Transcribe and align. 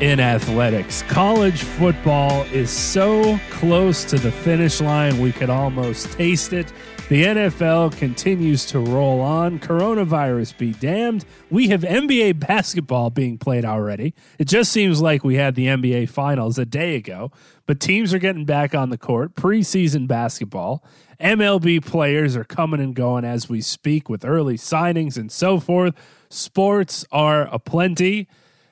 in 0.00 0.20
athletics. 0.20 1.02
College 1.02 1.62
football 1.62 2.42
is 2.52 2.70
so 2.70 3.38
close 3.50 4.04
to 4.04 4.18
the 4.18 4.30
finish 4.30 4.80
line, 4.80 5.18
we 5.18 5.32
could 5.32 5.48
almost 5.48 6.12
taste 6.12 6.52
it. 6.52 6.72
The 7.08 7.24
NFL 7.24 7.96
continues 7.96 8.66
to 8.66 8.80
roll 8.80 9.20
on. 9.20 9.60
Coronavirus 9.60 10.58
be 10.58 10.72
damned. 10.72 11.24
We 11.50 11.68
have 11.68 11.82
NBA 11.82 12.40
basketball 12.40 13.10
being 13.10 13.38
played 13.38 13.64
already. 13.64 14.12
It 14.38 14.48
just 14.48 14.72
seems 14.72 15.00
like 15.00 15.22
we 15.22 15.36
had 15.36 15.54
the 15.54 15.66
NBA 15.66 16.08
finals 16.08 16.58
a 16.58 16.66
day 16.66 16.96
ago, 16.96 17.30
but 17.64 17.78
teams 17.78 18.12
are 18.12 18.18
getting 18.18 18.44
back 18.44 18.74
on 18.74 18.90
the 18.90 18.98
court. 18.98 19.36
Preseason 19.36 20.08
basketball. 20.08 20.84
MLB 21.20 21.82
players 21.84 22.36
are 22.36 22.44
coming 22.44 22.80
and 22.80 22.94
going 22.94 23.24
as 23.24 23.48
we 23.48 23.60
speak 23.60 24.08
with 24.08 24.24
early 24.24 24.56
signings 24.56 25.16
and 25.16 25.30
so 25.30 25.60
forth. 25.60 25.94
Sports 26.28 27.04
are 27.12 27.42
aplenty 27.54 28.28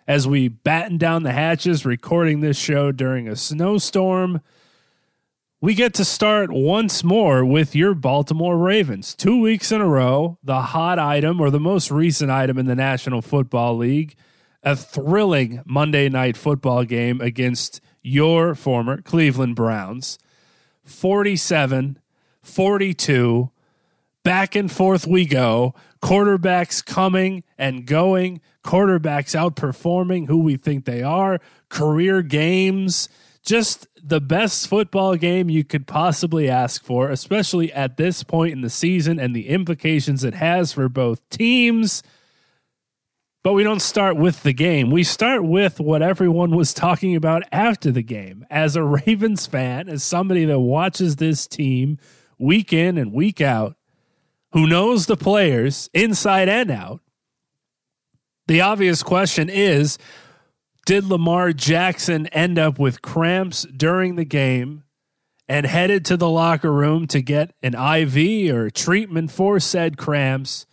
as 0.07 0.29
we 0.29 0.49
batten 0.49 0.99
down 0.99 1.23
the 1.23 1.33
hatches 1.33 1.85
recording 1.85 2.41
this 2.41 2.57
show 2.57 2.93
during 2.93 3.29
a 3.29 3.37
snowstorm. 3.37 4.41
We 5.61 5.75
get 5.75 5.95
to 5.95 6.05
start 6.05 6.53
once 6.53 7.03
more 7.03 7.45
with 7.45 7.75
your 7.75 7.95
Baltimore 7.95 8.59
Ravens. 8.59 9.15
Two 9.15 9.41
weeks 9.41 9.73
in 9.73 9.81
a 9.81 9.89
row, 9.89 10.39
the 10.43 10.61
hot 10.61 10.99
item 10.99 11.41
or 11.41 11.49
the 11.49 11.59
most 11.59 11.91
recent 11.91 12.31
item 12.31 12.59
in 12.59 12.67
the 12.67 12.75
National 12.75 13.23
Football 13.23 13.79
League, 13.79 14.15
a 14.63 14.77
thrilling 14.77 15.63
Monday 15.65 16.11
night 16.11 16.37
football 16.37 16.85
game 16.85 17.21
against 17.23 17.81
your 18.03 18.55
former 18.55 19.01
Cleveland 19.01 19.57
Browns. 19.57 20.19
47 20.85 21.99
42. 22.43 23.51
Back 24.25 24.57
and 24.57 24.73
forth 24.73 25.07
we 25.07 25.27
go. 25.27 25.75
Quarterbacks 26.03 26.85
coming 26.85 27.45
and 27.57 27.87
going 27.87 28.41
quarterbacks 28.65 29.37
outperforming 29.39 30.27
who 30.27 30.39
we 30.39 30.57
think 30.57 30.87
they 30.87 31.03
are, 31.03 31.39
career 31.69 32.23
games, 32.23 33.09
just 33.45 33.87
the 34.03 34.21
best 34.21 34.67
football 34.67 35.15
game 35.17 35.51
you 35.51 35.63
could 35.63 35.87
possibly 35.87 36.49
ask 36.49 36.83
for, 36.83 37.11
especially 37.11 37.73
at 37.73 37.99
this 37.99 38.23
point 38.23 38.53
in 38.53 38.63
the 38.63 38.71
season 38.71 39.21
and 39.21 39.37
the 39.37 39.49
implications 39.49 40.25
it 40.25 40.35
has 40.35 40.73
for 40.73 40.89
both 40.89 41.29
teams. 41.29 42.03
But 43.43 43.53
we 43.53 43.63
don't 43.63 43.83
start 43.83 44.17
with 44.17 44.43
the 44.43 44.55
game. 44.55 44.91
We 44.91 45.05
start 45.05 45.45
with 45.45 45.79
what 45.79 46.01
everyone 46.01 46.57
was 46.57 46.73
talking 46.73 47.15
about 47.15 47.43
after 47.53 47.93
the 47.93 48.03
game. 48.03 48.47
As 48.49 48.75
a 48.75 48.83
Ravens 49.07 49.47
fan, 49.47 49.91
as 49.91 50.03
somebody 50.03 50.47
that 50.47 50.61
watches 50.61 51.17
this 51.17 51.47
team 51.47 51.99
week 52.39 52.73
in 52.73 52.97
and 52.97 53.13
week 53.13 53.43
out, 53.43 53.77
who 54.55 54.69
knows 54.69 55.07
the 55.07 55.17
players 55.17 55.91
inside 55.93 56.49
and 56.49 56.71
out, 56.71 57.01
the 58.47 58.61
obvious 58.61 59.03
question 59.03 59.51
is 59.51 59.99
Did 60.87 61.05
Lamar 61.05 61.53
Jackson 61.53 62.29
end 62.29 62.57
up 62.57 62.79
with 62.79 63.03
cramps 63.03 63.67
during 63.77 64.15
the 64.15 64.25
game 64.25 64.85
and 65.49 65.67
headed 65.67 66.05
to 66.05 66.17
the 66.17 66.29
locker 66.29 66.73
room 66.73 67.09
to 67.09 67.21
get 67.21 67.53
an 67.65 67.75
IV 67.75 68.55
or 68.55 68.71
treatment 68.71 69.33
for 69.33 69.59
said 69.59 69.99
cramps? 69.99 70.67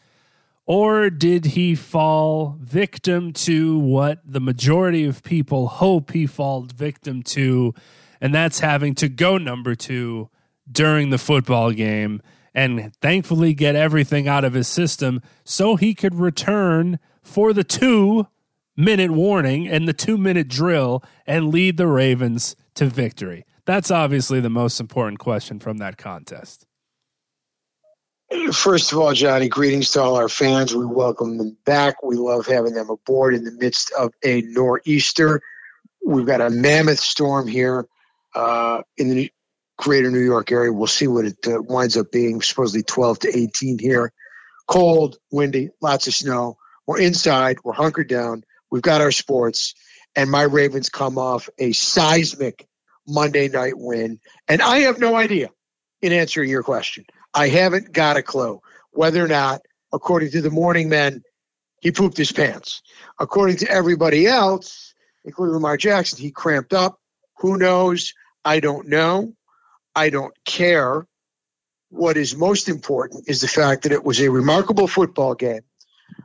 Or 0.67 1.09
did 1.09 1.45
he 1.45 1.73
fall 1.73 2.57
victim 2.61 3.33
to 3.33 3.79
what 3.79 4.19
the 4.23 4.39
majority 4.39 5.05
of 5.05 5.23
people 5.23 5.67
hope 5.67 6.11
he 6.11 6.27
falls 6.27 6.71
victim 6.71 7.23
to? 7.23 7.73
And 8.21 8.33
that's 8.33 8.59
having 8.59 8.93
to 8.95 9.09
go 9.09 9.39
number 9.39 9.73
two 9.73 10.29
during 10.71 11.09
the 11.09 11.17
football 11.17 11.71
game 11.71 12.21
and 12.53 12.93
thankfully 13.01 13.53
get 13.53 13.75
everything 13.75 14.27
out 14.27 14.43
of 14.43 14.53
his 14.53 14.67
system 14.67 15.21
so 15.43 15.75
he 15.75 15.93
could 15.93 16.15
return 16.15 16.99
for 17.21 17.53
the 17.53 17.63
two 17.63 18.27
minute 18.75 19.11
warning 19.11 19.67
and 19.67 19.87
the 19.87 19.93
two 19.93 20.17
minute 20.17 20.47
drill 20.47 21.03
and 21.25 21.49
lead 21.49 21.77
the 21.77 21.87
Ravens 21.87 22.55
to 22.75 22.85
victory? 22.85 23.45
That's 23.65 23.91
obviously 23.91 24.39
the 24.39 24.49
most 24.49 24.79
important 24.79 25.19
question 25.19 25.59
from 25.59 25.77
that 25.77 25.97
contest. 25.97 26.65
First 28.53 28.93
of 28.93 28.97
all, 28.97 29.13
Johnny, 29.13 29.49
greetings 29.49 29.91
to 29.91 30.01
all 30.01 30.15
our 30.15 30.29
fans. 30.29 30.73
We 30.73 30.85
welcome 30.85 31.37
them 31.37 31.57
back. 31.65 32.01
We 32.01 32.15
love 32.15 32.45
having 32.45 32.73
them 32.73 32.89
aboard 32.89 33.35
in 33.35 33.43
the 33.43 33.51
midst 33.51 33.91
of 33.91 34.13
a 34.23 34.41
nor'easter. 34.43 35.41
We've 36.05 36.25
got 36.25 36.39
a 36.39 36.49
mammoth 36.49 36.99
storm 36.99 37.47
here 37.47 37.87
uh, 38.33 38.83
in 38.97 39.09
the 39.09 39.31
greater 39.81 40.11
New 40.11 40.23
York 40.23 40.51
area. 40.51 40.71
We'll 40.71 40.87
see 40.87 41.07
what 41.07 41.25
it 41.25 41.47
uh, 41.47 41.61
winds 41.61 41.97
up 41.97 42.11
being, 42.11 42.41
supposedly 42.41 42.83
12 42.83 43.19
to 43.19 43.37
18 43.37 43.79
here. 43.79 44.13
Cold, 44.67 45.17
windy, 45.31 45.69
lots 45.81 46.07
of 46.07 46.13
snow. 46.13 46.57
We're 46.87 47.01
inside. 47.01 47.57
We're 47.63 47.73
hunkered 47.73 48.07
down. 48.07 48.43
We've 48.69 48.81
got 48.81 49.01
our 49.01 49.11
sports. 49.11 49.73
And 50.15 50.29
my 50.29 50.43
Ravens 50.43 50.89
come 50.89 51.17
off 51.17 51.49
a 51.57 51.71
seismic 51.71 52.67
Monday 53.07 53.47
night 53.47 53.77
win. 53.77 54.19
And 54.47 54.61
I 54.61 54.79
have 54.79 54.99
no 54.99 55.15
idea 55.15 55.49
in 56.01 56.13
answering 56.13 56.49
your 56.49 56.63
question. 56.63 57.05
I 57.33 57.47
haven't 57.49 57.91
got 57.91 58.17
a 58.17 58.23
clue 58.23 58.61
whether 58.91 59.23
or 59.23 59.27
not, 59.27 59.61
according 59.93 60.31
to 60.31 60.41
the 60.41 60.51
morning 60.51 60.89
men, 60.89 61.23
he 61.81 61.91
pooped 61.91 62.17
his 62.17 62.31
pants. 62.31 62.81
According 63.19 63.57
to 63.57 63.71
everybody 63.71 64.27
else, 64.27 64.93
including 65.25 65.55
Lamar 65.55 65.77
Jackson, 65.77 66.19
he 66.19 66.31
cramped 66.31 66.73
up. 66.73 66.99
Who 67.37 67.57
knows? 67.57 68.13
I 68.45 68.59
don't 68.59 68.87
know. 68.87 69.33
I 69.95 70.09
don't 70.09 70.33
care. 70.45 71.05
What 71.89 72.15
is 72.17 72.35
most 72.35 72.69
important 72.69 73.27
is 73.27 73.41
the 73.41 73.47
fact 73.47 73.83
that 73.83 73.91
it 73.91 74.03
was 74.03 74.21
a 74.21 74.31
remarkable 74.31 74.87
football 74.87 75.35
game 75.35 75.61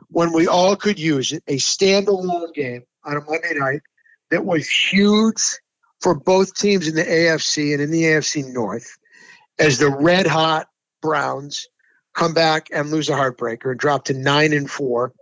when 0.09 0.31
we 0.33 0.47
all 0.47 0.75
could 0.75 0.99
use 0.99 1.31
it, 1.31 1.43
a 1.47 1.57
standalone 1.57 2.53
game 2.53 2.83
on 3.03 3.17
a 3.17 3.21
Monday 3.21 3.53
night 3.53 3.81
that 4.31 4.45
was 4.45 4.67
huge 4.67 5.41
for 6.01 6.15
both 6.15 6.55
teams 6.55 6.87
in 6.87 6.95
the 6.95 7.03
AFC 7.03 7.73
and 7.73 7.81
in 7.81 7.91
the 7.91 8.03
AFC 8.03 8.45
North 8.51 8.97
as 9.59 9.79
the 9.79 9.89
red 9.89 10.27
hot 10.27 10.67
Browns 11.01 11.67
come 12.13 12.33
back 12.33 12.69
and 12.71 12.89
lose 12.89 13.09
a 13.09 13.13
heartbreaker 13.13 13.71
and 13.71 13.79
drop 13.79 14.05
to 14.05 14.13
nine 14.13 14.53
and 14.53 14.69
four. 14.69 15.13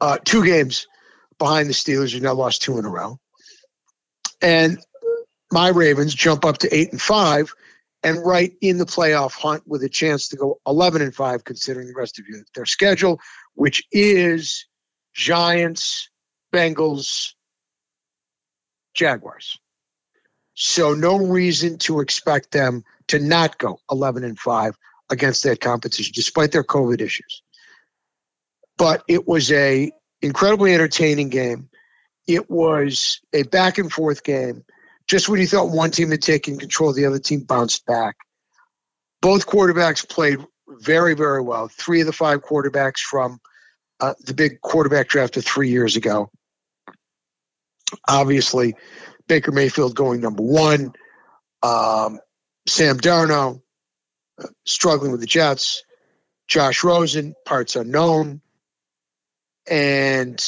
Uh, 0.00 0.18
two 0.24 0.44
games 0.44 0.86
behind 1.38 1.68
the 1.68 1.74
Steelers, 1.74 2.12
who 2.12 2.20
now 2.20 2.34
lost 2.34 2.62
two 2.62 2.78
in 2.78 2.84
a 2.84 2.88
row. 2.88 3.18
And 4.42 4.78
my 5.56 5.68
Ravens 5.68 6.14
jump 6.14 6.44
up 6.44 6.58
to 6.58 6.76
eight 6.76 6.92
and 6.92 7.00
five 7.00 7.54
and 8.02 8.22
right 8.22 8.52
in 8.60 8.76
the 8.76 8.84
playoff 8.84 9.32
hunt 9.32 9.62
with 9.66 9.82
a 9.82 9.88
chance 9.88 10.28
to 10.28 10.36
go 10.36 10.60
11 10.66 11.00
and 11.00 11.14
5 11.14 11.44
considering 11.44 11.86
the 11.86 11.94
rest 11.94 12.18
of 12.18 12.26
their 12.54 12.66
schedule 12.66 13.20
which 13.54 13.82
is 13.90 14.66
Giants, 15.14 16.10
Bengals, 16.52 17.32
Jaguars. 18.92 19.58
So 20.52 20.92
no 20.92 21.16
reason 21.16 21.78
to 21.78 22.00
expect 22.00 22.50
them 22.50 22.84
to 23.08 23.18
not 23.18 23.56
go 23.56 23.78
11 23.90 24.24
and 24.24 24.38
5 24.38 24.76
against 25.08 25.44
that 25.44 25.62
competition 25.62 26.12
despite 26.14 26.52
their 26.52 26.64
covid 26.64 27.00
issues. 27.00 27.40
But 28.76 29.04
it 29.08 29.26
was 29.26 29.50
a 29.52 29.90
incredibly 30.20 30.74
entertaining 30.74 31.30
game. 31.30 31.70
It 32.26 32.50
was 32.50 33.22
a 33.32 33.44
back 33.44 33.78
and 33.78 33.90
forth 33.90 34.22
game 34.22 34.66
just 35.06 35.28
when 35.28 35.40
you 35.40 35.46
thought 35.46 35.70
one 35.70 35.90
team 35.90 36.10
had 36.10 36.22
taken 36.22 36.58
control, 36.58 36.92
the 36.92 37.06
other 37.06 37.18
team 37.18 37.40
bounced 37.40 37.86
back. 37.86 38.16
Both 39.22 39.46
quarterbacks 39.46 40.08
played 40.08 40.38
very, 40.68 41.14
very 41.14 41.40
well. 41.42 41.68
Three 41.68 42.00
of 42.00 42.06
the 42.06 42.12
five 42.12 42.42
quarterbacks 42.42 42.98
from 42.98 43.38
uh, 44.00 44.14
the 44.24 44.34
big 44.34 44.60
quarterback 44.60 45.08
draft 45.08 45.36
of 45.36 45.44
three 45.44 45.70
years 45.70 45.96
ago. 45.96 46.30
Obviously, 48.06 48.74
Baker 49.28 49.52
Mayfield 49.52 49.94
going 49.94 50.20
number 50.20 50.42
one. 50.42 50.92
Um, 51.62 52.18
Sam 52.66 52.98
Darnold, 52.98 53.62
uh, 54.42 54.48
struggling 54.64 55.12
with 55.12 55.20
the 55.20 55.26
Jets. 55.26 55.82
Josh 56.48 56.84
Rosen, 56.84 57.34
parts 57.44 57.76
unknown. 57.76 58.40
And 59.68 60.38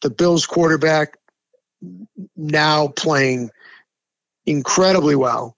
the 0.00 0.10
Bills 0.10 0.46
quarterback 0.46 1.16
now 2.36 2.88
playing 2.88 3.50
incredibly 4.46 5.16
well. 5.16 5.56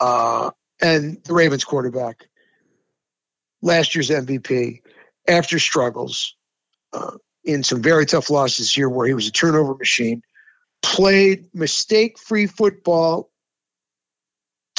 Uh, 0.00 0.50
and 0.80 1.22
the 1.24 1.34
Ravens 1.34 1.64
quarterback, 1.64 2.24
last 3.62 3.94
year's 3.94 4.10
MVP, 4.10 4.80
after 5.26 5.58
struggles 5.58 6.36
uh, 6.92 7.12
in 7.44 7.62
some 7.62 7.82
very 7.82 8.06
tough 8.06 8.30
losses 8.30 8.72
here 8.72 8.88
where 8.88 9.06
he 9.06 9.14
was 9.14 9.28
a 9.28 9.32
turnover 9.32 9.74
machine, 9.74 10.22
played 10.82 11.46
mistake 11.54 12.18
free 12.18 12.46
football 12.46 13.30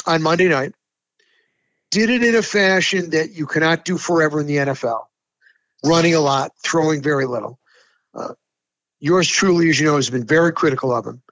on 0.06 0.22
Monday 0.22 0.48
night, 0.48 0.74
did 1.90 2.10
it 2.10 2.22
in 2.22 2.34
a 2.34 2.42
fashion 2.42 3.10
that 3.10 3.32
you 3.32 3.46
cannot 3.46 3.84
do 3.84 3.98
forever 3.98 4.40
in 4.40 4.46
the 4.46 4.56
NFL, 4.56 5.04
running 5.84 6.14
a 6.14 6.20
lot, 6.20 6.52
throwing 6.62 7.02
very 7.02 7.26
little. 7.26 7.58
Uh, 8.14 8.34
yours 9.00 9.28
truly, 9.28 9.70
as 9.70 9.78
you 9.78 9.86
know, 9.86 9.96
has 9.96 10.10
been 10.10 10.26
very 10.26 10.52
critical 10.52 10.94
of 10.94 11.06
him. 11.06 11.22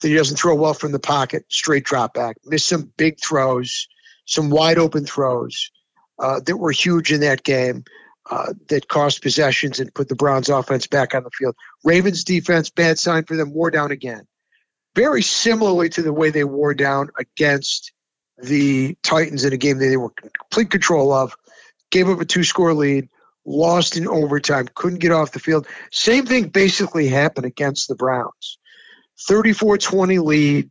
That 0.00 0.08
he 0.08 0.14
doesn't 0.14 0.36
throw 0.36 0.54
well 0.54 0.74
from 0.74 0.92
the 0.92 0.98
pocket, 0.98 1.46
straight 1.48 1.84
drop 1.84 2.14
back, 2.14 2.36
miss 2.44 2.64
some 2.64 2.92
big 2.96 3.20
throws, 3.20 3.88
some 4.26 4.50
wide 4.50 4.78
open 4.78 5.06
throws 5.06 5.70
uh, 6.18 6.40
that 6.44 6.56
were 6.56 6.72
huge 6.72 7.12
in 7.12 7.20
that 7.20 7.42
game. 7.42 7.84
Uh, 8.30 8.54
that 8.68 8.88
cost 8.88 9.20
possessions 9.20 9.80
and 9.80 9.92
put 9.92 10.08
the 10.08 10.14
Browns 10.14 10.48
offense 10.48 10.86
back 10.86 11.14
on 11.14 11.24
the 11.24 11.30
field. 11.30 11.54
Ravens 11.84 12.24
defense, 12.24 12.70
bad 12.70 12.98
sign 12.98 13.24
for 13.24 13.36
them, 13.36 13.52
wore 13.52 13.70
down 13.70 13.90
again. 13.90 14.26
Very 14.94 15.20
similarly 15.20 15.90
to 15.90 16.00
the 16.00 16.12
way 16.12 16.30
they 16.30 16.42
wore 16.42 16.72
down 16.72 17.10
against 17.18 17.92
the 18.38 18.96
Titans 19.02 19.44
in 19.44 19.52
a 19.52 19.58
game 19.58 19.78
that 19.78 19.86
they 19.86 19.98
were 19.98 20.08
complete 20.08 20.70
control 20.70 21.12
of, 21.12 21.36
gave 21.90 22.08
up 22.08 22.18
a 22.18 22.24
two 22.24 22.44
score 22.44 22.72
lead, 22.72 23.10
lost 23.44 23.96
in 23.96 24.08
overtime, 24.08 24.68
couldn't 24.74 25.00
get 25.00 25.12
off 25.12 25.32
the 25.32 25.38
field. 25.38 25.66
Same 25.90 26.26
thing 26.26 26.48
basically 26.48 27.08
happened 27.08 27.46
against 27.46 27.88
the 27.88 27.94
Browns. 27.94 28.58
34 29.26 29.78
20 29.78 30.18
lead, 30.18 30.70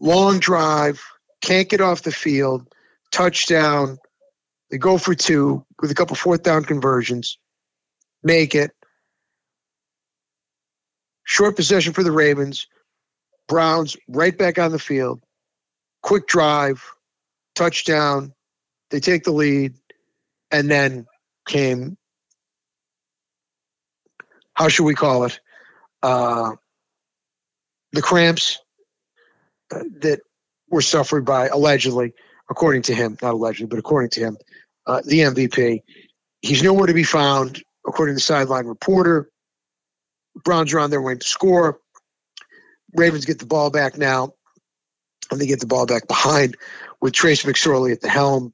long 0.00 0.38
drive, 0.38 1.02
can't 1.40 1.68
get 1.68 1.80
off 1.80 2.02
the 2.02 2.12
field, 2.12 2.66
touchdown. 3.10 3.98
They 4.70 4.78
go 4.78 4.98
for 4.98 5.14
two 5.14 5.64
with 5.80 5.90
a 5.90 5.94
couple 5.94 6.16
fourth 6.16 6.42
down 6.42 6.64
conversions, 6.64 7.38
make 8.22 8.54
it. 8.54 8.72
Short 11.24 11.56
possession 11.56 11.92
for 11.92 12.02
the 12.02 12.12
Ravens. 12.12 12.66
Browns 13.48 13.96
right 14.08 14.36
back 14.36 14.58
on 14.58 14.72
the 14.72 14.78
field. 14.78 15.20
Quick 16.02 16.26
drive, 16.26 16.84
touchdown. 17.54 18.32
They 18.90 19.00
take 19.00 19.24
the 19.24 19.32
lead, 19.32 19.74
and 20.50 20.70
then 20.70 21.06
came, 21.46 21.96
how 24.54 24.68
should 24.68 24.84
we 24.84 24.94
call 24.94 25.24
it? 25.24 25.40
Uh, 26.02 26.52
the 27.92 28.02
cramps 28.02 28.58
uh, 29.74 29.82
that 30.00 30.20
were 30.68 30.82
suffered 30.82 31.24
by 31.24 31.48
allegedly, 31.48 32.12
according 32.50 32.82
to 32.82 32.94
him, 32.94 33.16
not 33.22 33.34
allegedly, 33.34 33.66
but 33.66 33.78
according 33.78 34.10
to 34.10 34.20
him, 34.20 34.36
uh, 34.86 35.02
the 35.04 35.20
MVP. 35.20 35.82
He's 36.42 36.62
nowhere 36.62 36.86
to 36.86 36.94
be 36.94 37.04
found, 37.04 37.62
according 37.86 38.14
to 38.14 38.16
the 38.16 38.20
sideline 38.20 38.66
reporter. 38.66 39.28
Browns 40.44 40.72
are 40.74 40.80
on 40.80 40.90
their 40.90 41.02
way 41.02 41.14
to 41.14 41.26
score. 41.26 41.78
Ravens 42.94 43.24
get 43.24 43.38
the 43.38 43.46
ball 43.46 43.70
back 43.70 43.96
now, 43.98 44.34
and 45.30 45.40
they 45.40 45.46
get 45.46 45.60
the 45.60 45.66
ball 45.66 45.86
back 45.86 46.06
behind 46.06 46.56
with 47.00 47.14
Trace 47.14 47.42
McSorley 47.44 47.92
at 47.92 48.00
the 48.00 48.08
helm. 48.08 48.52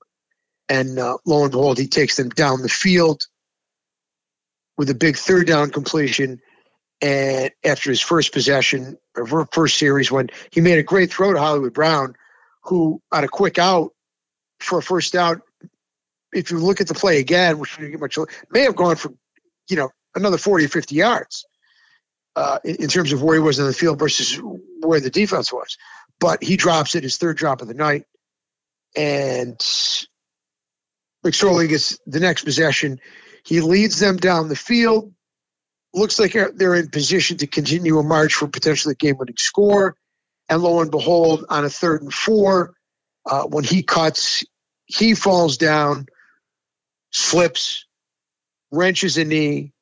And 0.68 0.98
uh, 0.98 1.18
lo 1.26 1.42
and 1.42 1.52
behold, 1.52 1.78
he 1.78 1.88
takes 1.88 2.16
them 2.16 2.28
down 2.30 2.62
the 2.62 2.68
field 2.68 3.22
with 4.76 4.90
a 4.90 4.94
big 4.94 5.16
third 5.16 5.46
down 5.46 5.70
completion. 5.70 6.40
And 7.00 7.50
after 7.64 7.90
his 7.90 8.00
first 8.00 8.32
possession, 8.32 8.96
or 9.16 9.46
first 9.52 9.76
series, 9.76 10.10
when 10.10 10.28
he 10.50 10.60
made 10.60 10.78
a 10.78 10.84
great 10.84 11.12
throw 11.12 11.32
to 11.32 11.38
Hollywood 11.38 11.74
Brown, 11.74 12.14
who 12.62 13.02
on 13.10 13.24
a 13.24 13.28
quick 13.28 13.58
out 13.58 13.90
for 14.60 14.78
a 14.78 14.82
first 14.82 15.12
down, 15.12 15.42
if 16.32 16.50
you 16.50 16.58
look 16.58 16.80
at 16.80 16.88
the 16.88 16.94
play 16.94 17.18
again, 17.18 17.58
which 17.58 17.78
much 17.78 18.18
may 18.50 18.62
have 18.62 18.76
gone 18.76 18.96
for, 18.96 19.12
you 19.68 19.76
know, 19.76 19.90
another 20.14 20.38
40 20.38 20.64
or 20.64 20.68
50 20.68 20.94
yards 20.94 21.44
uh, 22.36 22.58
in, 22.64 22.76
in, 22.76 22.88
terms 22.88 23.12
of 23.12 23.22
where 23.22 23.34
he 23.34 23.40
was 23.40 23.58
in 23.58 23.66
the 23.66 23.72
field 23.72 23.98
versus 23.98 24.40
where 24.80 25.00
the 25.00 25.10
defense 25.10 25.52
was. 25.52 25.76
But 26.18 26.42
he 26.42 26.56
drops 26.56 26.94
it, 26.94 27.02
his 27.02 27.16
third 27.16 27.36
drop 27.36 27.62
of 27.62 27.68
the 27.68 27.74
night. 27.74 28.04
And 28.96 29.60
McSorley 31.24 31.68
gets 31.68 31.98
the 32.06 32.20
next 32.20 32.44
possession. 32.44 33.00
He 33.44 33.60
leads 33.60 33.98
them 33.98 34.16
down 34.16 34.48
the 34.48 34.56
field. 34.56 35.12
Looks 35.94 36.18
like 36.18 36.36
they're 36.54 36.74
in 36.74 36.88
position 36.88 37.36
to 37.38 37.46
continue 37.46 37.98
a 37.98 38.02
march 38.02 38.34
for 38.34 38.48
potentially 38.48 38.92
a 38.92 38.96
game 38.96 39.18
winning 39.18 39.36
score. 39.36 39.96
And 40.48 40.62
lo 40.62 40.80
and 40.80 40.90
behold, 40.90 41.44
on 41.48 41.64
a 41.64 41.70
third 41.70 42.02
and 42.02 42.12
four, 42.12 42.74
uh, 43.26 43.44
when 43.44 43.64
he 43.64 43.82
cuts, 43.82 44.44
he 44.86 45.14
falls 45.14 45.56
down, 45.56 46.06
slips, 47.10 47.86
wrenches 48.70 49.18
a 49.18 49.24
knee. 49.24 49.72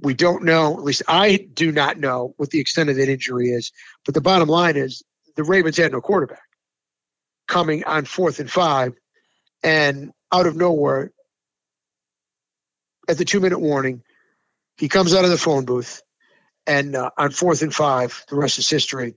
We 0.00 0.14
don't 0.14 0.42
know, 0.42 0.74
at 0.74 0.82
least 0.82 1.02
I 1.06 1.36
do 1.36 1.70
not 1.70 1.98
know 1.98 2.34
what 2.36 2.50
the 2.50 2.58
extent 2.58 2.90
of 2.90 2.96
that 2.96 3.08
injury 3.08 3.50
is. 3.50 3.70
But 4.04 4.14
the 4.14 4.20
bottom 4.20 4.48
line 4.48 4.76
is 4.76 5.04
the 5.36 5.44
Ravens 5.44 5.76
had 5.76 5.92
no 5.92 6.00
quarterback 6.00 6.42
coming 7.46 7.84
on 7.84 8.04
fourth 8.04 8.40
and 8.40 8.50
five. 8.50 8.94
And 9.62 10.12
out 10.32 10.46
of 10.46 10.56
nowhere, 10.56 11.12
at 13.08 13.18
the 13.18 13.24
two 13.24 13.40
minute 13.40 13.58
warning, 13.58 14.02
he 14.76 14.88
comes 14.88 15.14
out 15.14 15.24
of 15.24 15.30
the 15.30 15.38
phone 15.38 15.64
booth. 15.64 16.02
And 16.66 16.94
uh, 16.94 17.10
on 17.18 17.30
fourth 17.30 17.62
and 17.62 17.74
five, 17.74 18.24
the 18.28 18.36
rest 18.36 18.58
is 18.58 18.70
history. 18.70 19.14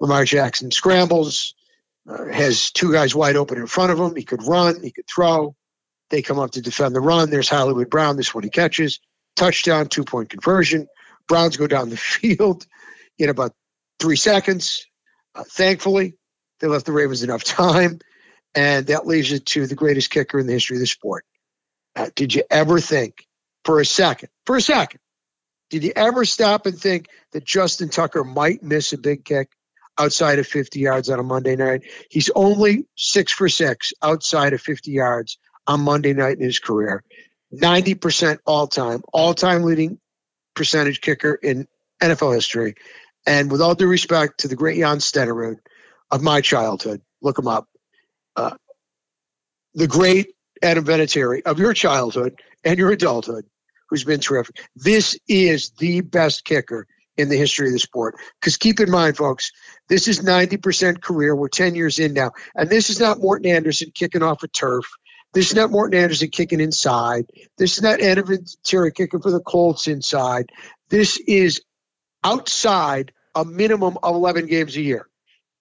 Lamar 0.00 0.24
Jackson 0.24 0.70
scrambles, 0.70 1.54
uh, 2.08 2.26
has 2.26 2.70
two 2.70 2.92
guys 2.92 3.14
wide 3.14 3.36
open 3.36 3.58
in 3.58 3.66
front 3.66 3.92
of 3.92 3.98
him. 3.98 4.16
He 4.16 4.24
could 4.24 4.42
run, 4.42 4.82
he 4.82 4.90
could 4.90 5.06
throw. 5.08 5.54
They 6.10 6.22
come 6.22 6.38
up 6.38 6.52
to 6.52 6.62
defend 6.62 6.94
the 6.94 7.00
run. 7.00 7.30
There's 7.30 7.48
Hollywood 7.48 7.90
Brown. 7.90 8.16
This 8.16 8.34
one 8.34 8.44
he 8.44 8.50
catches. 8.50 9.00
Touchdown, 9.36 9.88
two 9.88 10.04
point 10.04 10.30
conversion. 10.30 10.88
Browns 11.28 11.56
go 11.56 11.66
down 11.66 11.90
the 11.90 11.96
field 11.98 12.66
in 13.18 13.28
about 13.28 13.52
three 14.00 14.16
seconds. 14.16 14.86
Uh, 15.34 15.44
thankfully, 15.44 16.14
they 16.60 16.66
left 16.66 16.86
the 16.86 16.92
Ravens 16.92 17.22
enough 17.22 17.44
time. 17.44 17.98
And 18.58 18.88
that 18.88 19.06
leaves 19.06 19.30
it 19.30 19.46
to 19.46 19.68
the 19.68 19.76
greatest 19.76 20.10
kicker 20.10 20.36
in 20.36 20.48
the 20.48 20.52
history 20.52 20.78
of 20.78 20.80
the 20.80 20.86
sport. 20.88 21.24
Uh, 21.94 22.10
did 22.16 22.34
you 22.34 22.42
ever 22.50 22.80
think 22.80 23.24
for 23.64 23.78
a 23.78 23.84
second, 23.84 24.30
for 24.46 24.56
a 24.56 24.60
second, 24.60 24.98
did 25.70 25.84
you 25.84 25.92
ever 25.94 26.24
stop 26.24 26.66
and 26.66 26.76
think 26.76 27.06
that 27.30 27.44
Justin 27.44 27.88
Tucker 27.88 28.24
might 28.24 28.60
miss 28.64 28.92
a 28.92 28.98
big 28.98 29.24
kick 29.24 29.50
outside 29.96 30.40
of 30.40 30.46
50 30.48 30.80
yards 30.80 31.08
on 31.08 31.20
a 31.20 31.22
Monday 31.22 31.54
night? 31.54 31.82
He's 32.10 32.30
only 32.34 32.86
six 32.96 33.30
for 33.30 33.48
six 33.48 33.92
outside 34.02 34.54
of 34.54 34.60
50 34.60 34.90
yards 34.90 35.38
on 35.68 35.82
Monday 35.82 36.12
night 36.12 36.38
in 36.38 36.42
his 36.42 36.58
career. 36.58 37.04
90% 37.54 38.38
all 38.44 38.66
time, 38.66 39.02
all 39.12 39.34
time 39.34 39.62
leading 39.62 40.00
percentage 40.56 41.00
kicker 41.00 41.32
in 41.32 41.68
NFL 42.02 42.34
history. 42.34 42.74
And 43.24 43.52
with 43.52 43.62
all 43.62 43.76
due 43.76 43.86
respect 43.86 44.40
to 44.40 44.48
the 44.48 44.56
great 44.56 44.78
Jan 44.78 44.98
Stenerud 44.98 45.58
of 46.10 46.22
my 46.22 46.40
childhood, 46.40 47.02
look 47.22 47.38
him 47.38 47.46
up. 47.46 47.68
Uh, 48.38 48.56
the 49.74 49.88
great 49.88 50.28
Adam 50.62 50.84
Vinatieri 50.84 51.42
of 51.44 51.58
your 51.58 51.74
childhood 51.74 52.40
and 52.64 52.78
your 52.78 52.92
adulthood, 52.92 53.44
who's 53.88 54.04
been 54.04 54.20
terrific. 54.20 54.56
This 54.76 55.18
is 55.28 55.70
the 55.70 56.02
best 56.02 56.44
kicker 56.44 56.86
in 57.16 57.28
the 57.28 57.36
history 57.36 57.66
of 57.66 57.72
the 57.72 57.80
sport. 57.80 58.14
Because 58.40 58.56
keep 58.56 58.78
in 58.78 58.90
mind, 58.90 59.16
folks, 59.16 59.50
this 59.88 60.06
is 60.06 60.20
90% 60.20 61.02
career. 61.02 61.34
We're 61.34 61.48
10 61.48 61.74
years 61.74 61.98
in 61.98 62.14
now. 62.14 62.30
And 62.54 62.70
this 62.70 62.90
is 62.90 63.00
not 63.00 63.20
Morten 63.20 63.50
Andersen 63.50 63.90
kicking 63.92 64.22
off 64.22 64.44
a 64.44 64.48
turf. 64.48 64.86
This 65.34 65.48
is 65.50 65.56
not 65.56 65.72
Morten 65.72 65.98
Andersen 65.98 66.30
kicking 66.30 66.60
inside. 66.60 67.26
This 67.58 67.76
is 67.76 67.82
not 67.82 68.00
Adam 68.00 68.24
Vinatieri 68.24 68.94
kicking 68.94 69.20
for 69.20 69.32
the 69.32 69.40
Colts 69.40 69.88
inside. 69.88 70.50
This 70.90 71.18
is 71.18 71.60
outside 72.22 73.12
a 73.34 73.44
minimum 73.44 73.98
of 74.00 74.14
11 74.14 74.46
games 74.46 74.76
a 74.76 74.80
year. 74.80 75.08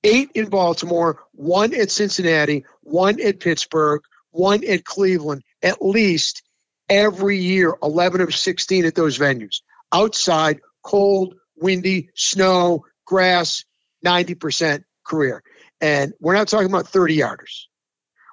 Eight 0.04 0.32
in 0.36 0.50
Baltimore, 0.50 1.20
one 1.34 1.74
at 1.74 1.92
Cincinnati, 1.92 2.66
one 2.82 3.20
at 3.22 3.40
Pittsburgh, 3.40 4.02
one 4.32 4.64
at 4.64 4.86
Cleveland, 4.86 5.44
at 5.62 5.82
least 5.82 6.44
every 6.90 7.38
year, 7.38 7.76
11 7.82 8.22
of 8.22 8.36
16 8.36 8.86
at 8.86 8.96
those 8.96 9.18
venues. 9.18 9.62
Outside, 9.92 10.60
cold, 10.84 11.36
windy, 11.56 12.10
snow, 12.16 12.86
grass, 13.06 13.66
90% 14.06 14.84
career. 15.06 15.44
And 15.82 16.14
we're 16.20 16.36
not 16.36 16.48
talking 16.48 16.68
about 16.68 16.88
30 16.88 17.18
yarders. 17.18 17.66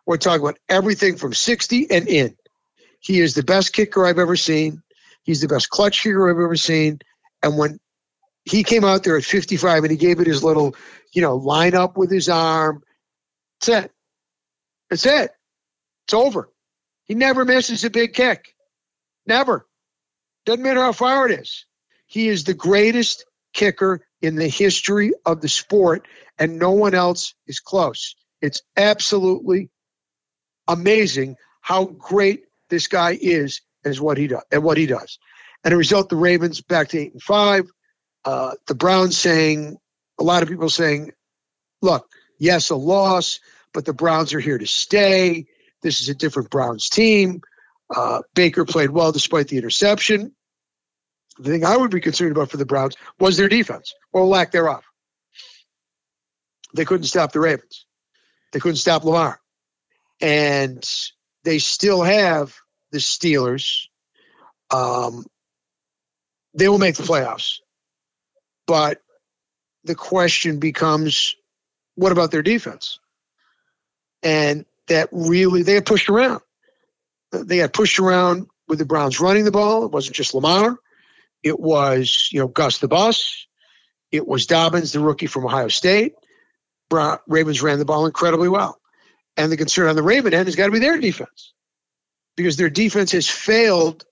We're 0.07 0.19
talking 0.19 0.43
about 0.43 0.59
everything 0.69 1.17
from 1.17 1.33
60 1.33 1.91
and 1.91 2.09
in. 2.09 2.37
He 3.01 3.21
is 3.21 3.35
the 3.35 3.43
best 3.43 3.73
kicker 3.73 4.07
I've 4.07 4.19
ever 4.19 4.37
seen. 4.37 4.83
He's 5.23 5.41
the 5.41 5.49
best 5.49 5.71
clutch 5.71 6.03
kicker 6.03 6.29
I've 6.29 6.43
ever 6.43 6.57
seen. 6.57 7.01
And 7.43 7.57
when 7.57 7.79
he 8.45 8.63
came 8.63 8.85
out 8.85 9.05
there 9.05 9.17
at 9.17 9.25
55 9.25 9.85
and 9.85 9.91
he 9.91 9.97
gave 9.97 10.21
it 10.21 10.27
his 10.27 10.45
little, 10.45 10.75
you 11.15 11.23
know, 11.23 11.37
line 11.37 11.75
up 11.75 11.97
with 11.97 12.11
his 12.11 12.29
arm, 12.29 12.83
that's 13.61 13.85
it. 13.85 13.93
That's 14.91 15.07
it. 15.07 15.31
It's 16.07 16.15
over. 16.15 16.51
He 17.05 17.15
never 17.15 17.45
misses 17.45 17.85
a 17.85 17.91
big 17.91 18.15
kick. 18.15 18.55
Never. 19.27 19.67
Doesn't 20.45 20.63
matter 20.63 20.81
how 20.81 20.93
far 20.93 21.29
it 21.29 21.41
is. 21.41 21.65
He 22.07 22.29
is 22.29 22.45
the 22.45 22.55
greatest 22.55 23.25
kicker 23.53 24.07
in 24.21 24.37
the 24.37 24.49
history 24.49 25.13
of 25.25 25.41
the 25.41 25.49
sport, 25.49 26.07
and 26.39 26.59
no 26.59 26.73
one 26.73 26.95
else 26.95 27.35
is 27.47 27.61
close. 27.61 28.17
It's 28.43 28.63
absolutely 28.77 29.71
amazing 30.69 31.37
how 31.61 31.85
great 31.85 32.45
this 32.69 32.89
guy 32.89 33.17
is 33.19 33.63
as 33.85 34.01
what 34.01 34.19
he 34.19 34.27
does 34.27 34.43
and 34.51 34.63
what 34.63 34.77
he 34.77 34.87
does. 34.87 35.19
And 35.63 35.73
a 35.73 35.77
result, 35.77 36.11
the 36.11 36.17
Ravens 36.17 36.61
back 36.61 36.89
to 36.89 36.99
eight 36.99 37.13
and 37.13 37.23
five. 37.23 37.71
Uh, 38.25 38.53
the 38.67 38.75
Browns 38.75 39.17
saying 39.17 39.77
a 40.19 40.23
lot 40.23 40.43
of 40.43 40.49
people 40.49 40.69
saying, 40.69 41.13
"Look, 41.83 42.09
yes, 42.39 42.71
a 42.71 42.77
loss, 42.77 43.41
but 43.73 43.85
the 43.85 43.93
Browns 43.93 44.35
are 44.35 44.41
here 44.41 44.59
to 44.59 44.67
stay. 44.67 45.47
This 45.83 46.01
is 46.01 46.09
a 46.09 46.15
different 46.15 46.51
Browns 46.51 46.89
team." 46.89 47.43
Uh, 47.95 48.23
Baker 48.35 48.65
played 48.65 48.91
well 48.91 49.13
despite 49.13 49.49
the 49.49 49.59
interception. 49.59 50.35
The 51.39 51.51
thing 51.51 51.65
I 51.65 51.77
would 51.77 51.91
be 51.91 52.01
concerned 52.01 52.33
about 52.33 52.51
for 52.51 52.57
the 52.57 52.67
Browns 52.67 52.97
was 53.19 53.37
their 53.37 53.49
defense 53.49 53.93
or 54.13 54.25
lack 54.25 54.53
thereof. 54.53 54.85
They 56.75 56.85
couldn't 56.85 57.07
stop 57.07 57.33
the 57.33 57.41
Ravens. 57.41 57.87
They 58.53 58.61
couldn't 58.61 58.77
stop 58.77 59.05
Lamar. 59.05 59.41
And 60.21 60.85
they 61.45 61.59
still 61.59 62.03
have 62.03 62.55
the 62.91 62.99
Steelers. 62.99 63.89
Um, 64.71 65.25
they 66.55 66.69
will 66.69 66.79
make 66.79 66.97
the 66.97 67.03
playoffs. 67.03 67.59
But 68.67 69.01
the 69.85 69.95
question 69.95 70.59
becomes 70.59 71.37
what 71.95 72.13
about 72.13 72.31
their 72.31 72.43
defense? 72.43 72.99
And 74.23 74.65
that 74.89 75.09
really, 75.13 75.63
they 75.63 75.75
got 75.75 75.87
pushed 75.87 76.09
around. 76.09 76.41
They 77.31 77.59
got 77.59 77.73
pushed 77.73 77.99
around 77.99 78.49
with 78.69 78.79
the 78.79 78.85
Browns 78.85 79.21
running 79.21 79.45
the 79.45 79.51
ball. 79.51 79.85
It 79.85 79.93
wasn't 79.93 80.17
just 80.17 80.35
Lamar. 80.35 80.79
It 81.43 81.59
was, 81.59 82.29
you 82.33 82.41
know, 82.41 82.49
Gus 82.49 82.79
the 82.79 82.89
Bus. 82.89 83.47
It 84.11 84.27
was 84.27 84.47
Dobbins, 84.47 84.93
the 84.93 85.01
rookie 85.01 85.27
from 85.27 85.45
Ohio 85.45 85.69
State. 85.69 86.15
Brown, 86.89 87.19
Ravens 87.27 87.63
ran 87.63 87.79
the 87.79 87.85
ball 87.85 88.07
incredibly 88.07 88.49
well. 88.49 88.81
And 89.37 89.51
the 89.51 89.57
concern 89.57 89.89
on 89.89 89.97
the 89.97 90.03
Raven 90.03 90.33
end 90.33 90.47
has 90.47 90.57
got 90.57 90.67
to 90.67 90.73
be 90.73 90.79
their 90.79 90.99
defense 90.99 91.53
because 92.37 92.57
their 92.57 92.71
defense 92.71 93.13
has 93.13 93.29
failed 93.29 94.05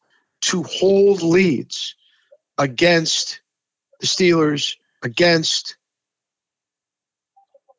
to 0.42 0.62
hold 0.62 1.22
leads 1.22 1.94
against 2.58 3.40
the 4.00 4.06
Steelers, 4.06 4.76
against 5.02 5.76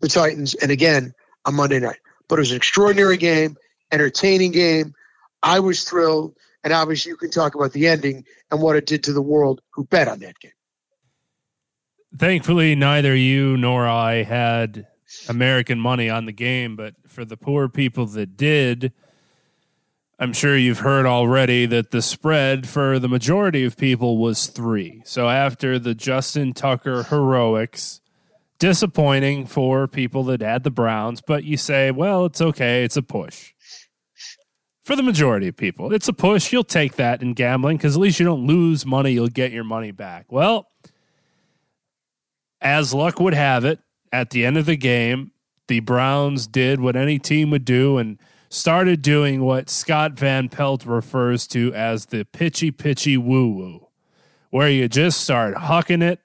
the 0.01 0.10
Titans, 0.10 0.53
and 0.53 0.72
again 0.72 1.13
on 1.46 1.56
Monday 1.56 1.80
night. 1.80 2.00
But 2.27 2.39
it 2.39 2.42
was 2.42 2.51
an 2.51 2.58
extraordinary 2.58 3.18
game, 3.18 3.58
entertaining 3.92 4.51
game. 4.51 4.94
I 5.42 5.60
was 5.60 5.84
thrilled. 5.84 6.36
And 6.63 6.72
obviously, 6.72 7.10
you 7.10 7.18
can 7.18 7.30
talk 7.30 7.56
about 7.56 7.74
the 7.74 7.88
ending 7.88 8.25
and 8.50 8.62
what 8.62 8.77
it 8.77 8.86
did 8.86 9.03
to 9.03 9.13
the 9.13 9.22
world 9.22 9.62
who 9.72 9.84
bet 9.84 10.08
on 10.08 10.20
that 10.20 10.39
game. 10.39 10.51
Thankfully, 12.18 12.75
neither 12.75 13.15
you 13.15 13.58
nor 13.58 13.88
I 13.88 14.24
had 14.24 14.88
American 15.27 15.80
money 15.80 16.10
on 16.10 16.25
the 16.25 16.32
game, 16.32 16.75
but 16.75 16.96
for 17.08 17.25
the 17.25 17.36
poor 17.36 17.68
people 17.68 18.06
that 18.08 18.38
did, 18.38 18.94
I'm 20.24 20.32
sure 20.32 20.56
you've 20.56 20.80
heard 20.80 21.06
already 21.06 21.65
that 21.65 21.92
the 21.92 22.01
spread 22.01 22.65
for 22.65 22.98
the 22.98 23.10
majority 23.10 23.65
of 23.65 23.75
people 23.75 24.18
was 24.18 24.48
three. 24.48 25.01
So 25.03 25.27
after 25.27 25.77
the 25.77 25.94
Justin 25.94 26.53
Tucker 26.53 27.03
heroics, 27.03 28.00
disappointing 28.58 29.48
for 29.48 29.86
people 29.86 30.24
that 30.24 30.39
had 30.39 30.63
the 30.63 30.72
Browns, 30.72 31.20
but 31.20 31.44
you 31.44 31.58
say, 31.58 31.92
well, 31.92 32.24
it's 32.24 32.39
okay, 32.39 32.86
it's 32.86 32.96
a 32.96 33.03
push 33.03 33.51
for 34.86 34.96
the 34.96 35.03
majority 35.03 35.50
of 35.50 35.58
people. 35.58 35.94
It's 35.94 36.08
a 36.08 36.13
push. 36.13 36.53
You'll 36.53 36.63
take 36.63 36.96
that 36.96 37.22
in 37.22 37.34
gambling 37.34 37.75
because 37.75 37.98
at 37.98 38.01
least 38.01 38.18
you 38.18 38.25
don't 38.25 38.48
lose 38.48 38.86
money. 38.86 39.12
You'll 39.12 39.27
get 39.27 39.51
your 39.51 39.65
money 39.65 39.92
back. 39.92 40.32
Well, 40.32 40.70
as 42.62 42.94
luck 42.94 43.20
would 43.20 43.34
have 43.34 43.65
it, 43.65 43.82
at 44.13 44.30
the 44.30 44.46
end 44.46 44.58
of 44.58 44.68
the 44.68 44.77
game, 44.77 45.32
the 45.68 45.82
Browns 45.82 46.48
did 46.48 46.80
what 46.80 46.96
any 46.96 47.20
team 47.20 47.50
would 47.50 47.65
do 47.65 47.98
and 47.98 48.18
started 48.53 49.01
doing 49.01 49.43
what 49.43 49.67
Scott 49.67 50.12
Van 50.13 50.48
Pelt 50.48 50.86
refers 50.86 51.48
to 51.48 51.74
as 51.74 52.05
the 52.07 52.24
pitchy 52.24 52.69
pitchy 52.69 53.17
woo 53.17 53.50
woo, 53.50 53.88
where 54.51 54.69
you 54.69 54.88
just 54.88 55.22
start 55.22 55.55
hucking 55.55 56.03
it 56.03 56.19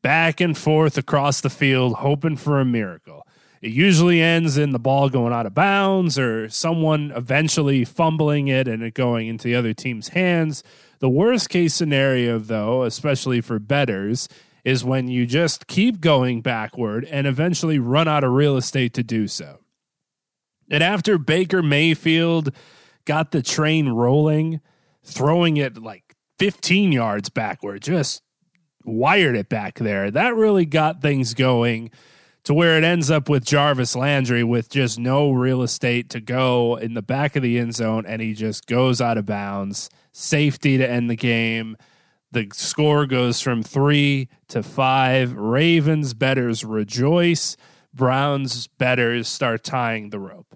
back 0.00 0.40
and 0.40 0.56
forth 0.56 0.96
across 0.96 1.42
the 1.42 1.50
field, 1.50 1.96
hoping 1.96 2.36
for 2.36 2.60
a 2.60 2.64
miracle. 2.64 3.26
It 3.60 3.72
usually 3.72 4.22
ends 4.22 4.56
in 4.56 4.72
the 4.72 4.78
ball 4.78 5.10
going 5.10 5.34
out 5.34 5.44
of 5.44 5.54
bounds 5.54 6.18
or 6.18 6.48
someone 6.48 7.12
eventually 7.14 7.84
fumbling 7.84 8.48
it 8.48 8.66
and 8.66 8.82
it 8.82 8.94
going 8.94 9.28
into 9.28 9.48
the 9.48 9.54
other 9.54 9.74
team's 9.74 10.08
hands. 10.08 10.62
The 11.00 11.10
worst 11.10 11.50
case 11.50 11.74
scenario, 11.74 12.38
though, 12.38 12.84
especially 12.84 13.42
for 13.42 13.58
betters, 13.58 14.30
is 14.64 14.82
when 14.82 15.08
you 15.08 15.26
just 15.26 15.66
keep 15.66 16.00
going 16.00 16.40
backward 16.40 17.04
and 17.04 17.26
eventually 17.26 17.78
run 17.78 18.08
out 18.08 18.24
of 18.24 18.32
real 18.32 18.56
estate 18.56 18.94
to 18.94 19.02
do 19.02 19.28
so. 19.28 19.58
And 20.70 20.82
after 20.82 21.18
Baker 21.18 21.62
Mayfield 21.62 22.52
got 23.04 23.30
the 23.30 23.42
train 23.42 23.90
rolling, 23.90 24.60
throwing 25.04 25.56
it 25.56 25.80
like 25.80 26.14
15 26.38 26.92
yards 26.92 27.28
backward, 27.28 27.82
just 27.82 28.22
wired 28.84 29.36
it 29.36 29.48
back 29.48 29.78
there, 29.78 30.10
that 30.10 30.34
really 30.34 30.66
got 30.66 31.02
things 31.02 31.34
going 31.34 31.90
to 32.46 32.54
where 32.54 32.78
it 32.78 32.84
ends 32.84 33.10
up 33.10 33.28
with 33.28 33.44
Jarvis 33.44 33.96
Landry 33.96 34.44
with 34.44 34.70
just 34.70 35.00
no 35.00 35.32
real 35.32 35.62
estate 35.62 36.08
to 36.10 36.20
go 36.20 36.76
in 36.76 36.94
the 36.94 37.02
back 37.02 37.34
of 37.34 37.42
the 37.42 37.58
end 37.58 37.74
zone, 37.74 38.06
and 38.06 38.22
he 38.22 38.34
just 38.34 38.66
goes 38.66 39.00
out 39.00 39.18
of 39.18 39.26
bounds. 39.26 39.90
Safety 40.12 40.78
to 40.78 40.88
end 40.88 41.10
the 41.10 41.16
game. 41.16 41.76
The 42.30 42.46
score 42.52 43.04
goes 43.04 43.40
from 43.40 43.64
three 43.64 44.28
to 44.48 44.62
five. 44.62 45.34
Ravens 45.34 46.14
betters 46.14 46.64
rejoice. 46.64 47.56
Browns 47.92 48.68
betters 48.68 49.26
start 49.26 49.64
tying 49.64 50.10
the 50.10 50.20
rope. 50.20 50.55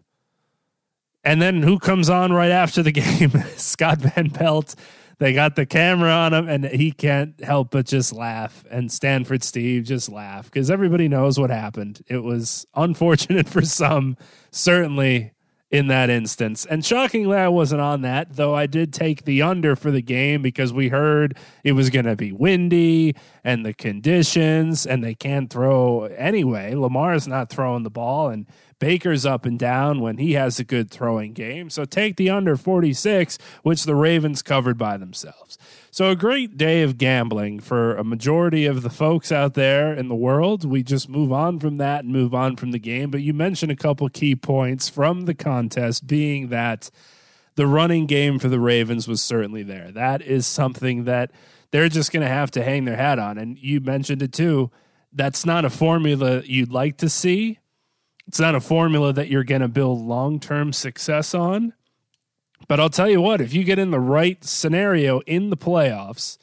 And 1.25 1.41
then 1.41 1.63
who 1.63 1.79
comes 1.79 2.09
on 2.09 2.33
right 2.33 2.51
after 2.51 2.83
the 2.83 2.93
game? 2.93 3.31
Scott 3.57 3.99
Van 3.99 4.31
Pelt. 4.31 4.75
They 5.21 5.35
got 5.35 5.55
the 5.55 5.67
camera 5.67 6.11
on 6.11 6.33
him 6.33 6.49
and 6.49 6.65
he 6.65 6.93
can't 6.93 7.39
help 7.45 7.71
but 7.71 7.85
just 7.85 8.11
laugh. 8.11 8.65
And 8.71 8.91
stanford 8.91 9.45
steve 9.45 9.85
just 9.85 10.09
laugh 10.09 10.47
because 10.47 10.71
everybody 10.71 11.09
knows 11.09 11.39
what 11.39 11.51
happened. 11.51 12.01
It 12.09 12.23
was 12.23 12.67
unfortunate 12.75 13.47
for 13.51 13.61
some 13.61 14.17
certainly 14.51 15.33
in 15.71 15.89
that 15.89 16.09
instance. 16.09 16.65
And 16.65 16.83
shockingly 16.83 17.37
i 17.37 17.49
wasn't 17.49 17.83
on 17.83 18.01
that 18.01 18.35
though 18.37 18.55
i 18.55 18.67
did 18.67 18.95
take 18.95 19.25
the 19.25 19.43
under 19.43 19.77
for 19.77 19.91
the 19.91 20.01
game 20.01 20.41
because 20.41 20.73
we 20.73 20.89
heard 20.89 21.37
it 21.65 21.73
was 21.73 21.91
going 21.91 22.07
to 22.07 22.17
be 22.17 22.33
windy 22.33 23.15
and 23.45 23.65
the 23.65 23.75
conditions 23.75 24.87
and 24.87 25.05
they 25.05 25.15
can't 25.15 25.51
throw 25.51 26.05
anyway. 26.05 26.75
Lamar's 26.75 27.29
not 27.29 27.51
throwing 27.51 27.83
the 27.83 27.91
ball 27.91 28.31
and 28.31 28.47
Baker's 28.81 29.25
up 29.25 29.47
and 29.47 29.59
down 29.59 30.01
when 30.01 30.17
he 30.17 30.33
has 30.33 30.59
a 30.59 30.65
good 30.65 30.91
throwing 30.91 31.33
game. 31.33 31.71
So 31.71 31.85
take 31.85 32.17
the 32.17 32.31
under 32.31 32.57
46, 32.57 33.39
which 33.63 33.85
the 33.85 33.95
Ravens 33.95 34.43
covered 34.43 34.77
by 34.77 34.97
themselves. 34.97 35.57
So 35.93 36.11
a 36.11 36.17
great 36.17 36.57
day 36.57 36.83
of 36.83 36.99
gambling 36.99 37.61
for 37.61 37.95
a 37.95 38.03
majority 38.03 38.67
of 38.67 38.83
the 38.83 38.91
folks 38.91 39.31
out 39.31 39.55
there 39.55 39.93
in 39.93 40.09
the 40.09 40.15
world. 40.15 40.65
We 40.65 40.83
just 40.83 41.09
move 41.09 41.31
on 41.31 41.61
from 41.61 41.77
that 41.77 42.05
and 42.05 42.13
move 42.13 42.35
on 42.35 42.57
from 42.57 42.73
the 42.73 42.79
game. 42.79 43.11
But 43.11 43.23
you 43.23 43.35
mentioned 43.35 43.71
a 43.71 43.77
couple 43.77 44.09
key 44.09 44.35
points 44.35 44.89
from 44.89 45.27
the 45.27 45.35
contest 45.35 46.07
being 46.07 46.49
that 46.49 46.91
the 47.57 47.67
running 47.67 48.07
game 48.07 48.39
for 48.39 48.49
the 48.49 48.61
Ravens 48.61 49.07
was 49.07 49.23
certainly 49.23 49.63
there. 49.63 49.91
That 49.93 50.23
is 50.23 50.47
something 50.47 51.05
that 51.05 51.31
they're 51.71 51.91
just 51.91 52.13
going 52.13 52.23
to 52.23 52.33
have 52.33 52.51
to 52.53 52.65
hang 52.65 52.87
their 52.87 52.97
hat 52.97 53.19
on. 53.19 53.37
And 53.37 53.59
you 53.59 53.81
mentioned 53.81 54.23
it 54.23 54.33
too. 54.33 54.71
That's 55.13 55.45
not 55.45 55.65
a 55.65 55.71
formula 55.71 56.43
you'd 56.45 56.73
like 56.73 56.97
to 56.99 57.09
see, 57.09 57.59
it's 58.31 58.39
not 58.39 58.55
a 58.55 58.61
formula 58.61 59.13
that 59.13 59.27
you're 59.27 59.43
going 59.43 59.61
to 59.61 59.67
build 59.67 60.01
long 60.01 60.39
term 60.39 60.73
success 60.73 61.35
on. 61.35 61.73
But 62.69 62.79
I'll 62.79 62.89
tell 62.89 63.11
you 63.11 63.21
what, 63.21 63.41
if 63.41 63.53
you 63.53 63.65
get 63.65 63.81
in 63.81 63.91
the 63.91 63.99
right 63.99 64.45
scenario 64.45 65.19
in 65.23 65.51
the 65.51 65.57
playoffs 65.57 66.39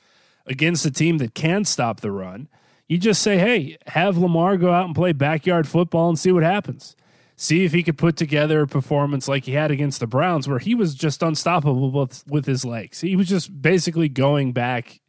against 0.46 0.86
a 0.86 0.91
team 0.91 1.17
that 1.20 1.34
can 1.34 1.63
stop 1.63 2.01
the 2.01 2.12
run, 2.12 2.50
you 2.89 2.98
just 2.98 3.22
say, 3.22 3.38
hey, 3.38 3.77
have 3.88 4.17
Lamar 4.17 4.58
go 4.58 4.74
out 4.74 4.88
and 4.88 4.96
play 4.96 5.13
backyard 5.13 5.65
football 5.65 6.10
and 6.10 6.20
see 6.20 6.34
what 6.34 6.44
happens. 6.44 6.94
See 7.38 7.63
if 7.63 7.72
he 7.72 7.84
could 7.84 7.98
put 7.98 8.17
together 8.17 8.63
a 8.63 8.67
performance 8.67 9.29
like 9.29 9.46
he 9.46 9.53
had 9.53 9.72
against 9.72 10.01
the 10.01 10.08
Browns, 10.08 10.46
where 10.46 10.60
he 10.60 10.75
was 10.75 10.94
just 10.94 11.24
unstoppable 11.24 11.89
with, 11.89 12.25
with 12.27 12.46
his 12.48 12.65
legs. 12.65 13.00
He 13.00 13.15
was 13.15 13.29
just 13.29 13.62
basically 13.62 14.10
going 14.10 14.51
back 14.51 15.00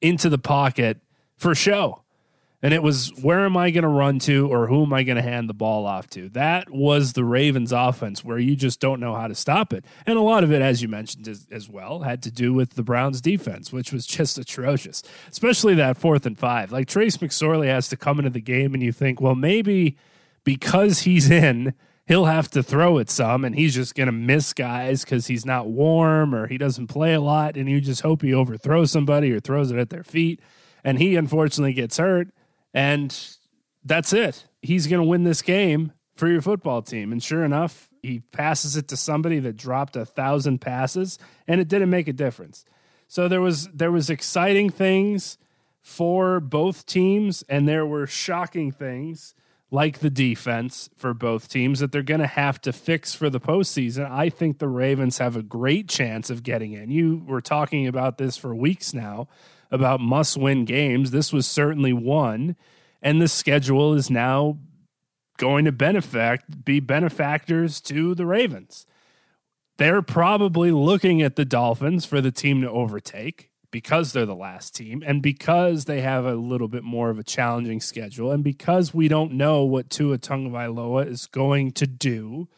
into 0.00 0.28
the 0.28 0.38
pocket 0.38 1.00
for 1.36 1.56
show. 1.56 2.03
And 2.64 2.72
it 2.72 2.82
was 2.82 3.12
where 3.20 3.44
am 3.44 3.58
I 3.58 3.70
going 3.70 3.82
to 3.82 3.88
run 3.88 4.18
to 4.20 4.48
or 4.50 4.68
who 4.68 4.84
am 4.84 4.94
I 4.94 5.02
going 5.02 5.16
to 5.16 5.22
hand 5.22 5.50
the 5.50 5.54
ball 5.54 5.84
off 5.84 6.08
to? 6.10 6.30
That 6.30 6.70
was 6.70 7.12
the 7.12 7.22
Ravens 7.22 7.72
offense 7.72 8.24
where 8.24 8.38
you 8.38 8.56
just 8.56 8.80
don't 8.80 9.00
know 9.00 9.14
how 9.14 9.26
to 9.26 9.34
stop 9.34 9.74
it. 9.74 9.84
And 10.06 10.16
a 10.16 10.22
lot 10.22 10.44
of 10.44 10.50
it, 10.50 10.62
as 10.62 10.80
you 10.80 10.88
mentioned 10.88 11.28
as, 11.28 11.46
as 11.50 11.68
well, 11.68 12.00
had 12.00 12.22
to 12.22 12.30
do 12.30 12.54
with 12.54 12.70
the 12.70 12.82
Browns 12.82 13.20
defense, 13.20 13.70
which 13.70 13.92
was 13.92 14.06
just 14.06 14.38
atrocious, 14.38 15.02
especially 15.30 15.74
that 15.74 15.98
fourth 15.98 16.24
and 16.24 16.38
five. 16.38 16.72
Like 16.72 16.88
Trace 16.88 17.18
McSorley 17.18 17.66
has 17.66 17.86
to 17.88 17.98
come 17.98 18.18
into 18.18 18.30
the 18.30 18.40
game 18.40 18.72
and 18.72 18.82
you 18.82 18.92
think, 18.92 19.20
well, 19.20 19.34
maybe 19.34 19.98
because 20.42 21.00
he's 21.00 21.30
in 21.30 21.74
he'll 22.06 22.26
have 22.26 22.50
to 22.50 22.62
throw 22.62 22.96
it 22.98 23.10
some 23.10 23.44
and 23.44 23.54
he's 23.54 23.74
just 23.74 23.94
going 23.94 24.06
to 24.06 24.12
miss 24.12 24.54
guys 24.54 25.04
because 25.04 25.26
he's 25.26 25.44
not 25.44 25.68
warm 25.68 26.34
or 26.34 26.46
he 26.46 26.58
doesn't 26.58 26.86
play 26.86 27.12
a 27.12 27.20
lot. 27.20 27.56
And 27.56 27.68
you 27.68 27.82
just 27.82 28.00
hope 28.00 28.22
he 28.22 28.32
overthrows 28.32 28.90
somebody 28.90 29.32
or 29.32 29.40
throws 29.40 29.70
it 29.70 29.78
at 29.78 29.90
their 29.90 30.04
feet. 30.04 30.40
And 30.82 30.98
he 30.98 31.16
unfortunately 31.16 31.72
gets 31.72 31.98
hurt. 31.98 32.28
And 32.74 33.16
that's 33.84 34.12
it. 34.12 34.44
He's 34.60 34.86
going 34.88 35.00
to 35.00 35.08
win 35.08 35.24
this 35.24 35.40
game 35.40 35.92
for 36.16 36.28
your 36.28 36.42
football 36.42 36.82
team. 36.82 37.12
And 37.12 37.22
sure 37.22 37.44
enough, 37.44 37.88
he 38.02 38.20
passes 38.20 38.76
it 38.76 38.88
to 38.88 38.96
somebody 38.96 39.38
that 39.40 39.56
dropped 39.56 39.96
a 39.96 40.04
thousand 40.04 40.60
passes 40.60 41.18
and 41.46 41.60
it 41.60 41.68
didn't 41.68 41.90
make 41.90 42.08
a 42.08 42.12
difference. 42.12 42.64
So 43.08 43.28
there 43.28 43.40
was 43.40 43.68
there 43.68 43.92
was 43.92 44.10
exciting 44.10 44.70
things 44.70 45.38
for 45.80 46.40
both 46.40 46.86
teams 46.86 47.44
and 47.48 47.68
there 47.68 47.86
were 47.86 48.06
shocking 48.06 48.72
things 48.72 49.34
like 49.70 49.98
the 49.98 50.10
defense 50.10 50.88
for 50.96 51.12
both 51.12 51.48
teams 51.48 51.80
that 51.80 51.92
they're 51.92 52.02
going 52.02 52.20
to 52.20 52.26
have 52.26 52.60
to 52.60 52.72
fix 52.72 53.14
for 53.14 53.28
the 53.28 53.40
postseason. 53.40 54.08
I 54.08 54.28
think 54.28 54.58
the 54.58 54.68
Ravens 54.68 55.18
have 55.18 55.36
a 55.36 55.42
great 55.42 55.88
chance 55.88 56.30
of 56.30 56.42
getting 56.42 56.72
in. 56.72 56.90
You 56.90 57.22
were 57.26 57.40
talking 57.40 57.86
about 57.86 58.18
this 58.18 58.36
for 58.36 58.54
weeks 58.54 58.94
now 58.94 59.28
about 59.70 60.00
must 60.00 60.36
win 60.36 60.64
games. 60.64 61.10
This 61.10 61.32
was 61.32 61.46
certainly 61.46 61.92
one. 61.92 62.56
And 63.02 63.20
the 63.20 63.28
schedule 63.28 63.94
is 63.94 64.10
now 64.10 64.58
going 65.36 65.64
to 65.64 65.72
benefit, 65.72 66.64
be 66.64 66.80
benefactors 66.80 67.80
to 67.82 68.14
the 68.14 68.26
Ravens. 68.26 68.86
They're 69.76 70.02
probably 70.02 70.70
looking 70.70 71.20
at 71.20 71.36
the 71.36 71.44
Dolphins 71.44 72.04
for 72.04 72.20
the 72.20 72.30
team 72.30 72.62
to 72.62 72.70
overtake 72.70 73.50
because 73.74 74.12
they're 74.12 74.24
the 74.24 74.36
last 74.36 74.76
team 74.76 75.02
and 75.04 75.20
because 75.20 75.86
they 75.86 76.00
have 76.00 76.24
a 76.24 76.36
little 76.36 76.68
bit 76.68 76.84
more 76.84 77.10
of 77.10 77.18
a 77.18 77.24
challenging 77.24 77.80
schedule 77.80 78.30
and 78.30 78.44
because 78.44 78.94
we 78.94 79.08
don't 79.08 79.32
know 79.32 79.64
what 79.64 79.90
Tua 79.90 80.16
Tagovailoa 80.16 81.08
is 81.08 81.26
going 81.26 81.72
to 81.72 81.86
do 81.86 82.48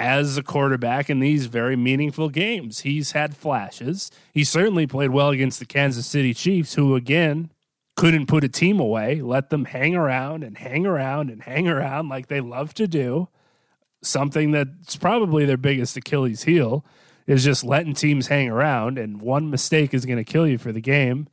as 0.00 0.38
a 0.38 0.42
quarterback 0.42 1.10
in 1.10 1.20
these 1.20 1.44
very 1.44 1.76
meaningful 1.76 2.30
games. 2.30 2.80
He's 2.80 3.12
had 3.12 3.36
flashes. 3.36 4.10
He 4.32 4.44
certainly 4.44 4.86
played 4.86 5.10
well 5.10 5.28
against 5.28 5.58
the 5.58 5.66
Kansas 5.66 6.06
City 6.06 6.32
Chiefs 6.32 6.72
who 6.74 6.96
again 6.96 7.50
couldn't 7.96 8.24
put 8.24 8.42
a 8.42 8.48
team 8.48 8.80
away, 8.80 9.20
let 9.20 9.50
them 9.50 9.66
hang 9.66 9.94
around 9.94 10.42
and 10.42 10.56
hang 10.56 10.86
around 10.86 11.28
and 11.28 11.42
hang 11.42 11.68
around 11.68 12.08
like 12.08 12.28
they 12.28 12.40
love 12.40 12.72
to 12.74 12.88
do. 12.88 13.28
Something 14.02 14.52
that's 14.52 14.96
probably 14.96 15.44
their 15.44 15.58
biggest 15.58 15.98
Achilles 15.98 16.44
heel 16.44 16.82
is 17.26 17.44
just 17.44 17.62
letting 17.62 17.92
teams 17.92 18.28
hang 18.28 18.48
around, 18.48 18.96
and 18.96 19.20
one 19.20 19.50
mistake 19.50 19.92
is 19.92 20.06
going 20.06 20.16
to 20.16 20.24
kill 20.24 20.46
you 20.46 20.56
for 20.56 20.72
the 20.72 20.80
game. 20.80 21.28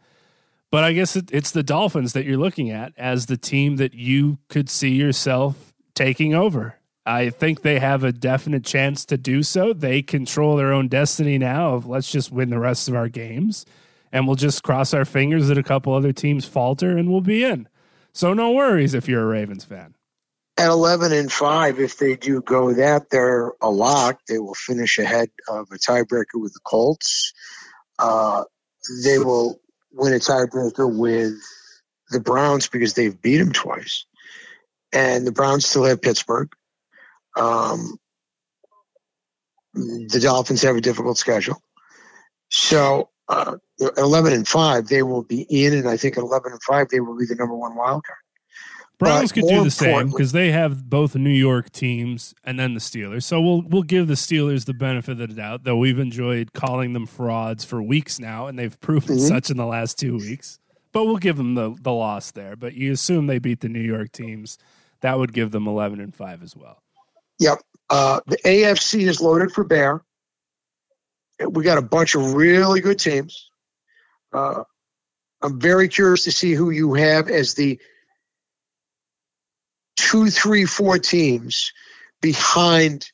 But 0.69 0.83
I 0.83 0.91
guess 0.91 1.15
it, 1.15 1.29
it's 1.31 1.51
the 1.51 1.63
Dolphins 1.63 2.11
that 2.11 2.25
you're 2.25 2.37
looking 2.37 2.69
at 2.69 2.91
as 2.97 3.27
the 3.27 3.37
team 3.37 3.77
that 3.77 3.93
you 3.93 4.39
could 4.49 4.69
see 4.69 4.91
yourself 4.91 5.73
taking 5.95 6.35
over. 6.35 6.76
I 7.07 7.29
think 7.29 7.61
they 7.61 7.79
have 7.79 8.03
a 8.03 8.11
definite 8.11 8.65
chance 8.65 9.05
to 9.05 9.17
do 9.17 9.41
so. 9.43 9.73
They 9.73 10.01
control 10.01 10.57
their 10.57 10.73
own 10.73 10.87
destiny 10.87 11.37
now 11.37 11.73
of 11.73 11.87
let's 11.87 12.11
just 12.11 12.31
win 12.31 12.49
the 12.49 12.59
rest 12.59 12.87
of 12.87 12.95
our 12.95 13.09
games 13.09 13.65
and 14.11 14.27
we'll 14.27 14.35
just 14.35 14.63
cross 14.63 14.93
our 14.93 15.05
fingers 15.05 15.47
that 15.47 15.57
a 15.57 15.63
couple 15.63 15.93
other 15.93 16.13
teams 16.13 16.45
falter 16.45 16.97
and 16.97 17.09
we'll 17.09 17.21
be 17.21 17.43
in. 17.43 17.67
So 18.13 18.33
no 18.33 18.51
worries 18.51 18.93
if 18.93 19.07
you're 19.07 19.23
a 19.23 19.27
Ravens 19.27 19.63
fan 19.63 19.95
at 20.57 20.69
11 20.69 21.13
and 21.13 21.31
5, 21.31 21.79
if 21.79 21.97
they 21.97 22.15
do 22.15 22.41
go 22.41 22.73
that, 22.73 23.09
they're 23.11 23.53
a 23.61 23.69
lock. 23.69 24.19
They 24.27 24.39
will 24.39 24.55
finish 24.55 24.97
ahead 24.97 25.29
of 25.47 25.67
a 25.71 25.75
tiebreaker 25.75 26.41
with 26.41 26.53
the 26.53 26.59
Colts. 26.63 27.33
Uh, 27.99 28.43
they 29.03 29.19
will 29.19 29.61
win 29.91 30.13
a 30.13 30.17
tiebreaker 30.17 30.91
with 30.91 31.39
the 32.09 32.19
Browns 32.19 32.67
because 32.67 32.95
they've 32.95 33.21
beat 33.21 33.37
them 33.37 33.53
twice. 33.53 34.05
And 34.91 35.27
the 35.27 35.31
Browns 35.31 35.67
still 35.67 35.83
have 35.83 36.01
Pittsburgh. 36.01 36.49
Um, 37.37 37.97
the 39.73 40.19
Dolphins 40.21 40.63
have 40.63 40.75
a 40.75 40.81
difficult 40.81 41.17
schedule. 41.17 41.61
So, 42.49 43.09
uh, 43.29 43.57
11 43.97 44.33
and 44.33 44.47
5, 44.47 44.87
they 44.87 45.03
will 45.03 45.23
be 45.23 45.45
in, 45.49 45.73
and 45.73 45.87
I 45.87 45.97
think 45.97 46.17
at 46.17 46.23
11 46.23 46.51
and 46.51 46.63
5, 46.63 46.89
they 46.89 46.99
will 46.99 47.17
be 47.17 47.25
the 47.25 47.35
number 47.35 47.55
one 47.55 47.75
wild 47.75 48.03
card. 48.03 48.17
Browns 48.99 49.31
could 49.31 49.47
do 49.47 49.63
the 49.63 49.69
same 49.69 50.07
because 50.09 50.31
they 50.31 50.51
have 50.51 50.89
both 50.89 51.15
New 51.15 51.29
York 51.29 51.71
teams 51.71 52.33
and 52.43 52.59
then 52.59 52.73
the 52.73 52.79
Steelers. 52.79 53.23
So 53.23 53.39
we'll 53.39 53.61
we'll 53.61 53.83
give 53.83 54.07
the 54.07 54.15
Steelers 54.15 54.65
the 54.65 54.73
benefit 54.73 55.21
of 55.21 55.29
the 55.29 55.35
doubt, 55.35 55.65
though 55.65 55.77
we've 55.77 55.99
enjoyed 55.99 56.53
calling 56.53 56.93
them 56.93 57.05
frauds 57.05 57.63
for 57.63 57.79
weeks 57.79 58.19
now, 58.19 58.47
and 58.47 58.57
they've 58.57 58.79
proven 58.79 59.17
mm-hmm. 59.17 59.27
such 59.27 59.51
in 59.51 59.57
the 59.57 59.67
last 59.67 59.99
two 59.99 60.17
weeks. 60.17 60.57
But 60.93 61.05
we'll 61.05 61.17
give 61.17 61.37
them 61.37 61.53
the 61.53 61.75
the 61.79 61.93
loss 61.93 62.31
there. 62.31 62.55
But 62.55 62.73
you 62.73 62.91
assume 62.91 63.27
they 63.27 63.37
beat 63.37 63.59
the 63.59 63.69
New 63.69 63.81
York 63.81 64.11
teams, 64.11 64.57
that 65.01 65.19
would 65.19 65.31
give 65.31 65.51
them 65.51 65.67
eleven 65.67 65.99
and 65.99 66.15
five 66.15 66.41
as 66.41 66.55
well. 66.55 66.81
Yep. 67.39 67.59
Uh, 67.89 68.19
the 68.27 68.37
AFC 68.37 69.07
is 69.07 69.21
loaded 69.21 69.51
for 69.51 69.63
bear. 69.63 70.03
We 71.39 71.63
got 71.63 71.77
a 71.77 71.83
bunch 71.83 72.15
of 72.15 72.33
really 72.33 72.81
good 72.81 72.99
teams. 72.99 73.49
Uh, 74.33 74.63
I'm 75.41 75.59
very 75.59 75.87
curious 75.87 76.23
to 76.23 76.31
see 76.31 76.53
who 76.53 76.71
you 76.71 76.95
have 76.95 77.29
as 77.29 77.53
the 77.53 77.79
two, 79.95 80.29
three, 80.29 80.65
four 80.65 80.97
teams 80.97 81.73
behind 82.21 83.11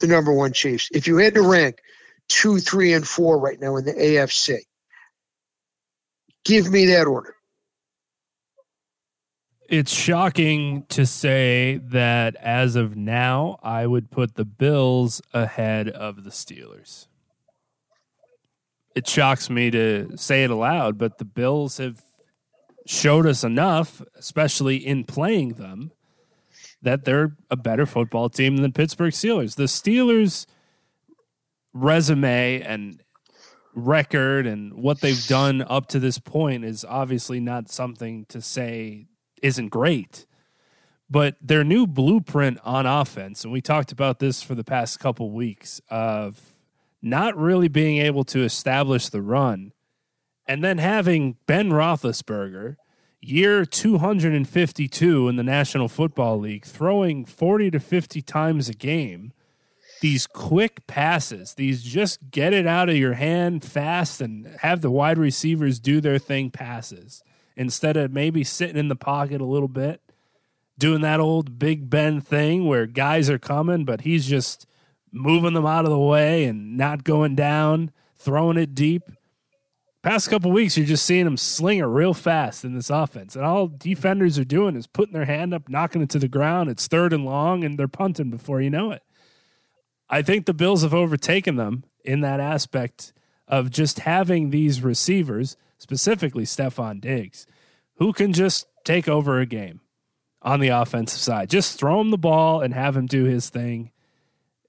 the 0.00 0.06
number 0.06 0.32
one 0.32 0.52
Chiefs. 0.52 0.88
If 0.92 1.08
you 1.08 1.16
had 1.16 1.34
to 1.34 1.42
rank 1.42 1.78
two, 2.28 2.58
three, 2.58 2.92
and 2.92 3.06
four 3.06 3.38
right 3.38 3.60
now 3.60 3.76
in 3.76 3.84
the 3.84 3.92
AFC, 3.92 4.58
give 6.44 6.70
me 6.70 6.86
that 6.86 7.06
order. 7.06 7.34
It's 9.68 9.92
shocking 9.92 10.86
to 10.88 11.04
say 11.04 11.78
that 11.88 12.36
as 12.36 12.74
of 12.74 12.96
now, 12.96 13.58
I 13.62 13.86
would 13.86 14.10
put 14.10 14.34
the 14.34 14.46
Bills 14.46 15.20
ahead 15.34 15.90
of 15.90 16.24
the 16.24 16.30
Steelers. 16.30 17.06
It 18.94 19.06
shocks 19.06 19.50
me 19.50 19.70
to 19.70 20.16
say 20.16 20.42
it 20.44 20.50
aloud, 20.50 20.96
but 20.96 21.18
the 21.18 21.26
Bills 21.26 21.76
have 21.76 22.02
showed 22.86 23.26
us 23.26 23.44
enough, 23.44 24.00
especially 24.16 24.76
in 24.76 25.04
playing 25.04 25.54
them, 25.54 25.92
that 26.80 27.04
they're 27.04 27.36
a 27.50 27.56
better 27.56 27.84
football 27.84 28.30
team 28.30 28.56
than 28.56 28.62
the 28.62 28.70
Pittsburgh 28.70 29.12
Steelers. 29.12 29.56
The 29.56 29.64
Steelers' 29.64 30.46
resume 31.74 32.62
and 32.62 33.02
record 33.74 34.46
and 34.46 34.72
what 34.72 35.02
they've 35.02 35.26
done 35.26 35.60
up 35.60 35.88
to 35.88 35.98
this 35.98 36.18
point 36.18 36.64
is 36.64 36.86
obviously 36.88 37.38
not 37.38 37.70
something 37.70 38.24
to 38.30 38.40
say 38.40 39.07
isn't 39.42 39.68
great. 39.68 40.26
But 41.10 41.36
their 41.40 41.64
new 41.64 41.86
blueprint 41.86 42.58
on 42.64 42.84
offense, 42.84 43.44
and 43.44 43.52
we 43.52 43.62
talked 43.62 43.92
about 43.92 44.18
this 44.18 44.42
for 44.42 44.54
the 44.54 44.64
past 44.64 45.00
couple 45.00 45.30
weeks 45.30 45.80
of 45.88 46.40
not 47.00 47.36
really 47.36 47.68
being 47.68 47.98
able 47.98 48.24
to 48.24 48.44
establish 48.44 49.08
the 49.08 49.22
run, 49.22 49.72
and 50.46 50.62
then 50.62 50.78
having 50.78 51.36
Ben 51.46 51.70
Roethlisberger– 51.70 52.76
year 53.20 53.64
252 53.64 55.28
in 55.28 55.36
the 55.36 55.42
National 55.42 55.88
Football 55.88 56.38
League, 56.38 56.64
throwing 56.64 57.24
40 57.24 57.70
to 57.72 57.80
50 57.80 58.22
times 58.22 58.68
a 58.68 58.74
game. 58.74 59.32
These 60.00 60.26
quick 60.28 60.86
passes, 60.86 61.54
these 61.54 61.82
just 61.82 62.30
get 62.30 62.52
it 62.52 62.66
out 62.66 62.88
of 62.88 62.96
your 62.96 63.14
hand 63.14 63.64
fast 63.64 64.20
and 64.20 64.46
have 64.60 64.80
the 64.80 64.90
wide 64.90 65.18
receivers 65.18 65.80
do 65.80 66.00
their 66.00 66.18
thing 66.18 66.50
passes 66.50 67.22
instead 67.58 67.98
of 67.98 68.10
maybe 68.12 68.42
sitting 68.42 68.78
in 68.78 68.88
the 68.88 68.96
pocket 68.96 69.42
a 69.42 69.44
little 69.44 69.68
bit, 69.68 70.00
doing 70.78 71.02
that 71.02 71.20
old 71.20 71.58
Big 71.58 71.90
Ben 71.90 72.22
thing 72.22 72.66
where 72.66 72.86
guys 72.86 73.28
are 73.28 73.38
coming, 73.38 73.84
but 73.84 74.02
he's 74.02 74.26
just 74.26 74.66
moving 75.12 75.52
them 75.52 75.66
out 75.66 75.84
of 75.84 75.90
the 75.90 75.98
way 75.98 76.44
and 76.44 76.78
not 76.78 77.04
going 77.04 77.34
down, 77.34 77.90
throwing 78.16 78.56
it 78.56 78.74
deep 78.74 79.02
past 80.02 80.30
couple 80.30 80.50
weeks, 80.50 80.76
you're 80.76 80.86
just 80.86 81.04
seeing 81.04 81.24
them 81.24 81.36
sling 81.36 81.78
it 81.78 81.84
real 81.84 82.14
fast 82.14 82.64
in 82.64 82.74
this 82.74 82.90
offense, 82.90 83.36
and 83.36 83.44
all 83.44 83.68
defenders 83.68 84.38
are 84.38 84.44
doing 84.44 84.76
is 84.76 84.86
putting 84.86 85.12
their 85.12 85.24
hand 85.24 85.52
up, 85.52 85.68
knocking 85.68 86.02
it 86.02 86.10
to 86.10 86.18
the 86.18 86.28
ground. 86.28 86.70
It's 86.70 86.86
third 86.86 87.12
and 87.12 87.24
long, 87.24 87.64
and 87.64 87.78
they're 87.78 87.88
punting 87.88 88.30
before 88.30 88.60
you 88.60 88.70
know 88.70 88.90
it. 88.90 89.02
I 90.08 90.22
think 90.22 90.46
the 90.46 90.54
Bills 90.54 90.82
have 90.82 90.94
overtaken 90.94 91.56
them 91.56 91.84
in 92.04 92.20
that 92.22 92.40
aspect 92.40 93.12
of 93.46 93.70
just 93.70 94.00
having 94.00 94.50
these 94.50 94.82
receivers, 94.82 95.56
specifically 95.78 96.44
Stefon 96.44 97.00
Diggs, 97.00 97.46
who 97.96 98.12
can 98.12 98.32
just 98.32 98.66
take 98.84 99.08
over 99.08 99.40
a 99.40 99.46
game 99.46 99.80
on 100.42 100.60
the 100.60 100.68
offensive 100.68 101.20
side. 101.20 101.50
Just 101.50 101.78
throw 101.78 102.00
him 102.00 102.10
the 102.10 102.18
ball 102.18 102.60
and 102.60 102.74
have 102.74 102.96
him 102.96 103.06
do 103.06 103.24
his 103.24 103.50
thing, 103.50 103.90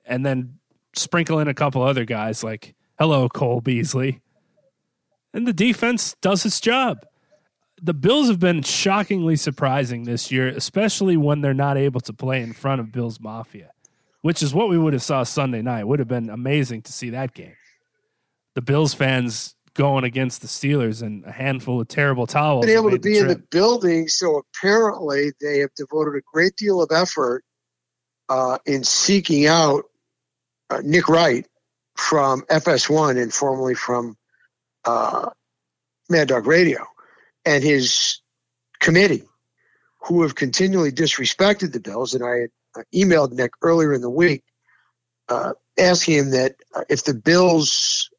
and 0.06 0.26
then 0.26 0.60
sprinkle 0.96 1.40
in 1.40 1.48
a 1.48 1.54
couple 1.54 1.82
other 1.84 2.06
guys 2.06 2.44
like, 2.44 2.76
hello, 2.98 3.30
Cole 3.30 3.62
Beasley 3.62 4.22
and 5.34 5.48
the 5.48 5.54
defense 5.54 6.16
does 6.22 6.46
its 6.46 6.60
job. 6.60 7.06
The 7.82 7.94
Bills 7.94 8.28
have 8.28 8.40
been 8.40 8.62
shockingly 8.62 9.36
surprising 9.36 10.04
this 10.04 10.32
year, 10.32 10.48
especially 10.48 11.16
when 11.16 11.42
they're 11.42 11.54
not 11.54 11.78
able 11.78 12.02
to 12.02 12.14
play 12.14 12.42
in 12.42 12.54
front 12.54 12.82
of 12.82 12.92
Bills 12.92 13.20
Mafia, 13.20 13.72
which 14.22 14.44
is 14.44 14.54
what 14.54 14.70
we 14.70 14.78
would 14.78 14.94
have 14.94 15.04
saw 15.04 15.24
Sunday 15.24 15.62
night. 15.62 15.82
It 15.82 15.88
would 15.88 16.00
have 16.00 16.08
been 16.08 16.30
amazing 16.30 16.82
to 16.84 16.94
see 16.94 17.12
that 17.12 17.34
game. 17.34 17.56
The 18.56 18.62
Bills 18.62 18.94
fans 18.94 19.56
going 19.80 20.04
against 20.04 20.42
the 20.42 20.48
Steelers 20.48 21.02
and 21.02 21.24
a 21.24 21.32
handful 21.32 21.80
of 21.80 21.88
terrible 21.88 22.28
towels. 22.28 22.66
Been 22.66 22.78
able 22.78 22.92
to 22.92 23.00
be 23.00 23.18
in 23.18 23.30
the 23.30 23.42
building, 23.50 24.10
so 24.10 24.44
apparently 24.54 25.32
they 25.40 25.60
have 25.60 25.74
devoted 25.74 26.18
a 26.18 26.22
great 26.34 26.58
deal 26.58 26.82
of 26.82 26.90
effort 26.92 27.46
uh, 28.28 28.58
in 28.66 28.84
seeking 28.84 29.48
out 29.48 29.86
uh, 30.70 30.82
Nick 30.84 31.08
Wright 31.08 31.48
from 31.96 32.42
FS1 32.42 33.22
and 33.22 33.34
formerly 33.34 33.74
from 33.74 34.18
uh, 34.84 35.30
Mad 36.10 36.28
Dog 36.28 36.46
Radio 36.46 36.86
and 37.46 37.64
his 37.64 38.20
committee, 38.82 39.24
who 40.02 40.24
have 40.24 40.36
continually 40.36 40.92
disrespected 40.92 41.72
the 41.72 41.80
Bills. 41.80 42.16
And 42.16 42.26
I 42.26 42.36
had 42.36 42.50
uh, 42.78 42.82
emailed 42.94 43.32
Nick 43.32 43.54
earlier 43.62 43.94
in 43.94 44.02
the 44.02 44.10
week 44.10 44.44
uh, 45.30 45.54
asking 45.78 46.16
him 46.16 46.32
that 46.32 46.56
uh, 46.76 46.84
if 46.90 47.06
the 47.06 47.14
Bills 47.14 48.10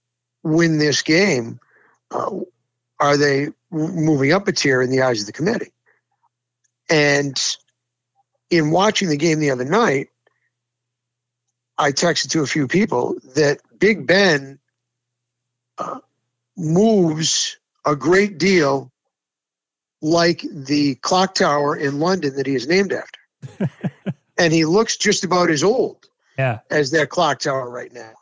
win 0.42 0.78
this 0.78 1.02
game, 1.02 1.60
uh, 2.10 2.30
are 2.98 3.16
they 3.16 3.48
moving 3.70 4.32
up 4.32 4.48
a 4.48 4.52
tier 4.52 4.82
in 4.82 4.90
the 4.90 5.02
eyes 5.02 5.20
of 5.20 5.26
the 5.26 5.32
committee? 5.32 5.72
And 6.88 7.38
in 8.50 8.70
watching 8.70 9.08
the 9.08 9.16
game 9.16 9.38
the 9.38 9.50
other 9.50 9.64
night, 9.64 10.08
I 11.78 11.92
texted 11.92 12.30
to 12.30 12.42
a 12.42 12.46
few 12.46 12.68
people 12.68 13.16
that 13.36 13.60
Big 13.78 14.06
Ben 14.06 14.58
uh, 15.78 16.00
moves 16.56 17.58
a 17.86 17.96
great 17.96 18.38
deal 18.38 18.90
like 20.02 20.44
the 20.52 20.94
clock 20.96 21.34
tower 21.34 21.76
in 21.76 22.00
London 22.00 22.36
that 22.36 22.46
he 22.46 22.54
is 22.54 22.66
named 22.66 22.92
after. 22.92 23.20
and 24.38 24.52
he 24.52 24.64
looks 24.64 24.96
just 24.96 25.24
about 25.24 25.50
as 25.50 25.62
old 25.62 26.06
yeah. 26.38 26.60
as 26.70 26.90
that 26.90 27.08
clock 27.08 27.38
tower 27.38 27.68
right 27.68 27.92
now. 27.92 28.12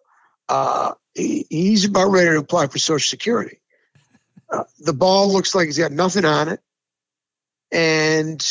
Uh, 0.49 0.95
he, 1.15 1.47
he's 1.51 1.85
about 1.85 2.11
ready 2.11 2.31
to 2.31 2.39
apply 2.39 2.69
for 2.69 2.79
Social 2.79 3.09
Security. 3.09 3.61
Uh, 4.51 4.65
the 4.79 4.93
ball 4.93 5.33
looks 5.33 5.55
like 5.55 5.67
he's 5.67 5.79
got 5.79 5.93
nothing 5.93 6.25
on 6.25 6.49
it. 6.49 6.61
And 7.71 8.47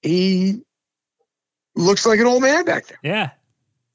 he 0.00 0.62
looks 1.74 2.06
like 2.06 2.20
an 2.20 2.26
old 2.26 2.42
man 2.42 2.64
back 2.64 2.86
there. 2.86 2.98
Yeah, 3.02 3.30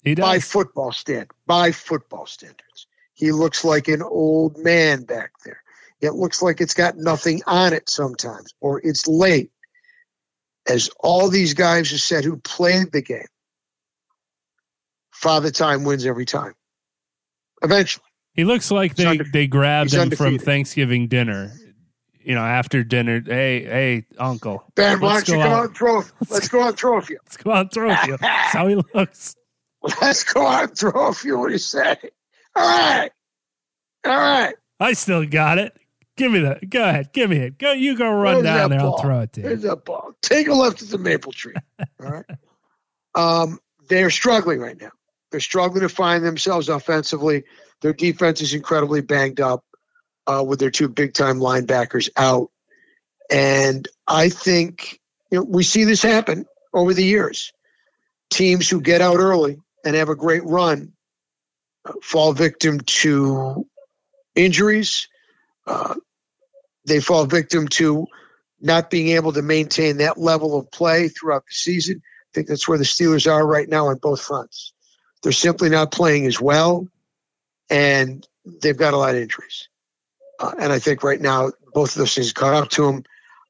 he 0.04 0.16
does. 0.16 0.24
By 0.24 0.40
football 0.40 0.92
stand, 0.92 1.32
by 1.48 1.72
football 1.72 2.26
standards, 2.28 2.88
he 3.14 3.32
looks 3.32 3.64
like 3.64 3.88
an 3.88 4.04
old 4.04 4.58
man 4.58 5.04
back 5.04 5.32
there. 5.44 5.64
It 6.02 6.14
looks 6.14 6.42
like 6.42 6.62
it's 6.62 6.76
got 6.76 6.98
nothing 6.98 7.42
on 7.46 7.74
it 7.74 7.90
sometimes, 7.90 8.54
or 8.62 8.80
it's 8.84 9.08
late. 9.08 9.52
As 10.68 10.90
all 11.00 11.30
these 11.30 11.56
guys 11.56 11.90
have 11.92 12.02
said 12.02 12.24
who 12.24 12.38
played 12.38 12.92
the 12.92 13.02
game, 13.02 13.26
Father 15.20 15.52
Time 15.52 15.84
wins 15.84 16.06
every 16.06 16.26
time. 16.26 16.54
Eventually. 17.62 18.06
He 18.34 18.46
looks 18.46 18.72
like 18.72 18.96
they, 18.96 19.18
they 19.18 19.48
grabbed 19.48 19.94
him 19.94 20.12
from 20.12 20.40
Thanksgiving 20.40 21.10
dinner. 21.10 21.52
You 22.22 22.36
know, 22.36 22.42
after 22.42 22.86
dinner, 22.86 23.22
hey, 23.26 23.64
hey, 23.64 24.06
uncle. 24.18 24.64
Ben, 24.76 25.02
why 25.02 25.16
don't 25.16 25.28
you 25.28 25.36
go 25.36 25.42
out 25.42 25.66
and 25.66 25.76
throw 25.76 26.04
let's 26.30 26.48
go 26.48 26.62
out 26.62 26.70
and 26.70 26.78
throw 26.78 26.98
a 26.98 27.02
few. 27.06 27.18
Let's 27.26 27.38
go 27.38 27.52
out 27.52 27.62
and 27.62 27.72
throw 27.72 27.92
a 27.92 27.98
few. 27.98 28.18
That's 28.18 28.54
how 28.54 28.68
he 28.68 28.76
looks. 28.94 29.36
Let's 30.02 30.24
go 30.24 30.48
out 30.48 30.70
and 30.70 30.78
throw 30.78 31.08
a 31.08 31.14
few. 31.14 31.38
What 31.38 31.48
do 31.48 31.54
you 31.54 31.58
say? 31.60 31.98
All 32.56 32.64
right. 32.66 33.12
All 34.06 34.12
right. 34.18 34.56
I 34.80 34.94
still 34.94 35.26
got 35.26 35.58
it. 35.58 35.76
Give 36.16 36.32
me 36.32 36.40
that. 36.40 36.70
Go 36.70 36.88
ahead. 36.88 37.12
Give 37.12 37.30
me 37.30 37.38
it. 37.38 37.58
Go. 37.58 37.74
You 37.74 37.98
go 37.98 38.10
run 38.10 38.36
Where's 38.36 38.44
down 38.44 38.70
there. 38.70 38.80
Ball? 38.80 38.96
I'll 38.96 39.02
throw 39.02 39.20
it 39.22 39.34
to 39.34 39.42
you. 39.42 39.48
There's 39.48 39.64
that 39.64 39.84
ball. 39.84 40.12
Take 40.22 40.48
a 40.48 40.54
left 40.54 40.82
at 40.82 40.90
the 40.90 40.98
maple 40.98 41.34
tree. 41.34 41.56
All 42.02 42.10
right. 42.12 42.26
Um, 43.16 43.60
they're 43.90 44.10
struggling 44.10 44.60
right 44.60 44.80
now. 44.80 44.92
They're 45.32 45.40
struggling 45.40 45.82
to 45.82 45.90
find 45.90 46.24
themselves 46.24 46.70
offensively. 46.70 47.44
Their 47.82 47.94
defense 47.94 48.42
is 48.42 48.54
incredibly 48.54 49.02
banged 49.02 49.40
up 49.40 49.64
uh, 50.28 50.44
with 50.46 50.60
their 50.60 50.72
two 50.72 50.90
big 50.90 51.14
time 51.14 51.40
linebackers 51.40 52.10
out. 52.18 52.50
And 53.30 53.88
I 54.08 54.30
think 54.30 55.00
you 55.32 55.40
know, 55.40 55.46
we 55.46 55.64
see 55.64 55.84
this 55.84 56.02
happen 56.02 56.46
over 56.74 56.94
the 56.94 57.04
years. 57.04 57.52
Teams 58.30 58.70
who 58.70 58.82
get 58.82 59.02
out 59.02 59.18
early 59.18 59.60
and 59.86 59.96
have 59.96 60.10
a 60.10 60.16
great 60.16 60.44
run 60.44 60.94
uh, 61.86 61.94
fall 62.02 62.34
victim 62.34 62.80
to 62.80 63.68
injuries. 64.36 65.08
Uh, 65.66 65.96
they 66.86 67.00
fall 67.00 67.26
victim 67.26 67.68
to 67.68 68.08
not 68.60 68.90
being 68.90 69.10
able 69.10 69.34
to 69.34 69.42
maintain 69.42 69.98
that 69.98 70.18
level 70.18 70.58
of 70.58 70.72
play 70.72 71.08
throughout 71.08 71.46
the 71.46 71.54
season. 71.54 72.02
I 72.04 72.30
think 72.34 72.48
that's 72.48 72.68
where 72.68 72.78
the 72.78 72.84
Steelers 72.84 73.32
are 73.32 73.46
right 73.46 73.68
now 73.68 73.88
on 73.88 73.98
both 73.98 74.22
fronts. 74.22 74.74
They're 75.22 75.32
simply 75.32 75.70
not 75.70 75.92
playing 75.92 76.26
as 76.26 76.40
well, 76.40 76.88
and 77.70 78.26
they've 78.46 78.78
got 78.78 78.94
a 78.94 78.98
lot 78.98 79.16
of 79.16 79.22
injuries. 79.22 79.68
Uh, 80.40 80.54
and 80.60 80.72
I 80.72 80.80
think 80.80 81.04
right 81.04 81.20
now 81.20 81.52
both 81.74 81.92
of 81.92 82.00
those 82.00 82.16
things 82.16 82.34
caught 82.34 82.54
up 82.54 82.70
to 82.70 82.86
them. 82.86 83.04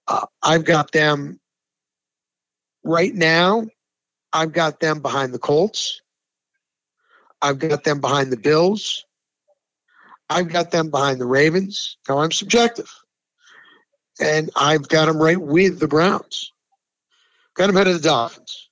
Uh, 0.08 0.26
I've 0.42 0.66
got 0.66 0.92
them 0.92 1.40
right 2.84 3.14
now. 3.14 3.68
I've 4.34 4.52
got 4.52 4.80
them 4.80 5.02
behind 5.02 5.34
the 5.34 5.40
Colts. 5.40 6.02
I've 7.42 7.60
got 7.60 7.84
them 7.84 8.02
behind 8.02 8.32
the 8.32 8.38
Bills. 8.38 9.06
I've 10.30 10.50
got 10.50 10.72
them 10.72 10.90
behind 10.90 11.20
the 11.20 11.26
Ravens. 11.26 11.98
Now 12.08 12.20
I'm 12.20 12.32
subjective 12.32 12.92
and 14.20 14.50
I've 14.56 14.88
got 14.88 15.06
them 15.06 15.18
right 15.18 15.40
with 15.40 15.80
the 15.80 15.88
Browns. 15.88 16.52
Got 17.56 17.68
them 17.68 17.78
ahead 17.78 17.88
of 17.88 18.02
the 18.02 18.08
Dolphins. 18.08 18.70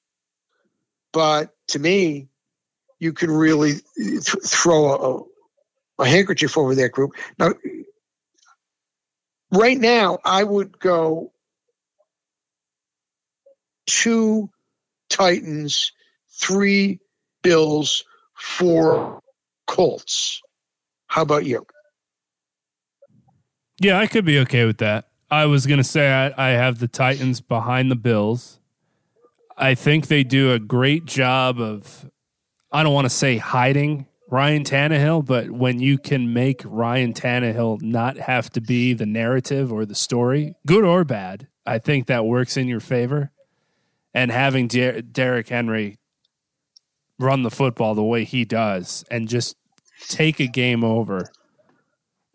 But 1.13 1.51
to 1.69 1.79
me, 1.79 2.27
you 2.99 3.13
can 3.13 3.31
really 3.31 3.73
th- 3.95 4.35
throw 4.45 5.27
a, 5.99 6.03
a 6.03 6.07
handkerchief 6.07 6.57
over 6.57 6.75
that 6.75 6.91
group. 6.91 7.11
Now, 7.37 7.53
right 9.51 9.77
now, 9.77 10.19
I 10.23 10.43
would 10.43 10.79
go 10.79 11.31
two 13.85 14.49
Titans, 15.09 15.91
three 16.29 16.99
Bills, 17.43 18.03
four 18.33 19.21
Colts. 19.65 20.41
How 21.07 21.21
about 21.21 21.45
you? 21.45 21.65
Yeah, 23.79 23.99
I 23.99 24.07
could 24.07 24.25
be 24.25 24.39
okay 24.39 24.65
with 24.65 24.79
that. 24.79 25.07
I 25.29 25.45
was 25.45 25.67
going 25.67 25.77
to 25.77 25.83
say 25.83 26.11
I, 26.11 26.33
I 26.37 26.51
have 26.51 26.79
the 26.79 26.87
Titans 26.87 27.41
behind 27.41 27.91
the 27.91 27.95
Bills. 27.95 28.59
I 29.57 29.75
think 29.75 30.07
they 30.07 30.23
do 30.23 30.51
a 30.53 30.59
great 30.59 31.05
job 31.05 31.59
of, 31.59 32.09
I 32.77 32.83
don't 32.83 32.93
want 32.93 33.05
to 33.05 33.09
say 33.09 33.37
hiding 33.37 34.05
Ryan 34.29 34.63
Tannehill, 34.63 35.25
but 35.25 35.49
when 35.49 35.79
you 35.79 35.97
can 35.97 36.31
make 36.31 36.61
Ryan 36.63 37.11
Tannehill 37.11 37.81
not 37.81 38.17
have 38.17 38.51
to 38.51 38.61
be 38.61 38.93
the 38.93 39.07
narrative 39.07 39.73
or 39.73 39.83
the 39.83 39.95
story, 39.95 40.53
good 40.67 40.83
or 40.83 41.03
bad, 41.03 41.47
I 41.65 41.79
think 41.79 42.05
that 42.05 42.27
works 42.27 42.55
in 42.55 42.67
your 42.67 42.79
favor. 42.79 43.31
And 44.13 44.29
having 44.29 44.67
Der- 44.67 45.01
Derrick 45.01 45.49
Henry 45.49 45.97
run 47.17 47.41
the 47.41 47.49
football 47.49 47.95
the 47.95 48.03
way 48.03 48.25
he 48.25 48.45
does 48.45 49.03
and 49.09 49.27
just 49.27 49.55
take 50.07 50.39
a 50.39 50.45
game 50.45 50.83
over 50.83 51.31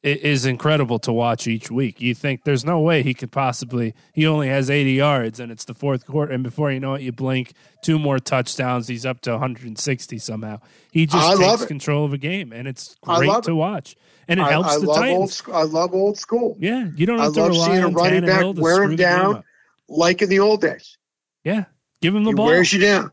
is 0.03 0.45
incredible 0.45 0.99
to 0.99 1.13
watch 1.13 1.47
each 1.47 1.71
week. 1.71 2.01
You 2.01 2.15
think 2.15 2.43
there's 2.45 2.65
no 2.65 2.81
way 2.81 3.03
he 3.03 3.15
could 3.15 3.31
possibly. 3.31 3.95
He 4.13 4.27
only 4.27 4.49
has 4.49 4.69
80 4.69 4.93
yards, 4.93 5.39
and 5.39 5.53
it's 5.53 5.65
the 5.65 5.75
fourth 5.75 6.07
quarter, 6.07 6.33
and 6.33 6.43
before 6.43 6.73
you 6.73 6.81
know 6.81 6.95
it, 6.95 7.03
you 7.03 7.13
blink 7.13 7.53
two 7.85 7.99
more 7.99 8.19
touchdowns. 8.19 8.89
He's 8.89 9.07
up 9.07 9.21
to 9.23 9.33
160 9.33 10.19
somehow. 10.19 10.59
He 10.91 11.07
just 11.07 11.41
I 11.41 11.57
takes 11.57 11.67
control 11.67 12.05
of 12.05 12.13
a 12.13 12.19
game, 12.19 12.53
and 12.53 12.67
it's 12.67 12.97
great 13.03 13.45
to 13.45 13.55
watch. 13.55 13.97
And 14.29 14.41
it 14.41 14.45
I, 14.45 14.51
helps 14.51 14.71
I 14.71 14.79
the 14.79 14.87
love 14.87 14.97
Titans. 14.97 15.43
Old, 15.47 15.57
I 15.57 15.63
love 15.63 15.95
old 15.95 16.19
school. 16.19 16.57
Yeah, 16.59 16.91
you 16.97 17.07
don't 17.07 17.19
have 17.19 17.33
I 17.33 17.35
to 17.35 17.55
love 17.55 17.67
seeing 17.67 17.83
a 17.83 17.89
running 17.89 18.27
back 18.27 18.45
wear 18.57 18.83
him 18.83 18.97
down 18.97 19.45
like 19.89 20.23
in 20.23 20.29
the 20.29 20.41
old 20.41 20.61
days. 20.61 20.97
Yeah, 21.45 21.65
give 22.01 22.15
him 22.15 22.25
the 22.25 22.31
he 22.31 22.35
ball. 22.35 22.47
Wears 22.47 22.73
you 22.73 22.81
down. 22.81 23.13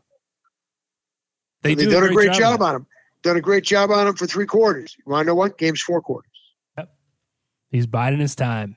They 1.62 1.70
have 1.70 1.78
done 1.78 2.04
a 2.04 2.12
great, 2.12 2.32
job, 2.32 2.38
job 2.38 2.62
on 2.62 2.76
him. 2.76 2.86
Done 3.22 3.36
a 3.36 3.40
great 3.40 3.64
job 3.64 3.90
on 3.90 4.08
him 4.08 4.14
for 4.14 4.26
three 4.26 4.46
quarters. 4.46 4.96
You 4.96 5.10
want 5.10 5.26
to 5.26 5.28
know 5.28 5.34
what? 5.34 5.58
Game's 5.58 5.82
four 5.82 6.00
quarters. 6.00 6.29
He's 7.70 7.86
biding 7.86 8.20
his 8.20 8.34
time. 8.34 8.76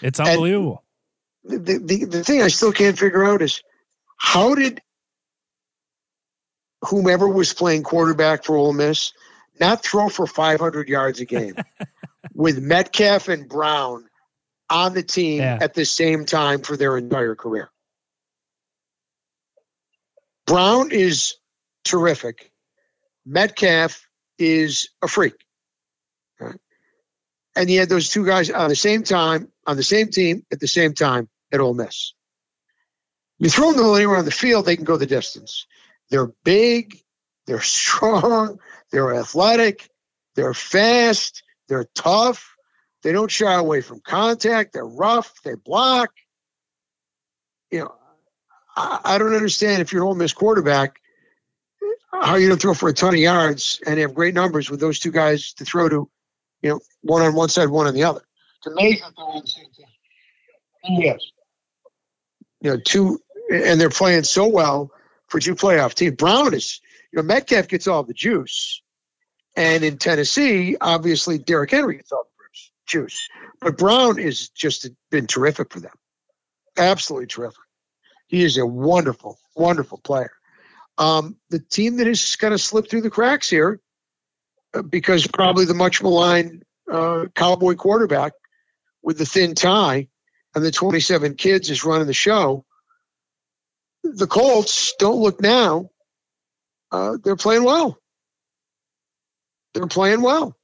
It's 0.00 0.18
unbelievable. 0.18 0.82
The, 1.44 1.58
the, 1.58 2.04
the 2.04 2.24
thing 2.24 2.42
I 2.42 2.48
still 2.48 2.72
can't 2.72 2.98
figure 2.98 3.24
out 3.24 3.42
is 3.42 3.62
how 4.16 4.54
did 4.54 4.80
whomever 6.82 7.28
was 7.28 7.52
playing 7.52 7.82
quarterback 7.82 8.44
for 8.44 8.56
Ole 8.56 8.72
Miss 8.72 9.12
not 9.60 9.84
throw 9.84 10.08
for 10.08 10.26
500 10.26 10.88
yards 10.88 11.20
a 11.20 11.24
game 11.24 11.54
with 12.34 12.60
Metcalf 12.60 13.28
and 13.28 13.48
Brown 13.48 14.08
on 14.68 14.94
the 14.94 15.02
team 15.02 15.38
yeah. 15.38 15.58
at 15.60 15.74
the 15.74 15.84
same 15.84 16.24
time 16.24 16.62
for 16.62 16.76
their 16.76 16.96
entire 16.96 17.34
career? 17.34 17.70
Brown 20.46 20.90
is 20.90 21.36
terrific. 21.84 22.50
Metcalf 23.24 24.08
is 24.38 24.88
a 25.02 25.08
freak 25.08 25.34
and 27.56 27.70
you 27.70 27.80
had 27.80 27.88
those 27.88 28.10
two 28.10 28.24
guys 28.24 28.50
on 28.50 28.68
the 28.68 28.76
same 28.76 29.02
time, 29.02 29.48
on 29.66 29.76
the 29.76 29.82
same 29.82 30.08
team, 30.08 30.44
at 30.52 30.60
the 30.60 30.68
same 30.68 30.94
time 30.94 31.28
at 31.52 31.60
Ole 31.60 31.74
Miss. 31.74 32.14
You 33.38 33.50
throw 33.50 33.72
them 33.72 33.94
anywhere 33.94 34.18
on 34.18 34.24
the 34.24 34.30
field, 34.30 34.66
they 34.66 34.76
can 34.76 34.84
go 34.84 34.96
the 34.96 35.06
distance. 35.06 35.66
They're 36.10 36.32
big, 36.44 36.98
they're 37.46 37.60
strong, 37.62 38.58
they're 38.90 39.14
athletic, 39.14 39.88
they're 40.34 40.54
fast, 40.54 41.42
they're 41.68 41.88
tough. 41.94 42.48
They 43.02 43.12
don't 43.12 43.30
shy 43.30 43.54
away 43.54 43.80
from 43.80 44.00
contact. 44.00 44.72
They're 44.72 44.86
rough. 44.86 45.42
They 45.42 45.54
block. 45.54 46.10
You 47.70 47.80
know, 47.80 47.94
I, 48.76 49.00
I 49.04 49.18
don't 49.18 49.34
understand 49.34 49.82
if 49.82 49.92
you're 49.92 50.04
Ole 50.04 50.14
Miss 50.14 50.32
quarterback 50.32 51.00
how 52.12 52.36
you 52.36 52.48
don't 52.48 52.60
throw 52.60 52.74
for 52.74 52.88
a 52.88 52.92
ton 52.92 53.14
of 53.14 53.20
yards 53.20 53.80
and 53.86 53.98
have 53.98 54.14
great 54.14 54.34
numbers 54.34 54.70
with 54.70 54.80
those 54.80 54.98
two 54.98 55.10
guys 55.10 55.54
to 55.54 55.64
throw 55.64 55.88
to, 55.88 56.10
you 56.62 56.70
know, 56.70 56.80
one 57.02 57.22
on 57.22 57.34
one 57.34 57.48
side, 57.48 57.68
one 57.68 57.86
on 57.86 57.94
the 57.94 58.04
other. 58.04 58.22
It's 58.58 58.66
amazing 58.66 59.02
they're 59.16 59.24
on 59.24 59.40
the 59.40 59.46
same 59.46 59.66
team. 59.76 59.86
Yes. 61.00 61.20
You 62.60 62.70
know, 62.70 62.80
two, 62.84 63.20
and 63.52 63.80
they're 63.80 63.90
playing 63.90 64.22
so 64.24 64.46
well 64.46 64.90
for 65.28 65.40
two 65.40 65.54
playoff 65.54 65.94
teams. 65.94 66.16
Brown 66.16 66.54
is, 66.54 66.80
you 67.12 67.18
know, 67.18 67.22
Metcalf 67.22 67.68
gets 67.68 67.86
all 67.86 68.04
the 68.04 68.14
juice. 68.14 68.82
And 69.56 69.84
in 69.84 69.98
Tennessee, 69.98 70.76
obviously, 70.80 71.38
Derrick 71.38 71.70
Henry 71.70 71.96
gets 71.96 72.12
all 72.12 72.24
the 72.24 72.58
juice. 72.86 73.28
But 73.60 73.76
Brown 73.76 74.18
has 74.18 74.48
just 74.48 74.88
been 75.10 75.26
terrific 75.26 75.72
for 75.72 75.80
them. 75.80 75.92
Absolutely 76.78 77.26
terrific. 77.26 77.58
He 78.28 78.42
is 78.44 78.56
a 78.56 78.64
wonderful, 78.64 79.38
wonderful 79.54 79.98
player. 79.98 80.32
Um, 80.96 81.36
the 81.50 81.58
team 81.58 81.96
that 81.98 82.06
has 82.06 82.36
kind 82.36 82.54
of 82.54 82.60
slipped 82.60 82.90
through 82.90 83.02
the 83.02 83.10
cracks 83.10 83.50
here, 83.50 83.80
because 84.80 85.26
probably 85.26 85.64
the 85.64 85.74
much 85.74 86.02
maligned 86.02 86.64
uh, 86.90 87.26
cowboy 87.34 87.74
quarterback 87.74 88.32
with 89.02 89.18
the 89.18 89.26
thin 89.26 89.54
tie 89.54 90.08
and 90.54 90.64
the 90.64 90.70
27 90.70 91.34
kids 91.34 91.70
is 91.70 91.84
running 91.84 92.06
the 92.06 92.12
show. 92.12 92.64
The 94.02 94.26
Colts 94.26 94.94
don't 94.98 95.20
look 95.20 95.40
now. 95.40 95.90
Uh, 96.90 97.16
they're 97.22 97.36
playing 97.36 97.64
well. 97.64 97.98
They're 99.74 99.86
playing 99.86 100.20
well. 100.20 100.56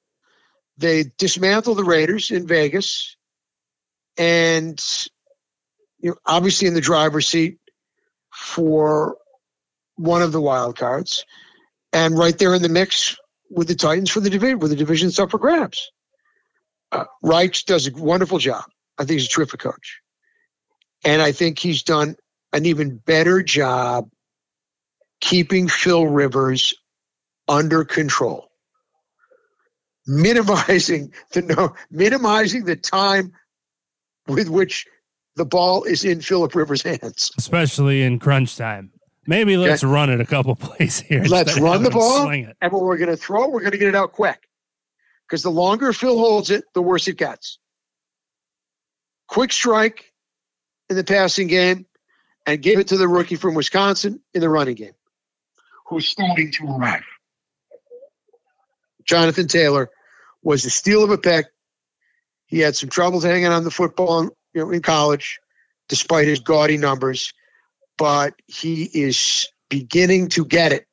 They 0.77 1.05
dismantled 1.17 1.79
the 1.79 1.85
Raiders 1.85 2.31
in 2.31 2.47
Vegas, 2.47 3.17
and 4.17 4.81
you 5.99 6.11
know, 6.11 6.17
obviously 6.25 6.69
in 6.69 6.75
the 6.75 6.81
driver's 6.81 7.27
seat 7.27 7.59
for 8.33 9.17
one 9.97 10.23
of 10.23 10.31
the 10.31 10.41
wild 10.41 10.77
cards, 10.77 11.25
and 11.93 12.17
right 12.17 12.37
there 12.37 12.55
in 12.55 12.63
the 12.63 12.69
mix 12.69 13.17
with 13.51 13.69
the 13.69 13.75
Titans 13.75 14.11
for 14.11 14.21
the 14.21 14.31
division, 14.31 14.59
with 14.59 14.71
the 14.71 14.77
division's 14.77 15.19
up 15.19 15.31
for 15.31 15.39
grabs. 15.39 15.91
Uh, 16.91 17.05
Reich 17.23 17.65
does 17.67 17.87
a 17.87 17.93
wonderful 17.93 18.39
job. 18.39 18.65
I 18.97 19.05
think 19.05 19.21
he's 19.21 19.27
a 19.27 19.31
terrific 19.31 19.61
coach. 19.61 20.01
And 21.05 21.23
I 21.23 21.33
think 21.33 21.59
he's 21.59 21.83
done 21.83 22.17
an 22.53 22.67
even 22.67 22.97
better 22.97 23.43
job 23.43 24.11
keeping 25.21 25.69
Phil 25.69 26.07
Rivers 26.07 26.75
under 27.47 27.85
control, 27.85 28.49
minimizing 30.07 31.13
the 31.33 31.43
no, 31.43 31.75
minimizing 31.91 32.65
the 32.65 32.77
time 32.77 33.33
with 34.27 34.49
which 34.49 34.87
the 35.37 35.45
ball 35.45 35.85
is 35.85 36.05
in 36.05 36.21
Philip 36.21 36.55
Rivers' 36.55 36.83
hands, 36.83 37.31
especially 37.39 38.03
in 38.03 38.19
crunch 38.19 38.57
time. 38.57 38.93
Maybe 39.29 39.59
let's 39.59 39.85
okay. 39.85 39.93
run 39.93 40.09
it 40.09 40.23
a 40.23 40.25
couple 40.25 40.57
plays 40.57 41.01
here. 41.01 41.23
Let's 41.23 41.61
run 41.61 41.83
the 41.83 41.91
ball, 41.91 42.31
and 42.31 42.55
when 42.61 42.83
we're 42.83 42.97
going 42.97 43.11
to 43.11 43.17
throw, 43.17 43.49
we're 43.49 43.61
going 43.61 43.73
to 43.73 43.79
get 43.79 43.89
it 43.89 43.95
out 43.95 44.13
quick. 44.13 44.49
Because 45.27 45.43
the 45.43 45.51
longer 45.51 45.93
Phil 45.93 46.17
holds 46.17 46.49
it, 46.51 46.65
the 46.73 46.81
worse 46.81 47.07
it 47.09 47.19
gets. 47.19 47.59
Quick 49.29 49.53
strike 49.53 50.15
in 50.89 50.97
the 50.97 51.05
passing 51.05 51.47
game, 51.47 51.85
and 52.47 52.63
give 52.63 52.79
it 52.79 52.89
to 52.89 52.97
the 52.97 53.07
rookie 53.07 53.37
from 53.37 53.55
Wisconsin 53.55 54.23
in 54.33 54.41
the 54.41 54.49
running 54.49 54.77
game, 54.77 54.95
who's 55.89 56.09
starting 56.09 56.51
to 56.53 56.65
arrive. 56.65 57.05
Jonathan 59.05 59.47
Taylor 59.47 59.91
was 60.43 60.63
the 60.63 60.71
steal 60.71 61.05
of 61.05 61.11
a 61.11 61.19
pick. 61.19 61.49
He 62.47 62.61
had 62.61 62.75
some 62.75 62.89
troubles 62.89 63.25
hanging 63.25 63.49
on 63.49 63.65
the 63.65 63.71
football, 63.71 64.23
you 64.55 64.65
know, 64.65 64.71
in 64.71 64.81
college, 64.81 65.39
despite 65.87 66.27
his 66.27 66.41
gaudy 66.41 66.79
numbers 66.79 67.35
but 67.99 68.35
he 68.47 68.85
is 68.85 69.49
beginning 69.69 70.29
to 70.29 70.45
get 70.45 70.73
it 70.73 70.87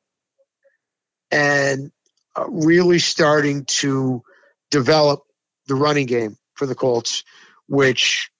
and 1.30 1.90
uh, 2.36 2.44
really 2.48 2.98
starting 2.98 3.64
to 3.64 4.22
develop 4.70 5.22
the 5.68 5.74
running 5.74 6.06
game 6.06 6.36
for 6.54 6.66
the 6.66 6.74
Colts, 6.74 7.24
which 7.68 8.30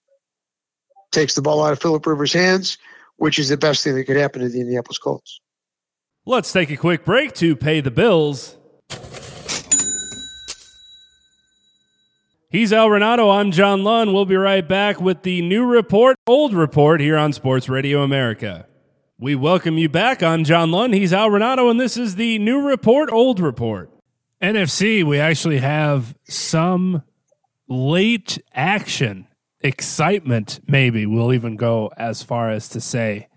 takes 1.11 1.33
the 1.33 1.41
ball 1.41 1.63
out 1.63 1.71
of 1.71 1.81
Philip 1.81 2.05
Rivers' 2.05 2.33
hands, 2.33 2.77
which 3.15 3.39
is 3.39 3.49
the 3.49 3.57
best 3.57 3.83
thing 3.83 3.95
that 3.95 4.03
could 4.03 4.17
happen 4.17 4.41
to 4.41 4.49
the 4.49 4.59
Indianapolis 4.59 4.99
Colts. 4.99 5.41
Let's 6.25 6.51
take 6.51 6.69
a 6.69 6.77
quick 6.77 7.05
break 7.05 7.33
to 7.35 7.55
pay 7.55 7.79
the 7.79 7.91
bills. 7.91 8.56
He's 12.57 12.73
Al 12.73 12.87
Renauto. 12.87 13.31
I'm 13.31 13.51
John 13.51 13.83
Lund. 13.83 14.15
We'll 14.15 14.25
be 14.25 14.35
right 14.35 14.67
back 14.67 14.99
with 14.99 15.21
the 15.21 15.43
new 15.43 15.63
report, 15.63 16.17
old 16.25 16.55
report 16.55 16.99
here 16.99 17.15
on 17.15 17.31
Sports 17.31 17.69
Radio 17.69 18.01
America. 18.01 18.65
We 19.19 19.35
welcome 19.35 19.77
you 19.77 19.89
back. 19.89 20.23
I'm 20.23 20.43
John 20.43 20.71
Lund. 20.71 20.95
He's 20.95 21.13
Al 21.13 21.29
Renauto, 21.29 21.69
and 21.69 21.79
this 21.79 21.97
is 21.97 22.15
the 22.15 22.39
new 22.39 22.59
report, 22.59 23.11
old 23.11 23.39
report. 23.39 23.91
NFC, 24.41 25.03
we 25.03 25.19
actually 25.19 25.59
have 25.59 26.15
some 26.23 27.03
late 27.69 28.39
action, 28.55 29.27
excitement, 29.61 30.59
maybe 30.67 31.05
we'll 31.05 31.33
even 31.33 31.57
go 31.57 31.91
as 31.95 32.23
far 32.23 32.49
as 32.49 32.69
to 32.69 32.81
say, 32.81 33.27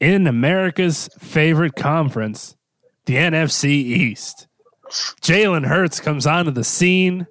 in 0.00 0.26
America's 0.26 1.10
favorite 1.18 1.76
conference, 1.76 2.56
the 3.04 3.16
NFC 3.16 3.66
East. 3.66 4.48
Jalen 5.20 5.66
Hurts 5.66 6.00
comes 6.00 6.26
onto 6.26 6.52
the 6.52 6.64
scene 6.64 7.26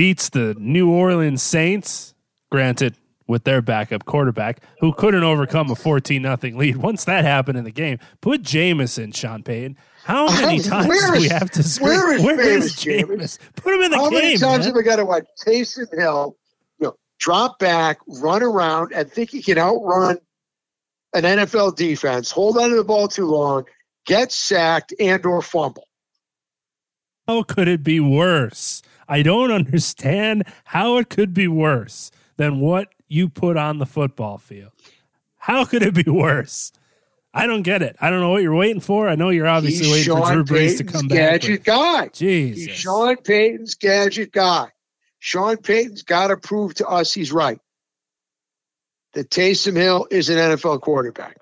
beats 0.00 0.30
the 0.30 0.56
New 0.58 0.90
Orleans 0.90 1.42
Saints, 1.42 2.14
granted 2.50 2.96
with 3.26 3.44
their 3.44 3.60
backup 3.60 4.06
quarterback, 4.06 4.62
who 4.80 4.94
couldn't 4.94 5.24
overcome 5.24 5.70
a 5.70 5.74
14 5.74 6.22
nothing 6.22 6.56
lead. 6.56 6.76
Once 6.78 7.04
that 7.04 7.22
happened 7.22 7.58
in 7.58 7.64
the 7.64 7.70
game, 7.70 7.98
put 8.22 8.40
Jameis 8.42 8.98
in, 8.98 9.12
Sean 9.12 9.42
Payton. 9.42 9.76
How 10.04 10.26
many 10.40 10.60
times 10.60 10.86
do 10.86 11.12
we 11.20 11.28
have 11.28 11.50
to 11.50 11.62
scream? 11.62 11.90
Where 11.90 12.14
is, 12.14 12.22
where 12.22 12.40
is 12.40 12.76
Jameis? 12.76 13.04
Jameis? 13.08 13.38
Put 13.56 13.74
him 13.74 13.82
in 13.82 13.90
the 13.90 13.98
How 13.98 14.08
game. 14.08 14.20
How 14.20 14.24
many 14.24 14.38
times 14.38 14.58
man? 14.60 14.62
have 14.68 14.74
we 14.74 14.82
got 14.82 14.96
to 14.96 15.04
watch 15.04 15.26
Taysom 15.46 15.94
Hill 15.94 16.34
you 16.78 16.86
know, 16.86 16.96
drop 17.18 17.58
back, 17.58 17.98
run 18.06 18.42
around, 18.42 18.92
and 18.94 19.12
think 19.12 19.28
he 19.28 19.42
can 19.42 19.58
outrun 19.58 20.16
an 21.12 21.24
NFL 21.24 21.76
defense, 21.76 22.30
hold 22.30 22.56
on 22.56 22.70
to 22.70 22.76
the 22.76 22.84
ball 22.84 23.06
too 23.06 23.26
long, 23.26 23.66
get 24.06 24.32
sacked, 24.32 24.94
and 24.98 25.26
or 25.26 25.42
fumble? 25.42 25.86
How 27.28 27.42
could 27.42 27.68
it 27.68 27.82
be 27.84 28.00
worse? 28.00 28.80
I 29.10 29.22
don't 29.22 29.50
understand 29.52 30.44
how 30.64 30.96
it 30.96 31.10
could 31.10 31.34
be 31.34 31.48
worse 31.48 32.10
than 32.36 32.60
what 32.60 32.88
you 33.08 33.28
put 33.28 33.56
on 33.56 33.78
the 33.78 33.86
football 33.86 34.38
field. 34.38 34.72
How 35.36 35.64
could 35.64 35.82
it 35.82 35.94
be 35.94 36.10
worse? 36.10 36.72
I 37.32 37.46
don't 37.46 37.62
get 37.62 37.82
it. 37.82 37.96
I 38.00 38.10
don't 38.10 38.20
know 38.20 38.30
what 38.30 38.42
you're 38.42 38.54
waiting 38.54 38.80
for. 38.80 39.08
I 39.08 39.14
know 39.14 39.28
you're 39.30 39.46
obviously 39.46 39.86
He's 39.86 39.92
waiting 39.92 40.06
Sean 40.06 40.26
for 40.26 40.42
Drew 40.42 40.44
Brees 40.44 40.58
Payton's 40.58 40.78
to 40.78 40.84
come 40.84 41.08
back. 41.08 41.18
Gadget 41.18 41.64
guy. 41.64 42.08
Jesus. 42.08 42.66
He's 42.66 42.76
Sean 42.76 43.16
Payton's 43.16 43.74
gadget 43.74 44.32
guy. 44.32 44.68
Sean 45.18 45.56
Payton's 45.58 46.02
got 46.02 46.28
to 46.28 46.36
prove 46.36 46.74
to 46.74 46.86
us 46.86 47.12
he's 47.12 47.30
right. 47.30 47.60
That 49.14 49.30
Taysom 49.30 49.76
Hill 49.76 50.06
is 50.10 50.28
an 50.28 50.38
NFL 50.38 50.80
quarterback. 50.80 51.36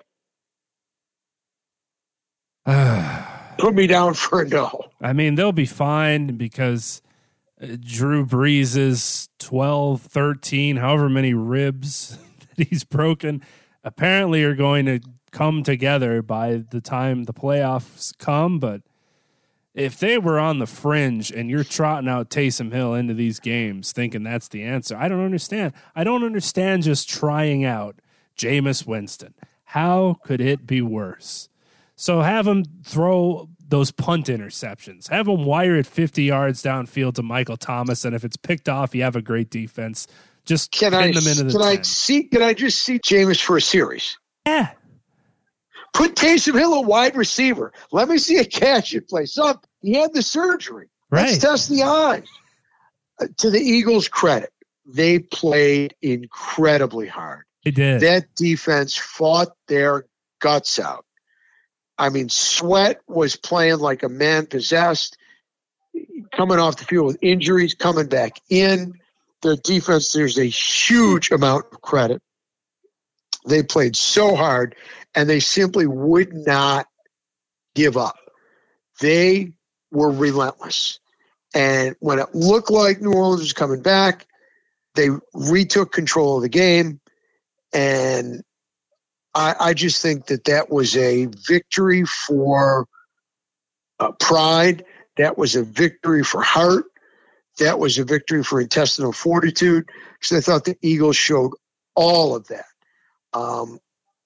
Put 3.57 3.73
me 3.73 3.87
down 3.87 4.13
for 4.13 4.41
a 4.41 4.47
no. 4.47 4.85
I 5.01 5.13
mean, 5.13 5.35
they'll 5.35 5.51
be 5.51 5.65
fine 5.65 6.37
because 6.37 7.01
Drew 7.59 8.25
Brees' 8.25 9.27
12, 9.39 10.01
13, 10.01 10.77
however 10.77 11.09
many 11.09 11.33
ribs 11.33 12.17
that 12.55 12.67
he's 12.67 12.83
broken, 12.83 13.41
apparently 13.83 14.43
are 14.43 14.55
going 14.55 14.85
to 14.85 14.99
come 15.31 15.63
together 15.63 16.21
by 16.21 16.63
the 16.69 16.81
time 16.81 17.23
the 17.23 17.33
playoffs 17.33 18.17
come. 18.17 18.59
But 18.59 18.81
if 19.73 19.99
they 19.99 20.17
were 20.17 20.39
on 20.39 20.59
the 20.59 20.65
fringe 20.65 21.31
and 21.31 21.49
you're 21.49 21.63
trotting 21.63 22.09
out 22.09 22.29
Taysom 22.29 22.71
Hill 22.71 22.93
into 22.93 23.13
these 23.13 23.39
games 23.39 23.91
thinking 23.91 24.23
that's 24.23 24.47
the 24.47 24.63
answer, 24.63 24.95
I 24.95 25.07
don't 25.07 25.23
understand. 25.23 25.73
I 25.95 26.03
don't 26.03 26.23
understand 26.23 26.83
just 26.83 27.09
trying 27.09 27.65
out 27.65 27.99
Jameis 28.37 28.87
Winston. 28.87 29.33
How 29.65 30.17
could 30.23 30.41
it 30.41 30.65
be 30.65 30.81
worse? 30.81 31.49
So 31.95 32.21
have 32.21 32.47
him 32.47 32.63
throw 32.83 33.49
those 33.69 33.91
punt 33.91 34.27
interceptions. 34.27 35.09
Have 35.09 35.27
them 35.27 35.45
wire 35.45 35.75
it 35.75 35.85
50 35.85 36.23
yards 36.23 36.63
downfield 36.63 37.15
to 37.15 37.23
Michael 37.23 37.57
Thomas, 37.57 38.03
and 38.03 38.15
if 38.15 38.25
it's 38.25 38.35
picked 38.35 38.67
off, 38.67 38.95
you 38.95 39.03
have 39.03 39.15
a 39.15 39.21
great 39.21 39.49
defense. 39.49 40.07
Just 40.45 40.71
can 40.71 40.93
I, 40.93 41.11
them 41.11 41.27
into 41.27 41.43
the 41.43 41.51
can 41.51 41.61
10. 41.61 41.61
I 41.61 41.81
see? 41.83 42.23
Can 42.23 42.41
I 42.41 42.53
just 42.53 42.79
see 42.79 42.97
Jameis 42.99 43.41
for 43.41 43.57
a 43.57 43.61
series? 43.61 44.17
Yeah. 44.47 44.71
Put 45.93 46.15
Taysom 46.15 46.57
Hill 46.57 46.73
a 46.73 46.81
wide 46.81 47.15
receiver. 47.15 47.71
Let 47.91 48.09
me 48.09 48.17
see 48.17 48.37
a 48.37 48.45
catch 48.45 48.93
and 48.93 49.07
play. 49.07 49.25
Something. 49.25 49.69
He 49.81 49.93
had 49.93 50.13
the 50.13 50.23
surgery. 50.23 50.89
Right. 51.11 51.27
Let's 51.27 51.37
test 51.37 51.69
the 51.69 51.83
eyes. 51.83 52.27
Uh, 53.19 53.27
to 53.37 53.49
the 53.49 53.59
Eagles' 53.59 54.07
credit, 54.07 54.51
they 54.85 55.19
played 55.19 55.95
incredibly 56.01 57.07
hard. 57.07 57.43
They 57.63 57.71
did. 57.71 58.01
That 58.01 58.33
defense 58.35 58.95
fought 58.95 59.49
their 59.67 60.05
guts 60.39 60.79
out. 60.79 61.05
I 61.99 62.09
mean, 62.09 62.29
Sweat 62.29 63.01
was 63.07 63.35
playing 63.35 63.79
like 63.79 64.03
a 64.03 64.09
man 64.09 64.47
possessed, 64.47 65.17
coming 66.31 66.59
off 66.59 66.77
the 66.77 66.85
field 66.85 67.07
with 67.07 67.19
injuries, 67.21 67.75
coming 67.75 68.07
back 68.07 68.39
in. 68.49 68.93
Their 69.43 69.57
defense, 69.57 70.13
there's 70.13 70.37
a 70.39 70.45
huge 70.45 71.31
amount 71.31 71.65
of 71.73 71.81
credit 71.81 72.21
They 73.47 73.63
played 73.63 73.95
so 73.95 74.35
hard 74.35 74.75
and 75.15 75.29
they 75.29 75.41
simply 75.41 75.87
would 75.87 76.33
not 76.33 76.87
give 77.75 77.97
up. 77.97 78.17
They 79.01 79.53
were 79.91 80.11
relentless. 80.11 80.99
And 81.55 81.95
when 81.99 82.19
it 82.19 82.35
looked 82.35 82.71
like 82.71 83.01
New 83.01 83.13
Orleans 83.13 83.41
was 83.41 83.53
coming 83.53 83.81
back, 83.81 84.27
they 84.95 85.09
retook 85.33 85.91
control 85.91 86.37
of 86.37 86.43
the 86.43 86.49
game. 86.49 87.01
And 87.73 88.43
I, 89.39 89.55
I 89.69 89.73
just 89.73 90.01
think 90.01 90.25
that 90.25 90.43
that 90.45 90.69
was 90.69 90.97
a 90.97 91.27
victory 91.47 92.03
for 92.03 92.87
uh, 93.97 94.11
pride. 94.11 94.83
That 95.15 95.37
was 95.37 95.55
a 95.55 95.63
victory 95.63 96.25
for 96.25 96.41
heart. 96.41 96.83
That 97.59 97.79
was 97.79 97.97
a 97.99 98.03
victory 98.03 98.43
for 98.43 98.59
intestinal 98.59 99.13
fortitude. 99.13 99.87
So 100.21 100.35
I 100.35 100.41
thought 100.41 100.65
the 100.65 100.77
Eagles 100.81 101.15
showed 101.15 101.53
all 101.95 102.35
of 102.35 102.47
that. 102.49 102.65
Um, 103.31 103.79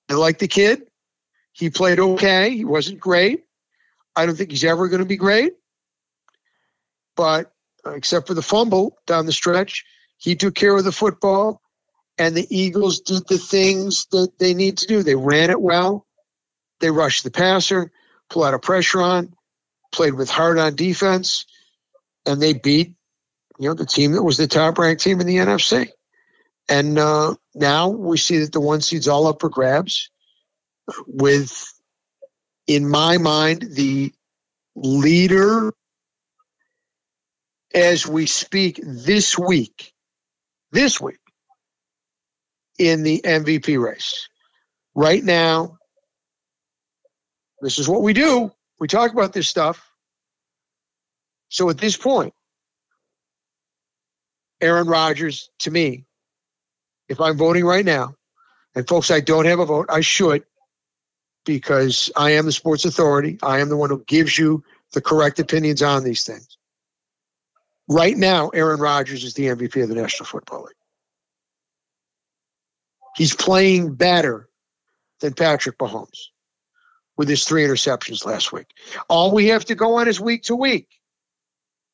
I 0.10 0.16
like 0.16 0.40
the 0.40 0.48
kid. 0.48 0.82
He 1.52 1.70
played 1.70 2.00
okay. 2.00 2.50
He 2.50 2.66
wasn't 2.66 3.00
great. 3.00 3.44
I 4.16 4.26
don't 4.26 4.36
think 4.36 4.50
he's 4.50 4.64
ever 4.64 4.88
going 4.88 5.02
to 5.02 5.06
be 5.06 5.18
great. 5.18 5.54
But 7.16 7.52
uh, 7.86 7.92
except 7.92 8.26
for 8.26 8.34
the 8.34 8.42
fumble 8.42 8.98
down 9.06 9.28
the 9.28 9.32
stretch, 9.32 9.86
he 10.18 10.36
took 10.36 10.56
care 10.56 10.76
of 10.76 10.84
the 10.84 10.92
football, 10.92 11.62
and 12.18 12.36
the 12.36 12.48
Eagles 12.50 13.02
did 13.02 13.28
the 13.28 13.38
things 13.38 14.06
that 14.12 14.38
they 14.38 14.54
need 14.54 14.78
to 14.80 14.88
do. 14.88 15.04
They 15.04 15.16
ran 15.16 15.50
it 15.50 15.62
well. 15.62 16.06
They 16.80 16.92
rushed 16.92 17.24
the 17.24 17.32
passer, 17.32 17.92
pulled 18.30 18.46
out 18.46 18.54
of 18.54 18.62
pressure 18.62 19.02
on, 19.02 19.34
played 19.92 20.14
with 20.14 20.30
heart 20.30 20.58
on 20.58 20.76
defense, 20.76 21.46
and 22.26 22.42
they 22.42 22.54
beat 22.54 22.94
you 23.60 23.70
know 23.70 23.76
the 23.76 23.86
team 23.86 24.14
that 24.14 24.24
was 24.24 24.38
the 24.38 24.48
top 24.48 24.78
ranked 24.78 25.02
team 25.02 25.20
in 25.22 25.28
the 25.28 25.38
NFC. 25.38 25.90
And 26.70 26.98
uh, 26.98 27.36
now 27.54 27.90
we 27.90 28.18
see 28.18 28.40
that 28.40 28.52
the 28.52 28.62
one 28.62 28.82
seed's 28.82 29.08
all 29.08 29.28
up 29.28 29.42
for 29.42 29.50
grabs 29.50 30.10
with, 31.06 31.74
in 32.68 32.88
my 32.88 33.18
mind, 33.18 33.66
the 33.72 34.14
leader 34.76 35.74
as 37.76 38.08
we 38.08 38.28
speak 38.28 38.80
this 38.82 39.38
week, 39.38 39.94
this 40.72 41.02
week 41.02 41.20
in 42.78 43.04
the 43.04 43.22
MVP 43.24 43.82
race. 43.82 44.28
Right 44.96 45.24
now, 45.24 45.78
this 47.62 47.80
is 47.80 47.88
what 47.88 48.02
we 48.02 48.14
do. 48.14 48.52
We 48.80 48.88
talk 48.88 49.12
about 49.12 49.34
this 49.34 49.48
stuff. 49.48 49.90
So 51.50 51.70
at 51.70 51.78
this 51.78 51.98
point, 51.98 52.34
Aaron 54.60 54.88
Rodgers, 54.88 55.50
to 55.60 55.72
me, 55.72 56.06
if 57.10 57.22
I'm 57.22 57.38
voting 57.38 57.66
right 57.66 57.86
now, 57.86 58.16
and 58.76 58.88
folks, 58.88 59.12
I 59.12 59.20
don't 59.20 59.46
have 59.46 59.60
a 59.60 59.66
vote, 59.66 59.88
I 59.90 60.02
should, 60.02 60.44
because 61.46 62.12
I 62.16 62.32
am 62.32 62.46
the 62.46 62.52
sports 62.52 62.86
authority. 62.86 63.38
I 63.44 63.60
am 63.60 63.70
the 63.70 63.78
one 63.78 63.90
who 63.90 64.04
gives 64.06 64.38
you 64.38 64.64
the 64.94 65.02
correct 65.02 65.40
opinions 65.40 65.82
on 65.82 66.04
these 66.04 66.24
things. 66.24 66.58
Right 67.88 68.16
now, 68.16 68.50
Aaron 68.50 68.80
Rodgers 68.80 69.24
is 69.24 69.34
the 69.34 69.48
MVP 69.48 69.84
of 69.84 69.90
the 69.90 69.96
National 69.96 70.26
Football 70.26 70.64
League. 70.64 70.76
He's 73.16 73.36
playing 73.36 73.96
better 73.96 74.50
than 75.20 75.34
Patrick 75.34 75.78
Mahomes 75.78 76.28
with 77.16 77.30
his 77.30 77.46
three 77.46 77.64
interceptions 77.64 78.26
last 78.26 78.52
week. 78.52 78.68
All 79.08 79.32
we 79.32 79.48
have 79.48 79.66
to 79.66 79.76
go 79.76 79.96
on 79.96 80.08
is 80.08 80.20
week 80.20 80.44
to 80.44 80.56
week. 80.56 80.88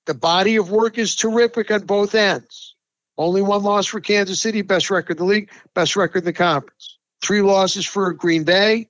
The 0.05 0.13
body 0.13 0.55
of 0.55 0.71
work 0.71 0.97
is 0.97 1.15
terrific 1.15 1.71
on 1.71 1.85
both 1.85 2.15
ends. 2.15 2.75
Only 3.17 3.41
one 3.41 3.63
loss 3.63 3.85
for 3.85 3.99
Kansas 3.99 4.39
City, 4.39 4.61
best 4.61 4.89
record 4.89 5.17
in 5.19 5.25
the 5.25 5.31
league, 5.31 5.51
best 5.75 5.95
record 5.95 6.19
in 6.19 6.25
the 6.25 6.33
conference. 6.33 6.97
Three 7.21 7.41
losses 7.41 7.85
for 7.85 8.13
Green 8.13 8.45
Bay, 8.45 8.89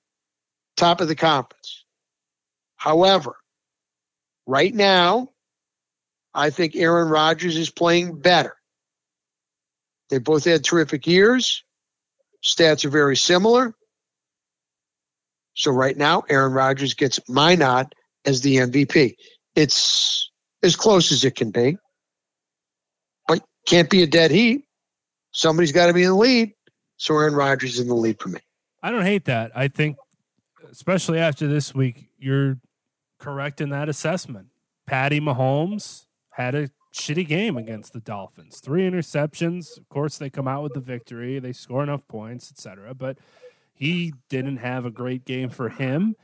top 0.77 1.01
of 1.01 1.07
the 1.07 1.15
conference. 1.15 1.83
However, 2.75 3.35
right 4.45 4.73
now, 4.73 5.29
I 6.33 6.51
think 6.51 6.75
Aaron 6.75 7.09
Rodgers 7.09 7.57
is 7.57 7.71
playing 7.71 8.21
better. 8.21 8.55
They 10.09 10.19
both 10.19 10.45
had 10.45 10.63
terrific 10.63 11.07
years. 11.07 11.63
Stats 12.43 12.85
are 12.85 12.89
very 12.89 13.17
similar. 13.17 13.73
So 15.53 15.71
right 15.71 15.97
now, 15.97 16.23
Aaron 16.29 16.53
Rodgers 16.53 16.93
gets 16.93 17.19
my 17.27 17.55
nod 17.55 17.93
as 18.25 18.41
the 18.41 18.57
MVP. 18.57 19.15
It's 19.55 20.31
as 20.63 20.75
close 20.75 21.11
as 21.11 21.23
it 21.23 21.35
can 21.35 21.51
be, 21.51 21.77
but 23.27 23.43
can't 23.67 23.89
be 23.89 24.03
a 24.03 24.07
dead 24.07 24.31
heat. 24.31 24.63
Somebody's 25.31 25.71
got 25.71 25.87
to 25.87 25.93
be 25.93 26.03
in 26.03 26.09
the 26.09 26.15
lead. 26.15 26.53
So 26.97 27.17
Aaron 27.17 27.33
Rodgers 27.33 27.75
is 27.75 27.79
in 27.81 27.87
the 27.87 27.95
lead 27.95 28.19
for 28.19 28.29
me. 28.29 28.39
I 28.81 28.91
don't 28.91 29.03
hate 29.03 29.25
that. 29.25 29.51
I 29.55 29.67
think, 29.67 29.97
especially 30.71 31.19
after 31.19 31.47
this 31.47 31.73
week, 31.73 32.09
you're 32.17 32.59
correct 33.19 33.61
in 33.61 33.69
that 33.69 33.89
assessment. 33.89 34.47
Patty 34.87 35.19
Mahomes 35.19 36.05
had 36.31 36.55
a 36.55 36.69
shitty 36.93 37.27
game 37.27 37.57
against 37.57 37.93
the 37.93 37.99
Dolphins. 37.99 38.59
Three 38.59 38.89
interceptions. 38.89 39.77
Of 39.77 39.89
course, 39.89 40.17
they 40.17 40.29
come 40.29 40.47
out 40.47 40.63
with 40.63 40.73
the 40.73 40.79
victory. 40.79 41.39
They 41.39 41.53
score 41.53 41.83
enough 41.83 42.07
points, 42.07 42.51
etc. 42.51 42.93
But 42.93 43.17
he 43.73 44.13
didn't 44.29 44.57
have 44.57 44.85
a 44.85 44.91
great 44.91 45.25
game 45.25 45.49
for 45.49 45.69
him. 45.69 46.15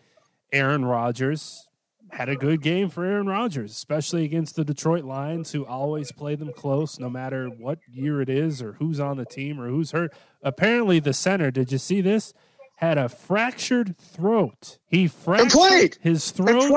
Aaron 0.52 0.86
Rodgers 0.86 1.68
had 2.12 2.30
a 2.30 2.36
good 2.36 2.62
game 2.62 2.90
for 2.90 3.04
Aaron 3.04 3.28
Rodgers, 3.28 3.72
especially 3.72 4.24
against 4.24 4.56
the 4.56 4.64
Detroit 4.64 5.04
Lions, 5.04 5.52
who 5.52 5.66
always 5.66 6.12
play 6.12 6.36
them 6.36 6.54
close, 6.54 7.00
no 7.00 7.10
matter 7.10 7.48
what 7.48 7.80
year 7.92 8.22
it 8.22 8.30
is 8.30 8.62
or 8.62 8.74
who's 8.74 9.00
on 9.00 9.18
the 9.18 9.26
team 9.26 9.60
or 9.60 9.70
who's 9.70 9.92
hurt. 9.92 10.14
Apparently, 10.42 11.00
the 11.00 11.14
center. 11.14 11.52
Did 11.52 11.72
you 11.72 11.78
see 11.78 12.02
this? 12.02 12.34
Had 12.78 12.98
a 12.98 13.10
fractured 13.10 13.98
throat. 13.98 14.78
He 14.88 15.08
fractured 15.08 15.98
his 16.02 16.32
throat 16.32 16.70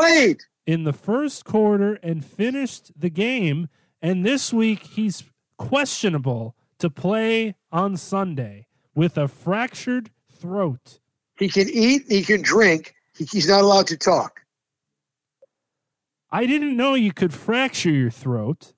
in 0.69 0.85
the 0.85 0.93
first 0.93 1.47
quarter 1.47 1.95
and 2.03 2.23
finished 2.23 2.93
the 2.95 3.09
game. 3.09 3.71
And 4.03 4.23
this 4.23 4.53
week, 4.53 4.83
he's 4.83 5.25
questionable 5.57 6.55
to 6.79 6.91
play 6.91 7.55
on 7.73 7.97
Sunday 7.97 8.67
with 8.95 9.17
a 9.17 9.29
fractured 9.29 10.11
throat. 10.31 11.01
He 11.39 11.49
can 11.49 11.71
eat, 11.71 12.03
he 12.09 12.23
can 12.23 12.43
drink, 12.43 12.95
he's 13.17 13.49
not 13.49 13.63
allowed 13.63 13.87
to 13.87 13.97
talk. 13.97 14.43
I 16.31 16.45
didn't 16.45 16.77
know 16.77 16.93
you 16.93 17.15
could 17.15 17.33
fracture 17.33 17.91
your 17.91 18.11
throat, 18.11 18.75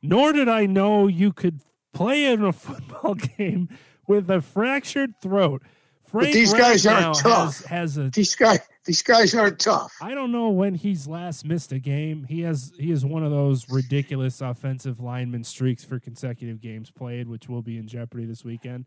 nor 0.00 0.32
did 0.32 0.48
I 0.48 0.64
know 0.64 1.08
you 1.08 1.34
could 1.34 1.60
play 1.92 2.24
in 2.24 2.42
a 2.42 2.52
football 2.54 3.14
game 3.14 3.68
with 4.06 4.30
a 4.30 4.40
fractured 4.40 5.20
throat. 5.20 5.62
Frank 6.10 6.28
but 6.28 6.32
these 6.32 6.54
guys 6.54 6.86
aren't 6.86 7.18
tough. 7.18 7.66
Has, 7.66 7.96
has 7.96 7.98
a, 7.98 8.08
these 8.08 8.34
guys, 8.34 8.60
these 8.88 9.02
guys 9.02 9.34
aren't 9.34 9.58
tough. 9.58 9.94
I 10.00 10.14
don't 10.14 10.32
know 10.32 10.48
when 10.48 10.74
he's 10.74 11.06
last 11.06 11.44
missed 11.44 11.72
a 11.72 11.78
game. 11.78 12.24
He 12.24 12.40
has 12.40 12.72
he 12.78 12.90
is 12.90 13.04
one 13.04 13.22
of 13.22 13.30
those 13.30 13.68
ridiculous 13.68 14.40
offensive 14.40 14.98
lineman 14.98 15.44
streaks 15.44 15.84
for 15.84 16.00
consecutive 16.00 16.62
games 16.62 16.90
played, 16.90 17.28
which 17.28 17.50
will 17.50 17.60
be 17.60 17.76
in 17.76 17.86
jeopardy 17.86 18.24
this 18.24 18.46
weekend. 18.46 18.86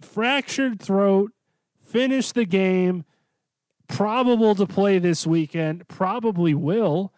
Fractured 0.00 0.80
throat, 0.80 1.32
finished 1.82 2.36
the 2.36 2.44
game, 2.44 3.04
probable 3.88 4.54
to 4.54 4.66
play 4.66 5.00
this 5.00 5.26
weekend, 5.26 5.88
probably 5.88 6.54
will. 6.54 7.12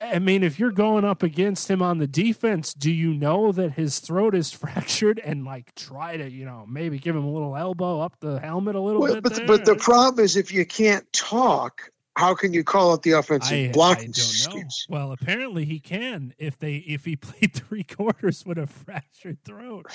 I 0.00 0.18
mean, 0.18 0.42
if 0.42 0.58
you're 0.58 0.72
going 0.72 1.04
up 1.04 1.22
against 1.22 1.70
him 1.70 1.80
on 1.80 1.98
the 1.98 2.06
defense, 2.06 2.74
do 2.74 2.92
you 2.92 3.14
know 3.14 3.50
that 3.52 3.72
his 3.72 3.98
throat 3.98 4.34
is 4.34 4.52
fractured 4.52 5.18
and 5.18 5.44
like 5.44 5.74
try 5.74 6.16
to, 6.16 6.30
you 6.30 6.44
know, 6.44 6.66
maybe 6.68 6.98
give 6.98 7.16
him 7.16 7.24
a 7.24 7.30
little 7.30 7.56
elbow 7.56 8.00
up 8.00 8.16
the 8.20 8.38
helmet 8.40 8.74
a 8.74 8.80
little 8.80 9.00
well, 9.00 9.14
bit? 9.14 9.22
But, 9.22 9.34
there? 9.34 9.46
but 9.46 9.64
the 9.64 9.76
problem 9.76 10.24
is 10.24 10.36
if 10.36 10.52
you 10.52 10.66
can't 10.66 11.10
talk, 11.12 11.90
how 12.16 12.34
can 12.34 12.52
you 12.52 12.64
call 12.64 12.92
out 12.92 13.02
the 13.02 13.12
offensive 13.12 13.70
I, 13.70 13.72
blocking 13.72 14.10
I 14.10 14.20
schemes? 14.20 14.86
Well, 14.88 15.12
apparently 15.12 15.64
he 15.64 15.80
can 15.80 16.34
if 16.38 16.58
they 16.58 16.76
if 16.76 17.04
he 17.04 17.16
played 17.16 17.54
three 17.54 17.84
quarters 17.84 18.44
with 18.44 18.58
a 18.58 18.66
fractured 18.66 19.38
throat. 19.44 19.86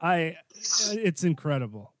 I 0.00 0.36
it's 0.54 1.24
incredible 1.24 1.94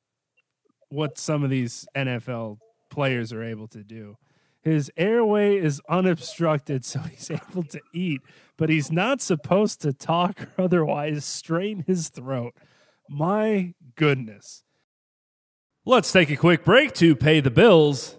what 0.88 1.18
some 1.18 1.42
of 1.42 1.50
these 1.50 1.86
NFL 1.96 2.58
players 2.90 3.32
are 3.32 3.42
able 3.42 3.66
to 3.68 3.82
do. 3.82 4.16
His 4.64 4.90
airway 4.96 5.58
is 5.58 5.82
unobstructed, 5.90 6.86
so 6.86 6.98
he's 7.10 7.30
able 7.30 7.64
to 7.64 7.80
eat, 7.92 8.22
but 8.56 8.70
he's 8.70 8.90
not 8.90 9.20
supposed 9.20 9.82
to 9.82 9.92
talk 9.92 10.40
or 10.40 10.64
otherwise 10.64 11.24
strain 11.24 11.84
his 11.86 12.08
throat. 12.08 12.54
My 13.08 13.74
goodness. 13.94 14.64
Let's 15.84 16.10
take 16.10 16.30
a 16.30 16.36
quick 16.36 16.64
break 16.64 16.94
to 16.94 17.14
pay 17.14 17.40
the 17.40 17.50
bills. 17.50 18.16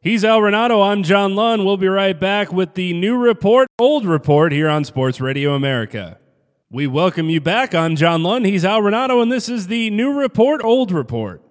He's 0.00 0.24
Al 0.24 0.40
Renauto. 0.40 0.88
I'm 0.88 1.02
John 1.02 1.34
Lund. 1.34 1.66
We'll 1.66 1.76
be 1.76 1.88
right 1.88 2.18
back 2.18 2.52
with 2.52 2.74
the 2.74 2.94
new 2.94 3.18
report, 3.18 3.68
old 3.78 4.06
report 4.06 4.52
here 4.52 4.68
on 4.68 4.84
Sports 4.84 5.20
Radio 5.20 5.52
America. 5.54 6.18
We 6.70 6.86
welcome 6.86 7.28
you 7.28 7.40
back. 7.40 7.74
I'm 7.74 7.96
John 7.96 8.22
Lund. 8.22 8.46
He's 8.46 8.64
Al 8.64 8.80
Renauto, 8.80 9.20
and 9.20 9.30
this 9.30 9.48
is 9.48 9.66
the 9.66 9.90
new 9.90 10.12
report, 10.18 10.62
old 10.64 10.90
report. 10.90 11.45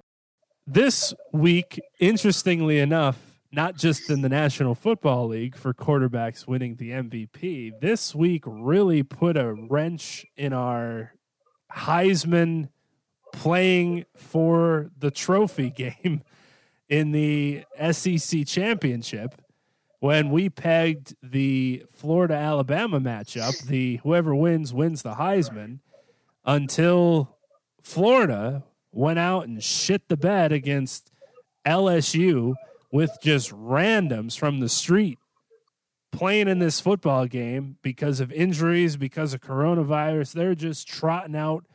This 0.68 1.14
week, 1.32 1.80
interestingly 2.00 2.80
enough, 2.80 3.20
not 3.52 3.76
just 3.76 4.10
in 4.10 4.22
the 4.22 4.30
National 4.30 4.74
Football 4.74 5.28
League 5.28 5.56
for 5.56 5.76
quarterbacks 5.76 6.48
winning 6.48 6.76
the 6.78 6.90
MVP, 6.90 7.80
this 7.82 8.16
week 8.16 8.44
really 8.48 9.04
put 9.04 9.38
a 9.38 9.54
wrench 9.54 10.26
in 10.36 10.54
our 10.54 11.14
Heisman 11.72 12.70
playing 13.32 14.06
for 14.16 14.90
the 14.98 15.12
trophy 15.12 15.70
game 16.04 16.24
in 16.90 17.12
the 17.12 17.64
SEC 17.92 18.48
championship 18.48 19.40
when 20.00 20.32
we 20.32 20.50
pegged 20.50 21.16
the 21.22 21.84
Florida 21.92 22.34
Alabama 22.34 23.00
matchup, 23.00 23.68
the 23.68 23.98
whoever 23.98 24.34
wins 24.34 24.74
wins 24.74 25.04
the 25.04 25.14
Heisman, 25.14 25.80
until 26.44 27.38
Florida 27.84 28.64
went 28.96 29.20
out 29.20 29.48
and 29.48 29.64
shit 29.64 30.08
the 30.08 30.18
bed 30.18 30.52
against 30.52 31.12
LSU 31.66 32.56
with 32.92 33.18
just 33.22 33.52
randoms 33.52 34.38
from 34.38 34.60
the 34.60 34.70
street 34.70 35.20
playing 36.16 36.48
in 36.48 36.60
this 36.60 36.80
football 36.80 37.26
game 37.26 37.78
because 37.82 38.20
of 38.20 38.32
injuries, 38.32 38.96
because 38.96 39.34
of 39.34 39.42
coronavirus. 39.42 40.34
They're 40.34 40.56
just 40.56 40.88
trotting 40.88 41.36
out 41.36 41.66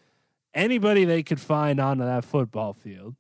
anybody 0.55 1.05
they 1.05 1.23
could 1.23 1.41
find 1.41 1.79
onto 1.79 2.05
that 2.05 2.25
football 2.25 2.73
field. 2.73 3.16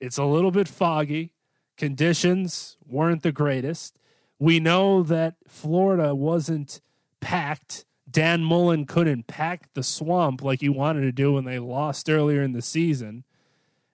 It's 0.00 0.18
a 0.18 0.24
little 0.24 0.50
bit 0.50 0.68
foggy. 0.68 1.32
Conditions 1.76 2.76
weren't 2.86 3.22
the 3.22 3.32
greatest. 3.32 3.98
We 4.38 4.60
know 4.60 5.02
that 5.02 5.34
Florida 5.46 6.14
wasn't 6.14 6.80
packed. 7.20 7.84
Dan 8.10 8.42
Mullen 8.42 8.86
couldn't 8.86 9.26
pack 9.26 9.72
the 9.74 9.82
swamp 9.82 10.42
like 10.42 10.60
he 10.60 10.68
wanted 10.68 11.02
to 11.02 11.12
do 11.12 11.34
when 11.34 11.44
they 11.44 11.58
lost 11.58 12.08
earlier 12.10 12.42
in 12.42 12.52
the 12.52 12.62
season. 12.62 13.24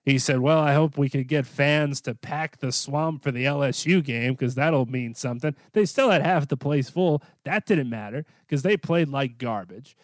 He 0.05 0.19
said, 0.19 0.39
Well, 0.39 0.61
I 0.61 0.75
hope 0.75 0.97
we 0.97 1.09
could 1.09 1.27
get 1.27 1.47
fans 1.47 2.01
to 2.03 2.15
pack 2.15 2.61
the 2.61 2.71
swamp 2.71 3.25
for 3.25 3.33
the 3.33 3.45
LSU 3.45 4.03
game 4.03 4.35
because 4.35 4.55
that'll 4.55 4.87
mean 4.87 5.15
something. 5.15 5.55
They 5.73 5.85
still 5.85 6.11
had 6.11 6.23
half 6.23 6.47
the 6.47 6.57
place 6.57 6.89
full. 6.89 7.23
That 7.45 7.67
didn't 7.67 7.91
matter 7.91 8.25
because 8.47 8.63
they 8.63 8.77
played 8.77 9.09
like 9.09 9.37
garbage. 9.37 9.97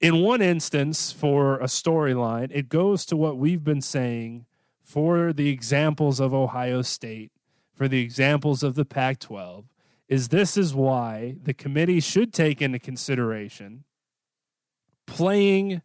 In 0.00 0.20
one 0.22 0.42
instance, 0.42 1.10
for 1.10 1.56
a 1.56 1.64
storyline, 1.64 2.50
it 2.52 2.68
goes 2.68 3.06
to 3.06 3.16
what 3.16 3.38
we've 3.38 3.64
been 3.64 3.80
saying 3.80 4.44
for 4.84 5.32
the 5.32 5.48
examples 5.48 6.20
of 6.20 6.34
Ohio 6.34 6.82
State, 6.82 7.32
for 7.72 7.88
the 7.88 8.02
examples 8.02 8.62
of 8.62 8.74
the 8.74 8.84
Pac 8.84 9.18
12, 9.18 9.64
is 10.08 10.28
this 10.28 10.56
is 10.56 10.74
why 10.74 11.36
the 11.42 11.54
committee 11.54 12.00
should 12.00 12.32
take 12.32 12.62
into 12.62 12.78
consideration 12.78 13.84
playing 15.06 15.82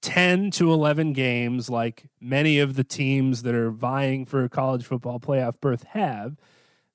10 0.00 0.50
to 0.50 0.72
11 0.72 1.12
games 1.12 1.70
like 1.70 2.04
many 2.20 2.58
of 2.58 2.74
the 2.74 2.84
teams 2.84 3.42
that 3.42 3.54
are 3.54 3.70
vying 3.70 4.26
for 4.26 4.42
a 4.42 4.48
college 4.48 4.84
football 4.84 5.20
playoff 5.20 5.60
berth 5.60 5.84
have 5.90 6.36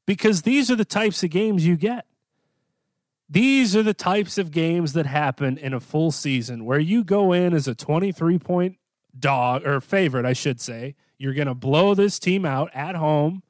because 0.06 0.42
these 0.42 0.70
are 0.70 0.76
the 0.76 0.86
types 0.86 1.24
of 1.24 1.30
games 1.30 1.66
you 1.66 1.76
get. 1.78 2.06
These 3.30 3.76
are 3.76 3.84
the 3.84 3.94
types 3.94 4.38
of 4.38 4.52
games 4.52 4.94
that 4.94 5.06
happen 5.06 5.58
in 5.58 5.74
a 5.74 5.80
full 5.80 6.12
season 6.12 6.66
where 6.66 6.80
you 6.80 7.04
go 7.04 7.34
in 7.34 7.54
as 7.54 7.68
a 7.68 7.76
23 7.76 8.40
point 8.40 8.78
dog 9.18 9.66
or 9.66 9.82
favorite, 9.82 10.26
I 10.26 10.34
should 10.34 10.62
say. 10.62 10.96
You're 11.18 11.34
going 11.34 11.48
to 11.48 11.56
blow 11.56 11.94
this 11.94 12.20
team 12.20 12.46
out 12.46 12.70
at 12.74 12.96
home. 12.96 13.44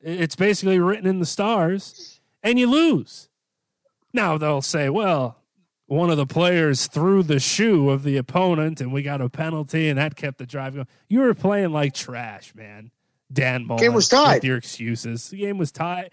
It's 0.00 0.36
basically 0.36 0.78
written 0.78 1.06
in 1.06 1.20
the 1.20 1.26
stars 1.26 2.17
and 2.42 2.58
you 2.58 2.68
lose. 2.70 3.28
Now 4.12 4.38
they'll 4.38 4.62
say, 4.62 4.88
well, 4.88 5.36
one 5.86 6.10
of 6.10 6.16
the 6.16 6.26
players 6.26 6.86
threw 6.86 7.22
the 7.22 7.40
shoe 7.40 7.90
of 7.90 8.02
the 8.02 8.16
opponent 8.16 8.80
and 8.80 8.92
we 8.92 9.02
got 9.02 9.20
a 9.20 9.28
penalty 9.28 9.88
and 9.88 9.98
that 9.98 10.16
kept 10.16 10.38
the 10.38 10.46
drive 10.46 10.74
going. 10.74 10.86
You 11.08 11.20
were 11.20 11.34
playing 11.34 11.72
like 11.72 11.94
trash, 11.94 12.54
man. 12.54 12.90
Dan 13.32 13.66
Mullen. 13.66 13.82
Game 13.82 13.94
was 13.94 14.08
tied. 14.08 14.36
With 14.36 14.44
your 14.44 14.56
excuses. 14.56 15.28
The 15.30 15.38
game 15.38 15.58
was 15.58 15.70
tied. 15.72 16.10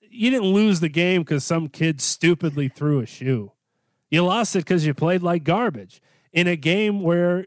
You 0.00 0.30
didn't 0.30 0.48
lose 0.52 0.80
the 0.80 0.88
game 0.88 1.22
because 1.22 1.44
some 1.44 1.68
kid 1.68 2.00
stupidly 2.00 2.68
threw 2.68 3.00
a 3.00 3.06
shoe. 3.06 3.52
You 4.10 4.24
lost 4.24 4.54
it 4.54 4.60
because 4.60 4.86
you 4.86 4.94
played 4.94 5.22
like 5.22 5.42
garbage 5.42 6.00
in 6.32 6.46
a 6.46 6.54
game 6.56 7.00
where 7.02 7.46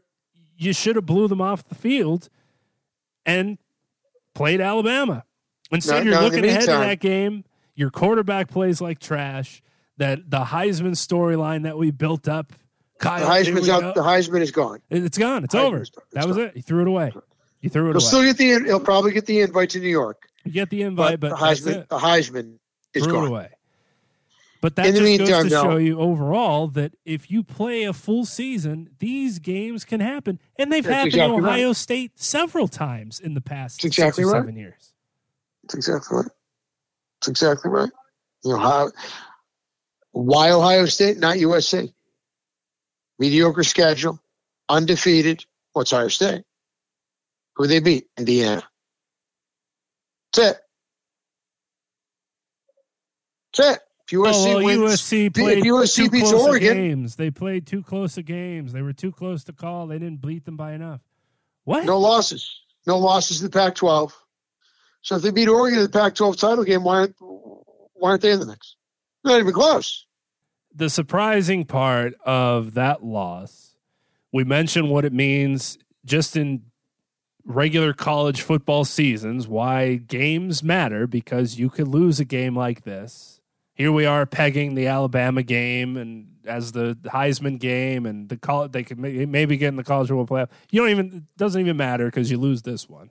you 0.56 0.74
should 0.74 0.96
have 0.96 1.06
blew 1.06 1.28
them 1.28 1.40
off 1.40 1.66
the 1.66 1.74
field 1.74 2.28
and 3.24 3.56
played 4.34 4.60
Alabama. 4.60 5.24
Instead, 5.70 6.04
Now- 6.04 6.12
you're 6.12 6.20
looking 6.22 6.44
ahead 6.44 6.62
to 6.62 6.66
that 6.66 7.00
game. 7.00 7.44
Your 7.78 7.90
quarterback 7.90 8.48
plays 8.48 8.80
like 8.80 8.98
trash. 8.98 9.62
That 9.98 10.28
the 10.30 10.44
Heisman 10.44 10.92
storyline 10.92 11.62
that 11.64 11.76
we 11.78 11.90
built 11.90 12.28
up, 12.28 12.52
The 12.52 12.56
Kyle, 13.00 13.42
here 13.44 13.54
Heisman's 13.54 13.68
out. 13.68 13.80
go. 13.80 13.92
The 13.94 14.08
Heisman 14.08 14.40
is 14.42 14.50
gone. 14.52 14.80
It's 14.90 15.16
gone. 15.18 15.42
It's 15.44 15.54
Heisman's 15.54 15.64
over. 15.66 15.76
gone. 15.78 15.82
It's 15.82 15.90
That 16.12 16.26
was 16.28 16.36
gone. 16.36 16.46
it. 16.46 16.54
He 16.56 16.60
threw 16.60 16.82
it 16.82 16.88
away. 16.88 17.12
You 17.62 17.70
threw 17.70 17.82
it 17.82 17.86
He'll 17.86 17.94
away. 17.96 18.00
still 18.00 18.22
get 18.22 18.36
the. 18.36 18.64
He'll 18.66 18.78
probably 18.80 19.12
get 19.12 19.26
the 19.26 19.40
invite 19.40 19.70
to 19.70 19.80
New 19.80 19.88
York, 19.88 20.28
you 20.44 20.52
get 20.52 20.70
the 20.70 20.82
invite, 20.82 21.18
but, 21.20 21.30
but, 21.30 21.38
the 21.38 21.44
Heisman. 21.44 21.88
The 21.88 21.98
Heisman 21.98 22.58
is 22.94 23.04
threw 23.04 23.12
it 23.12 23.20
gone. 23.22 23.26
away. 23.28 23.48
But 24.60 24.74
that 24.76 24.86
In 24.86 24.94
the 24.94 25.18
just 25.18 25.30
goes 25.30 25.44
to 25.44 25.50
no. 25.50 25.62
show 25.62 25.76
you 25.76 26.00
overall 26.00 26.66
that 26.68 26.94
if 27.04 27.30
you 27.30 27.42
play 27.44 27.84
a 27.84 27.92
full 27.92 28.24
season, 28.24 28.90
these 28.98 29.38
games 29.38 29.84
can 29.84 30.00
happen, 30.00 30.40
and 30.58 30.72
they've 30.72 30.82
That's 30.82 30.94
happened 30.94 31.14
exactly 31.14 31.36
in 31.38 31.42
right. 31.44 31.52
Ohio 31.60 31.72
State 31.72 32.12
several 32.20 32.66
times 32.68 33.20
in 33.20 33.34
the 33.34 33.40
past 33.40 33.78
That's 33.82 33.86
exactly 33.96 34.22
six 34.24 34.30
or 34.30 34.34
right. 34.34 34.40
seven 34.42 34.56
years. 34.56 34.92
That's 35.62 35.74
exactly 35.74 36.16
right. 36.18 36.26
That's 37.20 37.28
exactly 37.28 37.70
right. 37.70 37.90
You 38.44 38.52
know 38.52 38.58
how? 38.58 38.90
Why 40.12 40.50
Ohio 40.50 40.86
State, 40.86 41.18
not 41.18 41.36
USC? 41.36 41.92
Mediocre 43.18 43.64
schedule, 43.64 44.20
undefeated. 44.68 45.44
What's 45.72 45.92
Ohio 45.92 46.08
State? 46.08 46.44
Who 47.56 47.66
they 47.66 47.80
beat? 47.80 48.06
Indiana. 48.16 48.62
That's 50.32 50.50
it. 50.50 50.58
That's 53.56 53.76
it. 53.76 53.80
If 54.06 54.18
USC 54.18 54.32
Oh, 54.32 54.54
well, 54.54 54.64
wins, 54.64 54.80
USC 54.80 55.26
if 55.26 55.32
played 55.34 55.64
USC 55.64 55.96
too 56.04 56.10
beats 56.10 56.32
Oregon, 56.32 56.76
games. 56.76 57.16
They 57.16 57.30
played 57.30 57.66
too 57.66 57.82
close 57.82 58.16
of 58.16 58.24
games. 58.24 58.72
They 58.72 58.82
were 58.82 58.92
too 58.92 59.12
close 59.12 59.44
to 59.44 59.52
call. 59.52 59.88
They 59.88 59.98
didn't 59.98 60.22
beat 60.22 60.44
them 60.44 60.56
by 60.56 60.72
enough. 60.72 61.00
What? 61.64 61.84
no 61.84 61.98
losses. 61.98 62.62
No 62.86 62.96
losses 62.98 63.42
in 63.42 63.46
the 63.46 63.50
Pac-12. 63.50 64.12
So 65.02 65.16
if 65.16 65.22
they 65.22 65.30
beat 65.30 65.48
Oregon 65.48 65.78
in 65.78 65.84
the 65.84 65.90
Pac-12 65.90 66.38
title 66.38 66.64
game, 66.64 66.84
why 66.84 66.96
aren't, 67.00 67.14
why 67.20 68.10
aren't 68.10 68.22
they 68.22 68.32
in 68.32 68.40
the 68.40 68.46
mix? 68.46 68.76
Not 69.24 69.40
even 69.40 69.52
close. 69.52 70.06
the 70.74 70.90
surprising 70.90 71.64
part 71.64 72.14
of 72.24 72.74
that 72.74 73.04
loss, 73.04 73.74
we 74.32 74.44
mentioned 74.44 74.90
what 74.90 75.04
it 75.04 75.12
means 75.12 75.78
just 76.04 76.36
in 76.36 76.62
regular 77.44 77.92
college 77.92 78.42
football 78.42 78.84
seasons, 78.84 79.48
why 79.48 79.94
games 79.96 80.62
matter 80.62 81.06
because 81.06 81.58
you 81.58 81.70
could 81.70 81.88
lose 81.88 82.20
a 82.20 82.24
game 82.24 82.54
like 82.54 82.84
this. 82.84 83.40
Here 83.74 83.90
we 83.90 84.04
are 84.06 84.26
pegging 84.26 84.74
the 84.74 84.86
Alabama 84.88 85.42
game 85.42 85.96
and 85.96 86.28
as 86.44 86.72
the 86.72 86.98
Heisman 87.04 87.58
game 87.58 88.06
and 88.06 88.28
the 88.28 88.36
college 88.36 88.72
they 88.72 88.82
could 88.82 88.98
maybe 88.98 89.56
get 89.56 89.68
in 89.68 89.76
the 89.76 89.84
college 89.84 90.08
football 90.08 90.26
playoff. 90.26 90.48
You 90.70 90.80
don't 90.80 90.90
even 90.90 91.06
it 91.14 91.38
doesn't 91.38 91.60
even 91.60 91.76
matter 91.76 92.06
because 92.06 92.30
you 92.30 92.38
lose 92.38 92.62
this 92.62 92.88
one. 92.88 93.10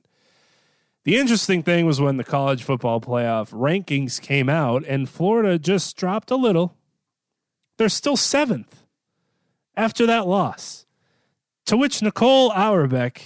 The 1.08 1.16
interesting 1.16 1.64
thing 1.64 1.86
was 1.86 2.02
when 2.02 2.18
the 2.18 2.26
college 2.26 2.64
football 2.64 3.00
playoff 3.00 3.52
rankings 3.52 4.20
came 4.20 4.50
out 4.50 4.84
and 4.86 5.08
Florida 5.08 5.58
just 5.58 5.96
dropped 5.96 6.32
a 6.32 6.36
little 6.36 6.76
they're 7.78 7.88
still 7.88 8.18
seventh 8.18 8.84
after 9.78 10.06
that 10.06 10.28
loss. 10.28 10.86
To 11.68 11.78
which 11.78 12.02
Nicole 12.02 12.52
Auerbach 12.52 13.22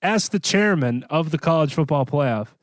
asked 0.00 0.32
the 0.32 0.38
chairman 0.38 1.02
of 1.10 1.30
the 1.30 1.36
college 1.36 1.74
football 1.74 2.06
playoff, 2.06 2.54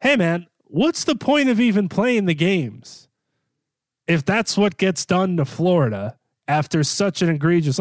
Hey, 0.00 0.16
man, 0.16 0.46
what's 0.62 1.04
the 1.04 1.14
point 1.14 1.50
of 1.50 1.60
even 1.60 1.90
playing 1.90 2.24
the 2.24 2.34
games 2.34 3.10
if 4.06 4.24
that's 4.24 4.56
what 4.56 4.78
gets 4.78 5.04
done 5.04 5.36
to 5.36 5.44
Florida 5.44 6.16
after 6.48 6.82
such 6.84 7.20
an 7.20 7.28
egregious? 7.28 7.78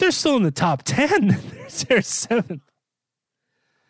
They're 0.00 0.10
still 0.10 0.38
in 0.38 0.42
the 0.42 0.50
top 0.50 0.82
10. 0.84 1.40
They're 1.86 2.02
seventh. 2.02 2.69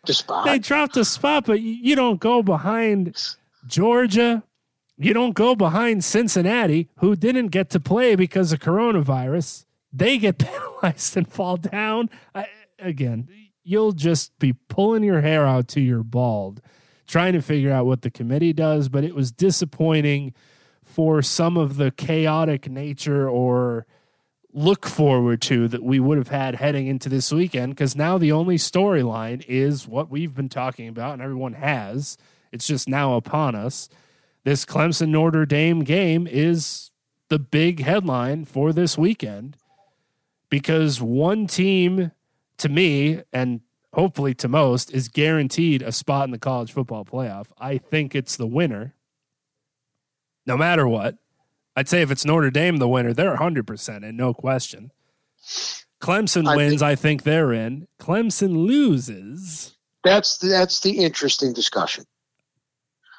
The 0.05 0.13
spot. 0.13 0.45
They 0.45 0.59
dropped 0.59 0.97
a 0.97 1.05
spot, 1.05 1.45
but 1.45 1.61
you 1.61 1.71
you 1.73 1.95
don't 1.95 2.19
go 2.19 2.41
behind 2.41 3.35
Georgia. 3.67 4.43
You 4.97 5.13
don't 5.13 5.33
go 5.33 5.55
behind 5.55 6.03
Cincinnati, 6.03 6.89
who 6.97 7.15
didn't 7.15 7.47
get 7.47 7.69
to 7.71 7.79
play 7.79 8.15
because 8.15 8.51
of 8.51 8.59
coronavirus. 8.59 9.65
They 9.91 10.17
get 10.17 10.37
penalized 10.39 11.17
and 11.17 11.27
fall 11.27 11.57
down. 11.57 12.09
I, 12.35 12.47
again, 12.79 13.27
you'll 13.63 13.93
just 13.93 14.37
be 14.39 14.53
pulling 14.53 15.03
your 15.03 15.21
hair 15.21 15.45
out 15.45 15.67
to 15.69 15.81
your 15.81 16.03
bald 16.03 16.61
trying 17.11 17.33
to 17.33 17.41
figure 17.41 17.71
out 17.71 17.85
what 17.85 18.03
the 18.03 18.09
committee 18.09 18.53
does, 18.53 18.87
but 18.87 19.03
it 19.03 19.13
was 19.13 19.33
disappointing 19.33 20.33
for 20.83 21.21
some 21.21 21.57
of 21.57 21.75
the 21.75 21.91
chaotic 21.91 22.69
nature 22.69 23.29
or 23.29 23.85
look 24.53 24.85
forward 24.85 25.41
to 25.41 25.67
that 25.67 25.83
we 25.83 25.99
would 25.99 26.17
have 26.17 26.27
had 26.27 26.55
heading 26.55 26.87
into 26.87 27.09
this 27.09 27.31
weekend 27.31 27.73
because 27.73 27.95
now 27.95 28.17
the 28.17 28.31
only 28.31 28.57
storyline 28.57 29.43
is 29.47 29.87
what 29.87 30.09
we've 30.09 30.35
been 30.35 30.49
talking 30.49 30.87
about 30.87 31.13
and 31.13 31.21
everyone 31.21 31.53
has. 31.53 32.17
It's 32.51 32.67
just 32.67 32.87
now 32.87 33.15
upon 33.15 33.55
us. 33.55 33.89
This 34.43 34.65
Clemson 34.65 35.09
Notre 35.09 35.45
Dame 35.45 35.83
game 35.83 36.27
is 36.27 36.91
the 37.29 37.39
big 37.39 37.81
headline 37.81 38.43
for 38.45 38.73
this 38.73 38.97
weekend 38.97 39.55
because 40.49 41.01
one 41.01 41.47
team, 41.47 42.11
to 42.57 42.67
me, 42.67 43.21
and 43.31 43.61
hopefully 43.93 44.33
to 44.35 44.47
most, 44.47 44.91
is 44.91 45.07
guaranteed 45.07 45.81
a 45.81 45.91
spot 45.91 46.25
in 46.25 46.31
the 46.31 46.37
college 46.37 46.71
football 46.71 47.05
playoff. 47.05 47.47
I 47.57 47.77
think 47.77 48.15
it's 48.15 48.35
the 48.35 48.47
winner, 48.47 48.95
no 50.45 50.57
matter 50.57 50.87
what. 50.87 51.17
I'd 51.75 51.87
say 51.89 52.01
if 52.01 52.11
it's 52.11 52.25
Notre 52.25 52.51
Dame 52.51 52.77
the 52.77 52.87
winner, 52.87 53.13
they're 53.13 53.35
100% 53.37 54.03
and 54.03 54.17
no 54.17 54.33
question. 54.33 54.91
Clemson 56.01 56.47
I 56.47 56.55
wins, 56.55 56.71
think- 56.73 56.81
I 56.81 56.95
think 56.95 57.23
they're 57.23 57.53
in. 57.53 57.87
Clemson 57.99 58.65
loses. 58.65 59.75
That's 60.03 60.39
the, 60.39 60.47
that's 60.47 60.79
the 60.81 60.91
interesting 60.91 61.53
discussion 61.53 62.05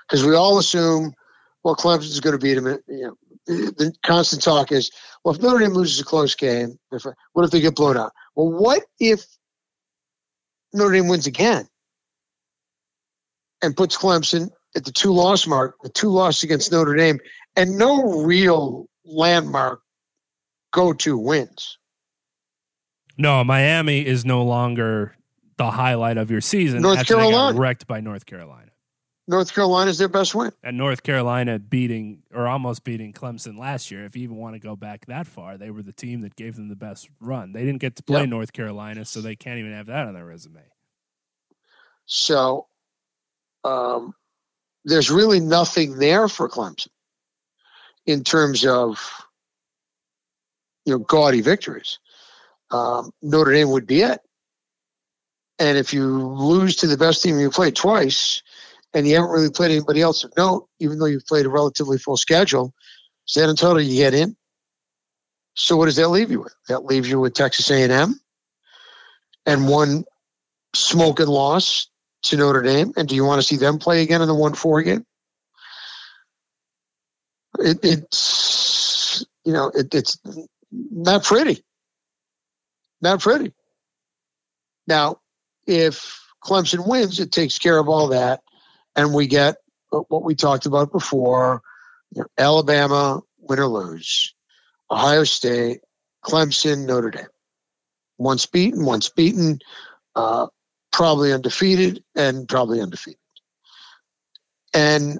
because 0.09 0.25
we 0.27 0.35
all 0.35 0.59
assume, 0.59 1.15
well, 1.63 1.77
Clemson's 1.77 2.19
going 2.21 2.39
to 2.39 2.45
beat 2.45 2.55
them. 2.55 2.67
You 2.89 3.03
know, 3.07 3.17
the, 3.47 3.95
constant 4.05 4.43
talk 4.43 4.73
is, 4.73 4.91
well, 5.25 5.35
if 5.35 5.41
Notre 5.41 5.61
Dame 5.61 5.73
loses 5.75 6.01
a 6.01 6.05
close 6.05 6.35
game, 6.35 6.79
if, 6.91 7.05
what 7.33 7.45
if 7.45 7.53
they 7.53 7.61
get 7.61 7.77
blown 7.77 7.97
out? 7.97 8.13
Well, 8.35 8.51
what 8.51 8.83
if 8.99 9.25
Notre 10.73 10.93
Dame 10.93 11.07
wins 11.09 11.29
again 11.29 11.69
and 13.63 13.77
puts 13.77 13.97
Clemson 13.97 14.51
at 14.75 14.85
the 14.85 14.93
two 14.93 15.13
loss 15.13 15.47
mark, 15.47 15.77
the 15.85 15.89
two 15.89 16.09
losses 16.09 16.43
against 16.43 16.73
Notre 16.73 16.97
Dame, 16.97 17.21
and 17.57 17.77
no 17.79 18.23
real 18.23 18.87
landmark 19.05 19.83
go 20.73 20.93
to 20.93 21.19
wins? 21.19 21.79
No, 23.19 23.45
Miami 23.45 24.05
is 24.07 24.25
no 24.25 24.43
longer 24.43 25.15
the 25.59 25.71
highlight 25.71 26.17
of 26.17 26.31
your 26.31 26.41
season. 26.41 26.83
North 26.83 26.99
after 27.01 27.15
they 27.17 27.21
got 27.23 27.29
Carolina. 27.31 27.59
wrecked 27.59 27.87
by 27.87 28.01
North 28.01 28.27
Carolina. 28.27 28.71
North 29.29 29.55
Carolina's 29.55 29.99
their 29.99 30.09
best 30.09 30.35
win. 30.35 30.51
And 30.65 30.77
North 30.77 31.03
Carolina 31.05 31.59
beating 31.59 32.23
or 32.35 32.49
almost 32.49 32.83
beating 32.83 33.13
Clemson 33.13 33.57
last 33.57 33.91
year. 33.91 34.05
If 34.05 34.17
you 34.17 34.25
even 34.25 34.37
want 34.37 34.55
to 34.55 34.59
go 34.59 34.75
back 34.75 35.07
that 35.07 35.27
far, 35.29 35.57
they 35.57 35.71
were 35.71 35.83
the 35.83 35.93
team 35.93 36.23
that 36.23 36.35
gave 36.35 36.57
them 36.57 36.69
the 36.69 36.75
best 36.77 37.09
run. 37.21 37.53
They 37.53 37.65
didn't 37.65 37.81
get 37.81 37.95
to 37.97 38.03
play 38.03 38.21
Yep. 38.21 38.29
North 38.31 38.53
Carolina, 38.53 39.05
so 39.05 39.21
they 39.21 39.37
can't 39.37 39.59
even 39.59 39.73
have 39.73 39.87
that 39.87 40.07
on 40.09 40.15
their 40.15 40.25
resume. 40.25 40.63
So 42.07 42.67
um, 43.63 44.15
there's 44.85 45.11
really 45.11 45.39
nothing 45.39 45.99
there 45.99 46.27
for 46.29 46.49
Clemson 46.49 46.89
in 48.07 48.25
terms 48.25 48.67
of 48.67 48.99
you 50.85 50.93
know 50.93 50.99
gaudy 50.99 51.41
victories. 51.41 51.99
Um, 52.71 53.11
Notre 53.21 53.53
Dame 53.53 53.71
would 53.71 53.87
be 53.87 54.03
it. 54.03 54.21
And 55.59 55.77
if 55.79 55.93
you 55.93 56.05
lose 56.07 56.77
to 56.77 56.87
the 56.87 56.97
best 56.97 57.23
team 57.23 57.39
you 57.39 57.51
played 57.51 57.77
twice, 57.77 58.43
and 58.95 59.07
you 59.07 59.15
haven't 59.15 59.31
really 59.31 59.51
played 59.51 59.71
anybody 59.71 60.01
else 60.01 60.25
of 60.25 60.33
note, 60.37 60.69
even 60.81 60.99
though 60.99 61.07
you've 61.07 61.27
played 61.27 61.47
a 61.47 61.51
relatively 61.51 61.99
full 61.99 62.17
schedule, 62.17 62.75
San 63.27 63.49
Antonio 63.49 63.83
you 63.83 63.97
get 63.97 64.15
in. 64.15 64.37
So 65.55 65.77
what 65.77 65.87
does 65.87 65.97
that 65.97 66.09
leave 66.09 66.31
you 66.31 66.41
with? 66.41 66.55
That 66.69 66.85
leaves 66.85 67.09
you 67.09 67.21
with 67.21 67.35
Texas 67.35 67.71
A&M 67.71 68.19
and 69.47 69.69
one 69.69 70.05
smoking 70.75 71.27
loss 71.27 71.89
to 72.25 72.37
Notre 72.37 72.63
Dame. 72.63 72.93
And 72.97 73.09
do 73.09 73.15
you 73.15 73.25
want 73.25 73.41
to 73.41 73.47
see 73.47 73.57
them 73.57 73.79
play 73.79 74.03
again 74.03 74.23
in 74.23 74.29
the 74.29 74.35
one 74.35 74.55
four 74.55 74.83
game? 74.83 75.05
It, 77.63 77.79
it's 77.83 79.25
you 79.45 79.53
know 79.53 79.71
it, 79.75 79.95
it's 79.95 80.19
not 80.71 81.25
pretty, 81.25 81.63
not 83.01 83.21
pretty. 83.21 83.53
Now, 84.87 85.21
if 85.67 86.21
Clemson 86.45 86.87
wins, 86.87 87.21
it 87.21 87.33
takes 87.33 87.59
care 87.59 87.79
of 87.79 87.89
all 87.89 88.09
that, 88.09 88.41
and 88.97 89.15
we 89.15 89.27
get 89.27 89.57
what 89.91 90.25
we 90.25 90.35
talked 90.35 90.67
about 90.67 90.93
before: 90.93 91.63
you 92.13 92.23
know, 92.23 92.29
Alabama 92.37 93.21
win 93.39 93.59
or 93.59 93.67
lose, 93.67 94.35
Ohio 94.91 95.25
State, 95.25 95.81
Clemson, 96.25 96.87
Notre 96.87 97.11
Dame. 97.11 97.27
Once 98.19 98.47
beaten, 98.47 98.85
once 98.85 99.09
beaten. 99.09 99.59
Uh, 100.15 100.47
probably 100.93 101.33
undefeated 101.33 102.05
and 102.15 102.47
probably 102.47 102.81
undefeated. 102.81 103.19
And 104.75 105.19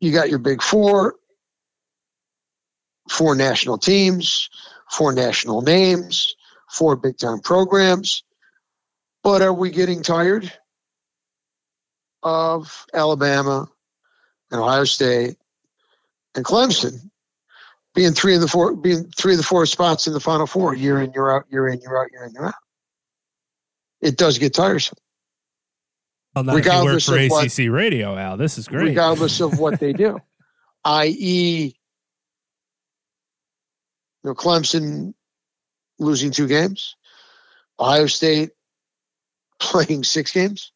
you 0.00 0.12
got 0.12 0.30
your 0.30 0.38
big 0.38 0.62
four, 0.62 1.14
four 3.08 3.34
national 3.34 3.78
teams, 3.78 4.48
four 4.90 5.12
national 5.12 5.62
names, 5.62 6.34
four 6.70 6.96
big 6.96 7.18
time 7.18 7.40
programs. 7.40 8.22
But 9.22 9.42
are 9.42 9.52
we 9.52 9.70
getting 9.70 10.02
tired 10.02 10.52
of 12.22 12.86
Alabama 12.92 13.68
and 14.50 14.60
Ohio 14.60 14.84
State 14.84 15.36
and 16.34 16.44
Clemson 16.44 17.10
being 17.94 18.12
three 18.12 18.34
of 18.34 18.40
the 18.40 18.48
four 18.48 18.74
being 18.74 19.04
three 19.16 19.32
of 19.34 19.38
the 19.38 19.44
four 19.44 19.66
spots 19.66 20.06
in 20.06 20.12
the 20.12 20.20
final 20.20 20.46
four 20.46 20.74
year 20.74 21.00
in, 21.00 21.12
year 21.12 21.30
out, 21.30 21.44
year 21.50 21.68
in, 21.68 21.80
year 21.80 22.02
out, 22.02 22.10
year 22.12 22.24
in, 22.24 22.32
year 22.32 22.46
out? 22.46 22.54
It 24.00 24.16
does 24.16 24.38
get 24.38 24.52
tiresome. 24.54 24.98
Well, 26.34 26.44
not 26.44 26.58
if 26.58 26.64
you 26.64 26.70
work 26.70 26.76
Regardless 26.80 27.06
for 27.06 27.18
of 27.18 27.30
what- 27.30 27.46
ACC 27.46 27.70
Radio, 27.70 28.16
Al. 28.16 28.36
This 28.36 28.58
is 28.58 28.66
great. 28.66 28.88
regardless 28.88 29.40
of 29.40 29.58
what 29.58 29.78
they 29.80 29.92
do. 29.92 30.18
I.e., 30.84 31.74
you 34.24 34.30
know, 34.30 34.34
Clemson 34.34 35.14
losing 35.98 36.30
two 36.30 36.48
games, 36.48 36.96
Ohio 37.78 38.06
State 38.06 38.50
playing 39.60 40.02
six 40.04 40.32
games. 40.32 40.72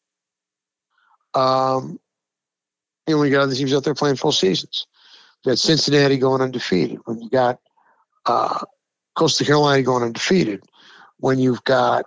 Um, 1.33 1.99
and 3.07 3.19
we 3.19 3.31
got 3.31 3.41
other 3.41 3.55
teams 3.55 3.73
out 3.73 3.83
there 3.83 3.95
playing 3.95 4.15
full 4.15 4.31
seasons. 4.31 4.85
You 5.43 5.51
got 5.51 5.59
Cincinnati 5.59 6.17
going 6.17 6.41
undefeated. 6.41 6.99
When 7.05 7.21
you 7.21 7.29
got 7.29 7.59
uh, 8.25 8.63
Coastal 9.15 9.45
Carolina 9.45 9.83
going 9.83 10.03
undefeated. 10.03 10.63
When 11.17 11.39
you've 11.39 11.63
got 11.63 12.05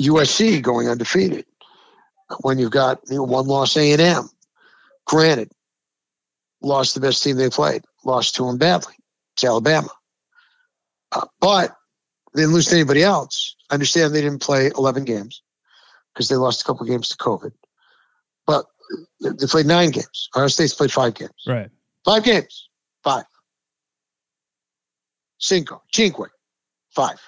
USC 0.00 0.62
going 0.62 0.88
undefeated. 0.88 1.46
When 2.40 2.58
you've 2.58 2.72
got 2.72 3.00
you 3.08 3.16
know, 3.16 3.22
one 3.24 3.46
loss 3.46 3.76
A 3.76 3.92
and 3.92 4.00
M. 4.00 4.28
Granted, 5.06 5.50
lost 6.60 6.94
the 6.94 7.00
best 7.00 7.22
team 7.22 7.36
they 7.36 7.48
played, 7.48 7.82
lost 8.04 8.34
to 8.36 8.46
them 8.46 8.58
badly. 8.58 8.94
It's 9.34 9.44
Alabama. 9.44 9.88
Uh, 11.12 11.26
but 11.40 11.74
they 12.34 12.42
didn't 12.42 12.54
lose 12.54 12.66
to 12.66 12.74
anybody 12.74 13.02
else. 13.02 13.56
I 13.70 13.74
understand 13.74 14.14
they 14.14 14.20
didn't 14.20 14.40
play 14.42 14.70
11 14.76 15.04
games 15.04 15.42
because 16.12 16.28
they 16.28 16.36
lost 16.36 16.62
a 16.62 16.64
couple 16.64 16.86
games 16.86 17.08
to 17.08 17.16
COVID. 17.16 17.52
But 18.46 18.66
they 19.20 19.46
played 19.46 19.66
nine 19.66 19.90
games. 19.90 20.28
Ohio 20.34 20.48
State's 20.48 20.74
played 20.74 20.92
five 20.92 21.14
games. 21.14 21.32
Right. 21.46 21.68
Five 22.04 22.24
games. 22.24 22.68
Five. 23.02 23.24
Cinco. 25.38 25.82
Cinque. 25.92 26.30
Five. 26.90 27.18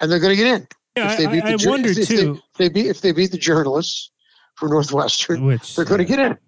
And 0.00 0.10
they're 0.10 0.20
going 0.20 0.36
to 0.36 0.42
get 0.42 0.54
in. 0.54 0.66
Yeah, 0.96 1.12
If 1.12 1.18
they 1.18 1.26
I, 1.26 1.32
beat 1.32 1.44
I, 1.44 1.48
I 1.48 1.52
the 1.52 1.58
Jour- 1.58 1.70
wonder 1.70 1.88
if 1.90 2.08
too. 2.08 2.34
If 2.52 2.58
they 2.58 2.68
beat, 2.68 2.86
if 2.86 3.00
they 3.00 3.12
beat 3.12 3.30
the 3.30 3.38
journalists 3.38 4.10
for 4.56 4.68
Northwestern, 4.68 5.44
Which 5.44 5.74
they're 5.76 5.84
going 5.84 5.98
to 5.98 6.04
get 6.04 6.18
in. 6.18 6.38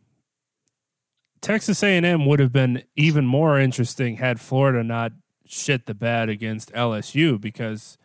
Texas 1.40 1.82
A&M 1.82 2.26
would 2.26 2.40
have 2.40 2.52
been 2.52 2.82
even 2.96 3.26
more 3.26 3.58
interesting 3.58 4.16
had 4.16 4.40
Florida 4.40 4.82
not 4.82 5.12
shit 5.46 5.86
the 5.86 5.94
bed 5.94 6.28
against 6.28 6.72
LSU 6.72 7.40
because 7.40 7.98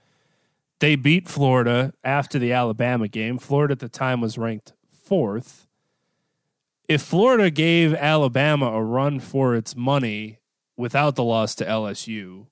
they 0.80 0.96
beat 0.96 1.28
Florida 1.28 1.94
after 2.04 2.40
the 2.40 2.52
Alabama 2.52 3.08
game. 3.08 3.38
Florida 3.38 3.74
at 3.74 3.80
the 3.80 3.90
time 3.90 4.22
was 4.22 4.38
ranked 4.38 4.74
fourth. 4.90 5.68
If 6.88 7.02
Florida 7.02 7.52
gave 7.52 7.94
Alabama 7.94 8.68
a 8.68 8.84
run 8.84 9.20
for 9.20 9.56
its 9.56 9.76
money 9.76 10.40
without 10.76 11.16
the 11.16 11.24
loss 11.24 11.54
to 11.56 11.66
LSU, 11.66 12.48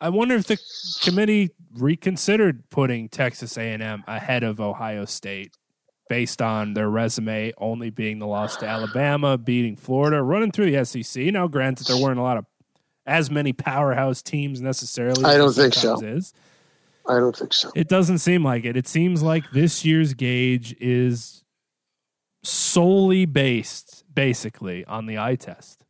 I 0.00 0.08
wonder 0.08 0.34
if 0.34 0.46
the 0.46 0.58
committee 1.02 1.50
reconsidered 1.74 2.68
putting 2.70 3.08
Texas 3.08 3.56
A&M 3.56 4.04
ahead 4.06 4.42
of 4.42 4.60
Ohio 4.60 5.04
State 5.04 5.56
based 6.08 6.42
on 6.42 6.74
their 6.74 6.90
resume 6.90 7.52
only 7.56 7.88
being 7.88 8.18
the 8.18 8.26
loss 8.26 8.56
to 8.56 8.66
Alabama, 8.66 9.38
beating 9.38 9.76
Florida, 9.76 10.22
running 10.22 10.50
through 10.50 10.70
the 10.70 10.84
SEC. 10.84 11.24
Now, 11.26 11.46
granted, 11.46 11.86
there 11.86 11.96
weren't 11.96 12.18
a 12.18 12.22
lot 12.22 12.36
of 12.36 12.44
as 13.06 13.30
many 13.30 13.52
powerhouse 13.52 14.22
teams 14.22 14.60
necessarily. 14.60 15.24
I 15.24 15.36
don't 15.36 15.52
think 15.52 15.74
so. 15.74 16.00
Is. 16.00 16.32
I 17.08 17.18
don't 17.18 17.36
think 17.36 17.52
so. 17.52 17.70
It 17.74 17.88
doesn't 17.88 18.18
seem 18.18 18.44
like 18.44 18.64
it. 18.64 18.76
It 18.76 18.86
seems 18.86 19.22
like 19.22 19.50
this 19.52 19.84
year's 19.84 20.14
gauge 20.14 20.76
is 20.80 21.42
solely 22.44 23.24
based, 23.26 24.04
basically, 24.12 24.84
on 24.84 25.06
the 25.06 25.18
eye 25.18 25.34
test. 25.36 25.84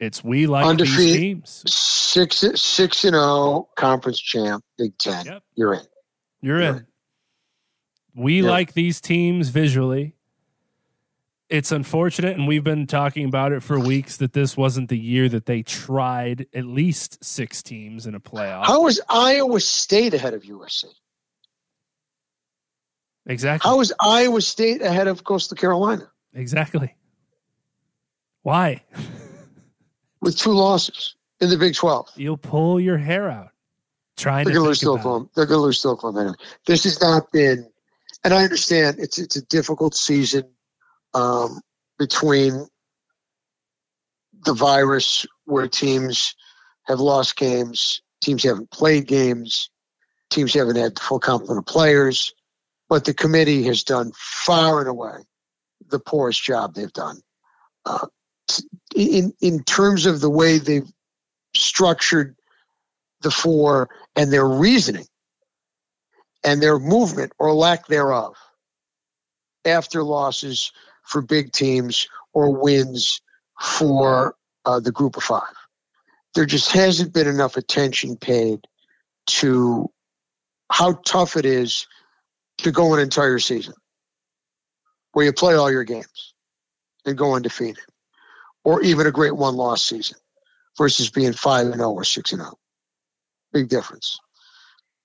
It's 0.00 0.24
we 0.24 0.46
like 0.46 0.78
these 0.78 0.96
teams. 0.96 1.62
Six 1.66 2.38
six 2.60 3.04
and 3.04 3.14
zero 3.14 3.68
conference 3.76 4.20
champ, 4.20 4.64
Big 4.78 4.96
Ten. 4.98 5.26
Yep. 5.26 5.42
You're 5.54 5.74
in. 5.74 5.80
You're 6.40 6.60
in. 6.60 6.72
Right. 6.74 6.82
We 8.14 8.42
Yeah. 8.42 8.50
like 8.50 8.72
these 8.74 9.00
teams 9.00 9.48
visually. 9.48 10.16
It's 11.50 11.72
unfortunate, 11.72 12.36
and 12.36 12.48
we've 12.48 12.64
been 12.64 12.86
talking 12.86 13.26
about 13.26 13.52
it 13.52 13.62
for 13.62 13.78
weeks 13.78 14.16
that 14.16 14.32
this 14.32 14.56
wasn't 14.56 14.88
the 14.88 14.98
year 14.98 15.28
that 15.28 15.44
they 15.44 15.62
tried 15.62 16.46
at 16.54 16.64
least 16.64 17.22
six 17.22 17.62
teams 17.62 18.06
in 18.06 18.14
a 18.14 18.20
playoff. 18.20 18.64
How 18.64 18.86
is 18.86 19.00
Iowa 19.08 19.60
State 19.60 20.14
ahead 20.14 20.34
of 20.34 20.42
USC? 20.42 20.86
exactly. 23.26 23.68
How 23.68 23.80
is 23.80 23.92
Iowa 24.00 24.40
State 24.40 24.80
ahead 24.80 25.06
of 25.06 25.24
Coastal 25.24 25.56
Carolina 25.56 26.10
exactly. 26.32 26.94
Why? 28.42 28.82
with 30.20 30.38
two 30.38 30.52
losses 30.52 31.14
in 31.40 31.50
the 31.50 31.58
Big 31.58 31.74
Twelve? 31.74 32.08
You'll 32.16 32.38
pull 32.38 32.80
your 32.80 32.98
hair 32.98 33.28
out 33.28 33.50
trying 34.16 34.44
They're 34.44 34.54
to 34.54 34.60
think 34.60 34.68
lose 34.68 34.80
to 34.80 34.90
Oklahoma. 34.92 35.28
They're 35.34 35.46
going 35.46 35.58
to 35.58 35.62
lose 35.62 35.82
to 35.82 35.88
Oklahoma. 35.88 36.36
This 36.66 36.84
has 36.84 37.00
not 37.02 37.30
been, 37.32 37.70
and 38.24 38.32
I 38.32 38.44
understand 38.44 38.96
it's 38.98 39.18
it's 39.18 39.36
a 39.36 39.42
difficult 39.42 39.94
season 39.94 40.44
um, 41.14 41.60
between 41.98 42.66
the 44.44 44.54
virus 44.54 45.26
where 45.44 45.68
teams 45.68 46.34
have 46.86 47.00
lost 47.00 47.36
games 47.36 48.02
Teams 48.24 48.42
haven't 48.42 48.70
played 48.70 49.06
games. 49.06 49.68
Teams 50.30 50.54
haven't 50.54 50.76
had 50.76 50.96
the 50.96 51.00
full 51.00 51.20
complement 51.20 51.58
of 51.58 51.66
players. 51.66 52.32
But 52.88 53.04
the 53.04 53.12
committee 53.12 53.64
has 53.64 53.84
done 53.84 54.12
far 54.16 54.80
and 54.80 54.88
away 54.88 55.18
the 55.90 55.98
poorest 55.98 56.42
job 56.42 56.74
they've 56.74 56.92
done. 56.92 57.20
Uh, 57.84 58.06
in 58.96 59.34
in 59.40 59.62
terms 59.62 60.06
of 60.06 60.20
the 60.20 60.30
way 60.30 60.56
they've 60.58 60.90
structured 61.54 62.34
the 63.20 63.30
four 63.30 63.90
and 64.16 64.32
their 64.32 64.46
reasoning 64.46 65.06
and 66.42 66.62
their 66.62 66.78
movement 66.78 67.32
or 67.38 67.52
lack 67.52 67.86
thereof 67.86 68.36
after 69.66 70.02
losses 70.02 70.72
for 71.04 71.22
big 71.22 71.52
teams 71.52 72.08
or 72.32 72.60
wins 72.60 73.20
for 73.60 74.34
uh, 74.64 74.80
the 74.80 74.92
group 74.92 75.16
of 75.16 75.22
five. 75.22 75.42
There 76.34 76.46
just 76.46 76.72
hasn't 76.72 77.12
been 77.12 77.28
enough 77.28 77.56
attention 77.56 78.16
paid 78.16 78.66
to 79.26 79.90
how 80.70 80.94
tough 80.94 81.36
it 81.36 81.46
is 81.46 81.86
to 82.58 82.72
go 82.72 82.94
an 82.94 83.00
entire 83.00 83.38
season 83.38 83.74
where 85.12 85.24
you 85.24 85.32
play 85.32 85.54
all 85.54 85.70
your 85.70 85.84
games 85.84 86.34
and 87.06 87.16
go 87.16 87.34
undefeated, 87.34 87.84
or 88.64 88.82
even 88.82 89.06
a 89.06 89.12
great 89.12 89.36
one 89.36 89.54
loss 89.54 89.82
season 89.82 90.18
versus 90.76 91.10
being 91.10 91.32
5 91.32 91.66
and 91.66 91.76
0 91.76 91.90
or 91.92 92.04
6 92.04 92.32
and 92.32 92.42
0. 92.42 92.58
Big 93.52 93.68
difference. 93.68 94.18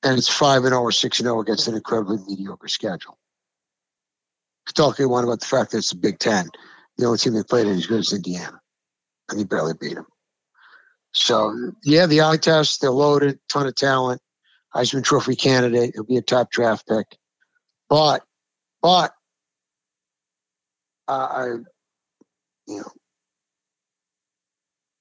And 0.02 0.18
it's 0.18 0.30
5 0.30 0.64
and 0.64 0.72
0 0.72 0.82
or 0.82 0.92
6 0.92 1.20
and 1.20 1.26
0 1.26 1.42
against 1.42 1.68
an 1.68 1.76
incredibly 1.76 2.18
mediocre 2.28 2.68
schedule. 2.68 3.18
Talking 4.74 5.10
one 5.10 5.24
about 5.24 5.40
the 5.40 5.46
fact 5.46 5.72
that 5.72 5.80
it's 5.80 5.90
the 5.92 5.98
Big 5.98 6.20
Ten. 6.20 6.50
The 6.98 7.06
only 7.06 7.18
team 7.18 7.34
they 7.34 7.44
played 7.44 7.68
as 7.68 7.88
good 7.88 8.00
as 8.00 8.14
Indiana, 8.14 8.60
and 9.30 9.40
he 9.40 9.46
barely 9.46 9.74
beat 9.80 9.96
them. 9.96 10.06
So, 11.12 11.72
yeah, 11.84 12.06
the 12.06 12.22
eye 12.22 12.38
test, 12.38 12.82
they're 12.82 12.92
loaded, 12.92 13.40
ton 13.50 13.68
of 13.68 13.76
talent. 13.76 14.22
Heisman 14.76 15.04
Trophy 15.04 15.36
candidate. 15.36 15.92
He'll 15.96 16.04
be 16.04 16.18
a 16.18 16.22
top 16.22 16.52
draft 16.52 16.88
pick. 16.88 17.18
But, 17.90 18.24
but, 18.82 19.12
uh, 21.08 21.12
I, 21.12 21.46
you 22.68 22.78
know, 22.78 22.92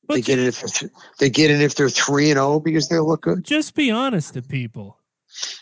But 0.07 0.15
they 0.15 0.23
get 0.23 0.39
it 0.39 0.47
if 0.47 0.61
they're, 0.63 0.91
they 1.19 1.29
get 1.31 1.51
it 1.51 1.61
if 1.61 1.75
they're 1.75 1.91
three 1.91 2.31
and 2.31 2.39
zero 2.39 2.61
because 2.61 2.89
they 2.89 2.99
look 2.99 3.23
good. 3.23 3.45
just 3.45 3.75
be 3.75 3.91
honest 3.91 4.33
to 4.35 4.43
people. 4.43 4.98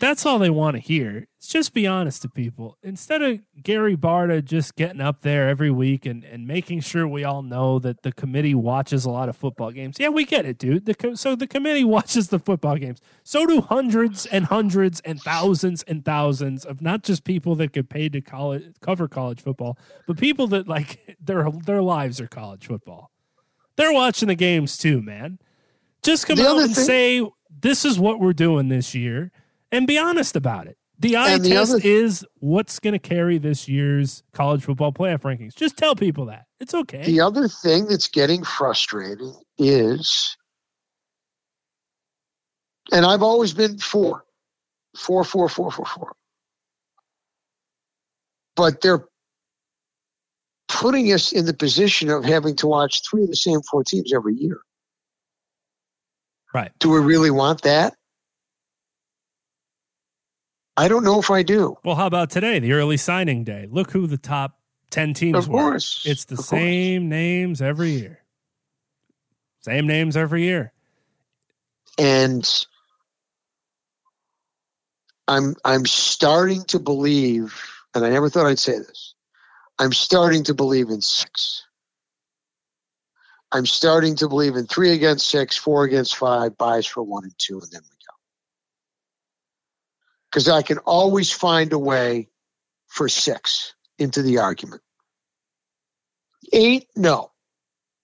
That's 0.00 0.26
all 0.26 0.38
they 0.38 0.50
want 0.50 0.74
to 0.74 0.80
hear. 0.80 1.26
It's 1.38 1.48
just 1.48 1.72
be 1.72 1.86
honest 1.86 2.22
to 2.22 2.28
people. 2.28 2.76
Instead 2.82 3.22
of 3.22 3.40
Gary 3.62 3.96
Barta 3.96 4.44
just 4.44 4.76
getting 4.76 5.00
up 5.00 5.22
there 5.22 5.48
every 5.48 5.70
week 5.70 6.04
and, 6.06 6.22
and 6.24 6.46
making 6.46 6.80
sure 6.80 7.06
we 7.08 7.24
all 7.24 7.42
know 7.42 7.78
that 7.78 8.02
the 8.02 8.12
committee 8.12 8.54
watches 8.54 9.04
a 9.04 9.10
lot 9.10 9.28
of 9.28 9.36
football 9.36 9.70
games. 9.70 9.96
Yeah, 9.98 10.08
we 10.08 10.24
get 10.24 10.44
it, 10.44 10.58
dude. 10.58 10.84
The 10.86 10.94
co- 10.94 11.14
so 11.14 11.34
the 11.34 11.46
committee 11.46 11.84
watches 11.96 12.28
the 12.28 12.38
football 12.38 12.76
games. 12.76 13.00
So 13.22 13.46
do 13.46 13.60
hundreds 13.60 14.26
and 14.26 14.46
hundreds 14.46 15.00
and 15.00 15.20
thousands 15.20 15.82
and 15.84 16.04
thousands 16.04 16.64
of 16.64 16.82
not 16.82 17.02
just 17.02 17.24
people 17.24 17.54
that 17.56 17.72
get 17.72 17.88
paid 17.88 18.12
to 18.14 18.20
college, 18.20 18.74
cover 18.80 19.08
college 19.08 19.40
football, 19.40 19.78
but 20.06 20.18
people 20.18 20.46
that 20.48 20.68
like 20.68 21.16
their 21.20 21.50
their 21.50 21.82
lives 21.82 22.20
are 22.20 22.26
college 22.28 22.66
football. 22.66 23.10
They're 23.76 23.92
watching 23.92 24.28
the 24.28 24.34
games 24.34 24.76
too, 24.76 25.00
man. 25.02 25.38
Just 26.02 26.26
come 26.26 26.36
The 26.36 26.48
out 26.48 26.60
and 26.60 26.74
thing- 26.74 26.84
say 26.84 27.30
this 27.60 27.84
is 27.84 27.98
what 27.98 28.20
we're 28.20 28.32
doing 28.32 28.68
this 28.68 28.94
year 28.94 29.32
and 29.72 29.86
be 29.86 29.98
honest 29.98 30.36
about 30.36 30.66
it. 30.66 30.76
The 30.98 31.16
eye 31.16 31.32
And 31.32 31.44
the 31.44 31.50
test 31.50 31.72
other- 31.74 31.80
is 31.84 32.24
what's 32.38 32.78
going 32.78 32.92
to 32.92 32.98
carry 32.98 33.36
this 33.38 33.68
year's 33.68 34.22
college 34.32 34.64
football 34.64 34.92
playoff 34.92 35.20
rankings. 35.20 35.54
Just 35.54 35.76
tell 35.76 35.94
people 35.94 36.26
that. 36.26 36.46
It's 36.58 36.72
okay. 36.72 37.04
The 37.04 37.20
other 37.20 37.48
thing 37.48 37.86
that's 37.86 38.08
getting 38.08 38.44
frustrating 38.44 39.34
is, 39.58 40.36
and 42.92 43.04
I've 43.04 43.22
always 43.22 43.52
been 43.52 43.78
for, 43.78 44.24
four, 44.96 45.22
four, 45.22 45.48
four, 45.50 45.70
four, 45.70 45.84
four. 45.84 46.12
But 48.54 48.80
they're 48.80 49.04
putting 50.68 51.12
us 51.12 51.30
in 51.32 51.44
the 51.44 51.52
position 51.52 52.08
of 52.08 52.24
having 52.24 52.56
to 52.56 52.66
watch 52.66 53.02
three 53.08 53.24
of 53.24 53.28
the 53.28 53.36
same 53.36 53.60
four 53.70 53.84
teams 53.84 54.14
every 54.14 54.34
year. 54.34 54.60
Right. 56.54 56.72
Do 56.78 56.88
we 56.90 57.00
really 57.00 57.30
want 57.30 57.62
that? 57.62 57.94
I 60.76 60.88
don't 60.88 61.04
know 61.04 61.18
if 61.20 61.30
I 61.30 61.42
do. 61.42 61.76
Well, 61.84 61.96
how 61.96 62.06
about 62.06 62.30
today, 62.30 62.58
the 62.58 62.72
early 62.72 62.96
signing 62.98 63.44
day? 63.44 63.66
Look 63.70 63.92
who 63.92 64.06
the 64.06 64.18
top 64.18 64.58
10 64.90 65.14
teams 65.14 65.36
Of 65.38 65.48
were. 65.48 65.60
course. 65.60 66.02
It's 66.04 66.24
the 66.26 66.36
Of 66.36 66.46
course. 66.46 66.48
same 66.48 67.08
names 67.08 67.62
every 67.62 67.90
year. 67.92 68.20
Same 69.62 69.86
names 69.86 70.16
every 70.16 70.44
year. 70.44 70.72
and 71.98 72.48
I'm 75.28 75.56
I'm 75.64 75.86
starting 75.86 76.64
to 76.66 76.78
believe, 76.78 77.60
and 77.94 78.04
I 78.04 78.10
never 78.10 78.28
thought 78.30 78.46
I'd 78.46 78.58
say 78.58 78.78
this. 78.78 79.14
I'm 79.78 79.92
starting 79.92 80.44
to 80.44 80.54
believe 80.54 80.88
in 80.88 81.00
six. 81.00 81.64
I'm 83.52 83.66
starting 83.66 84.16
to 84.16 84.28
believe 84.28 84.56
in 84.56 84.66
three 84.66 84.92
against 84.92 85.28
six, 85.28 85.56
four 85.56 85.84
against 85.84 86.16
five, 86.16 86.56
buys 86.58 86.86
for 86.86 87.02
one 87.02 87.24
and 87.24 87.34
two, 87.38 87.60
and 87.60 87.70
then 87.72 87.82
we. 87.90 87.95
Because 90.36 90.50
I 90.50 90.60
can 90.60 90.76
always 90.80 91.32
find 91.32 91.72
a 91.72 91.78
way 91.78 92.28
for 92.88 93.08
six 93.08 93.74
into 93.98 94.20
the 94.20 94.40
argument. 94.40 94.82
Eight, 96.52 96.88
no. 96.94 97.30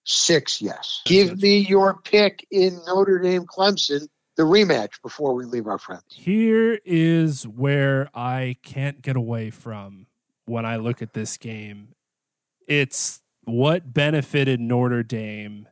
Six, 0.03 0.59
yes. 0.59 1.03
Give 1.05 1.39
me 1.39 1.59
your 1.59 1.93
pick 1.93 2.47
in 2.49 2.81
Notre 2.87 3.19
Dame 3.19 3.45
Clemson, 3.45 4.07
the 4.35 4.41
rematch 4.41 4.99
before 5.03 5.35
we 5.35 5.45
leave 5.45 5.67
our 5.67 5.77
friends. 5.77 6.05
Here 6.09 6.79
is 6.83 7.47
where 7.47 8.09
I 8.15 8.57
can't 8.63 9.03
get 9.03 9.15
away 9.15 9.51
from 9.51 10.07
when 10.45 10.65
I 10.65 10.77
look 10.77 11.03
at 11.03 11.13
this 11.13 11.37
game. 11.37 11.89
It's 12.67 13.21
what 13.43 13.93
benefited 13.93 14.59
Notre 14.59 15.03
Dame 15.03 15.67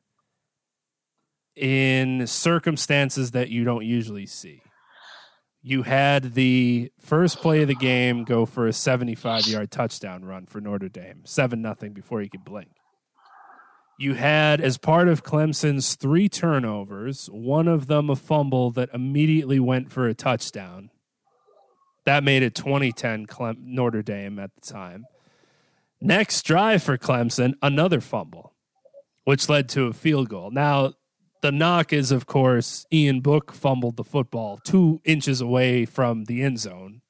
in 1.56 2.28
circumstances 2.28 3.32
that 3.32 3.50
you 3.50 3.64
don't 3.64 3.84
usually 3.84 4.28
see. 4.28 4.62
You 5.64 5.84
had 5.84 6.34
the 6.34 6.92
first 7.00 7.38
play 7.40 7.62
of 7.62 7.68
the 7.68 7.76
game 7.76 8.24
go 8.24 8.46
for 8.46 8.68
a 8.68 8.74
75 8.74 9.48
yard 9.48 9.72
touchdown 9.72 10.26
run 10.26 10.48
for 10.48 10.60
Notre 10.60 10.90
Dame, 10.90 11.22
7 11.24 11.62
nothing 11.62 11.94
before 11.94 12.22
you 12.22 12.30
could 12.30 12.44
blink. 12.44 12.70
You 14.00 14.16
had, 14.16 14.60
as 14.62 14.80
part 14.80 15.08
of 15.08 15.24
Clemson's 15.24 15.94
three 15.94 16.28
turnovers, 16.28 17.28
one 17.28 17.68
of 17.68 17.86
them 17.86 18.10
a 18.10 18.16
fumble 18.16 18.72
that 18.72 18.90
immediately 18.96 19.60
went 19.60 19.92
for 19.92 20.08
a 20.08 20.16
touchdown. 20.16 20.90
That 22.06 22.24
made 22.24 22.42
it 22.42 22.56
2010 22.56 23.28
Clem- 23.28 23.62
Notre 23.62 24.02
Dame 24.02 24.40
at 24.40 24.50
the 24.56 24.62
time. 24.62 25.06
Next 26.02 26.42
drive 26.42 26.82
for 26.82 26.98
Clemson, 26.98 27.54
another 27.62 28.02
fumble, 28.02 28.56
which 29.26 29.48
led 29.48 29.70
to 29.70 29.86
a 29.86 29.94
field 29.94 30.30
goal. 30.30 30.50
Now, 30.50 30.94
the 31.42 31.52
knock 31.52 31.92
is, 31.92 32.12
of 32.12 32.26
course, 32.26 32.86
Ian 32.94 33.22
Book 33.22 33.52
fumbled 33.52 33.98
the 33.98 34.04
football 34.04 34.58
two 34.64 35.02
inches 35.04 35.42
away 35.42 35.86
from 35.86 36.26
the 36.26 36.42
end 36.44 36.60
zone, 36.60 37.02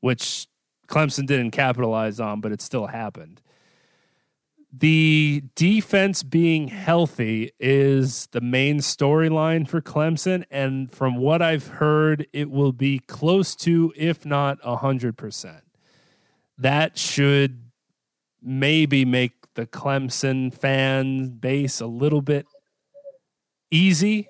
which 0.00 0.46
Clemson 0.88 1.26
didn't 1.26 1.52
capitalize 1.52 2.18
on, 2.18 2.40
but 2.40 2.52
it 2.52 2.60
still 2.60 2.86
happened. 2.86 3.40
The 4.74 5.42
defense 5.54 6.22
being 6.22 6.68
healthy 6.68 7.52
is 7.60 8.26
the 8.32 8.40
main 8.40 8.78
storyline 8.78 9.68
for 9.68 9.82
Clemson. 9.82 10.44
And 10.50 10.90
from 10.90 11.16
what 11.16 11.42
I've 11.42 11.66
heard, 11.66 12.26
it 12.32 12.50
will 12.50 12.72
be 12.72 12.98
close 13.00 13.54
to, 13.56 13.92
if 13.96 14.24
not 14.24 14.60
100%. 14.62 15.60
That 16.56 16.96
should 16.96 17.70
maybe 18.40 19.04
make 19.04 19.32
the 19.54 19.66
Clemson 19.66 20.54
fan 20.54 21.28
base 21.28 21.80
a 21.80 21.86
little 21.86 22.22
bit 22.22 22.46
easy, 23.72 24.28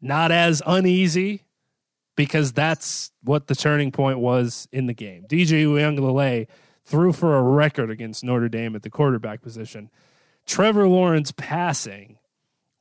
not 0.00 0.30
as 0.30 0.62
uneasy, 0.64 1.42
because 2.14 2.52
that's 2.52 3.10
what 3.24 3.46
the 3.46 3.54
turning 3.54 3.90
point 3.90 4.18
was 4.18 4.68
in 4.70 4.86
the 4.86 4.94
game. 4.94 5.24
DJ 5.28 5.64
Uiagalelei 5.64 6.46
threw 6.84 7.12
for 7.12 7.36
a 7.36 7.42
record 7.42 7.90
against 7.90 8.22
Notre 8.22 8.48
Dame 8.48 8.76
at 8.76 8.82
the 8.82 8.90
quarterback 8.90 9.42
position. 9.42 9.90
Trevor 10.46 10.88
Lawrence 10.88 11.32
passing 11.32 12.18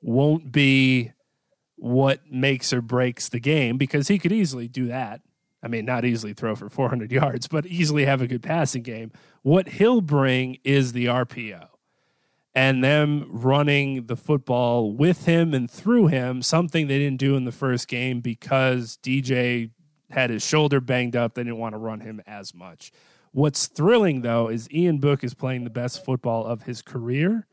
won't 0.01 0.51
be 0.51 1.11
what 1.75 2.31
makes 2.31 2.73
or 2.73 2.81
breaks 2.81 3.29
the 3.29 3.39
game 3.39 3.77
because 3.77 4.07
he 4.07 4.17
could 4.17 4.31
easily 4.31 4.67
do 4.67 4.87
that. 4.87 5.21
I 5.61 5.67
mean, 5.67 5.85
not 5.85 6.05
easily 6.05 6.33
throw 6.33 6.55
for 6.55 6.69
400 6.69 7.11
yards, 7.11 7.47
but 7.47 7.65
easily 7.65 8.05
have 8.05 8.21
a 8.21 8.27
good 8.27 8.43
passing 8.43 8.83
game. 8.83 9.11
What 9.41 9.67
he'll 9.67 10.01
bring 10.01 10.59
is 10.63 10.93
the 10.93 11.05
RPO 11.05 11.67
and 12.57 12.83
them 12.83 13.23
running 13.29 14.07
the 14.07 14.15
football 14.15 14.91
with 14.91 15.25
him 15.27 15.53
and 15.53 15.69
through 15.69 16.07
him, 16.07 16.41
something 16.41 16.87
they 16.87 16.97
didn't 16.97 17.19
do 17.19 17.35
in 17.35 17.45
the 17.45 17.51
first 17.51 17.87
game 17.87 18.19
because 18.19 18.97
DJ 19.03 19.69
had 20.09 20.31
his 20.31 20.43
shoulder 20.43 20.81
banged 20.81 21.15
up. 21.15 21.35
They 21.35 21.43
didn't 21.43 21.59
want 21.59 21.73
to 21.73 21.77
run 21.77 21.99
him 21.99 22.19
as 22.25 22.55
much. 22.55 22.91
What's 23.31 23.67
thrilling 23.67 24.23
though 24.23 24.47
is 24.47 24.67
Ian 24.71 24.97
Book 24.97 25.23
is 25.23 25.35
playing 25.35 25.65
the 25.65 25.69
best 25.69 26.03
football 26.03 26.45
of 26.45 26.63
his 26.63 26.81
career. 26.81 27.45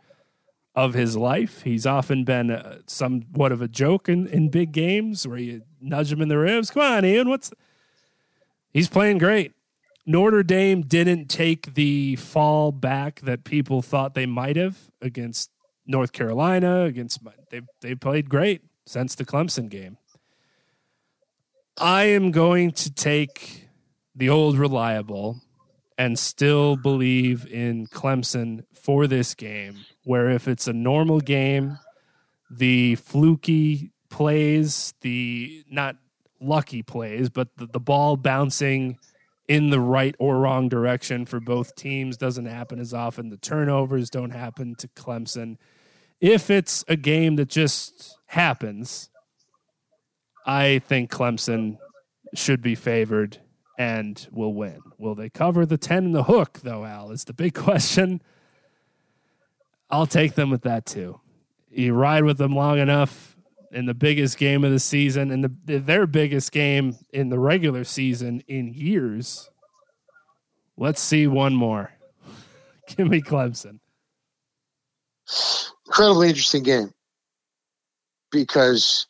of 0.74 0.94
his 0.94 1.16
life. 1.18 1.62
He's 1.62 1.86
often 1.86 2.24
been 2.24 2.50
uh, 2.50 2.78
somewhat 2.86 3.52
of 3.52 3.62
a 3.62 3.68
joke 3.68 4.08
in, 4.08 4.26
in 4.26 4.48
big 4.48 4.72
games 4.72 5.28
where 5.28 5.38
you 5.38 5.62
nudge 5.80 6.10
him 6.12 6.22
in 6.22 6.28
the 6.28 6.38
ribs. 6.38 6.70
Come 6.70 6.82
on, 6.82 7.04
Ian. 7.04 7.28
What's 7.28 7.52
he's 8.72 8.88
playing 8.88 9.18
great. 9.18 9.52
Notre 10.06 10.42
Dame 10.42 10.82
didn't 10.82 11.28
take 11.28 11.74
the 11.74 12.16
fall 12.16 12.72
back 12.72 13.20
that 13.20 13.44
people 13.44 13.80
thought 13.80 14.14
they 14.14 14.26
might 14.26 14.56
have 14.56 14.90
against 15.00 15.50
North 15.86 16.12
Carolina. 16.12 16.82
Against 16.84 17.20
they 17.50 17.62
they 17.80 17.94
played 17.94 18.28
great 18.28 18.62
since 18.86 19.14
the 19.14 19.24
Clemson 19.24 19.68
game. 19.68 19.96
I 21.78 22.04
am 22.04 22.30
going 22.30 22.72
to 22.72 22.92
take 22.92 23.68
the 24.14 24.28
old 24.28 24.56
reliable 24.58 25.40
and 25.96 26.18
still 26.18 26.76
believe 26.76 27.46
in 27.50 27.86
Clemson 27.86 28.64
for 28.74 29.06
this 29.06 29.34
game. 29.34 29.86
Where 30.04 30.28
if 30.30 30.46
it's 30.46 30.68
a 30.68 30.72
normal 30.72 31.20
game, 31.20 31.78
the 32.50 32.96
fluky 32.96 33.90
plays, 34.10 34.92
the 35.00 35.64
not 35.70 35.96
lucky 36.40 36.82
plays, 36.82 37.30
but 37.30 37.48
the, 37.56 37.66
the 37.66 37.80
ball 37.80 38.16
bouncing 38.16 38.98
in 39.48 39.70
the 39.70 39.80
right 39.80 40.14
or 40.18 40.38
wrong 40.38 40.68
direction 40.68 41.26
for 41.26 41.40
both 41.40 41.76
teams 41.76 42.16
doesn't 42.16 42.46
happen 42.46 42.78
as 42.78 42.94
often. 42.94 43.28
The 43.28 43.36
turnovers 43.36 44.10
don't 44.10 44.30
happen 44.30 44.74
to 44.76 44.88
Clemson. 44.88 45.56
If 46.20 46.50
it's 46.50 46.84
a 46.88 46.96
game 46.96 47.36
that 47.36 47.48
just 47.48 48.16
happens, 48.26 49.10
I 50.46 50.80
think 50.86 51.10
Clemson 51.10 51.78
should 52.34 52.62
be 52.62 52.74
favored 52.74 53.38
and 53.78 54.26
will 54.30 54.54
win. 54.54 54.80
Will 54.98 55.14
they 55.14 55.28
cover 55.28 55.66
the 55.66 55.78
10 55.78 56.06
in 56.06 56.12
the 56.12 56.24
hook, 56.24 56.60
though, 56.62 56.84
Al? 56.84 57.10
Is 57.10 57.24
the 57.24 57.32
big 57.34 57.54
question. 57.54 58.22
I'll 59.90 60.06
take 60.06 60.34
them 60.34 60.50
with 60.50 60.62
that 60.62 60.86
too. 60.86 61.20
You 61.70 61.92
ride 61.92 62.24
with 62.24 62.38
them 62.38 62.54
long 62.54 62.78
enough 62.78 63.33
in 63.74 63.86
the 63.86 63.94
biggest 63.94 64.38
game 64.38 64.64
of 64.64 64.70
the 64.70 64.78
season 64.78 65.30
and 65.30 65.44
the, 65.44 65.78
their 65.78 66.06
biggest 66.06 66.52
game 66.52 66.96
in 67.12 67.28
the 67.28 67.38
regular 67.38 67.84
season 67.84 68.42
in 68.46 68.72
years. 68.72 69.50
Let's 70.76 71.00
see 71.00 71.26
one 71.26 71.54
more. 71.54 71.92
Give 72.96 73.08
me 73.08 73.20
Clemson. 73.20 73.80
Incredibly 75.86 76.28
interesting 76.28 76.62
game 76.62 76.92
because 78.30 79.06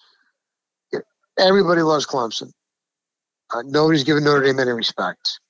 everybody 1.39 1.83
loves 1.83 2.07
Clemson. 2.07 2.51
Uh, 3.53 3.63
nobody's 3.67 4.05
given 4.05 4.25
Notre 4.25 4.45
Dame 4.45 4.61
any 4.61 4.71
respect. 4.71 5.41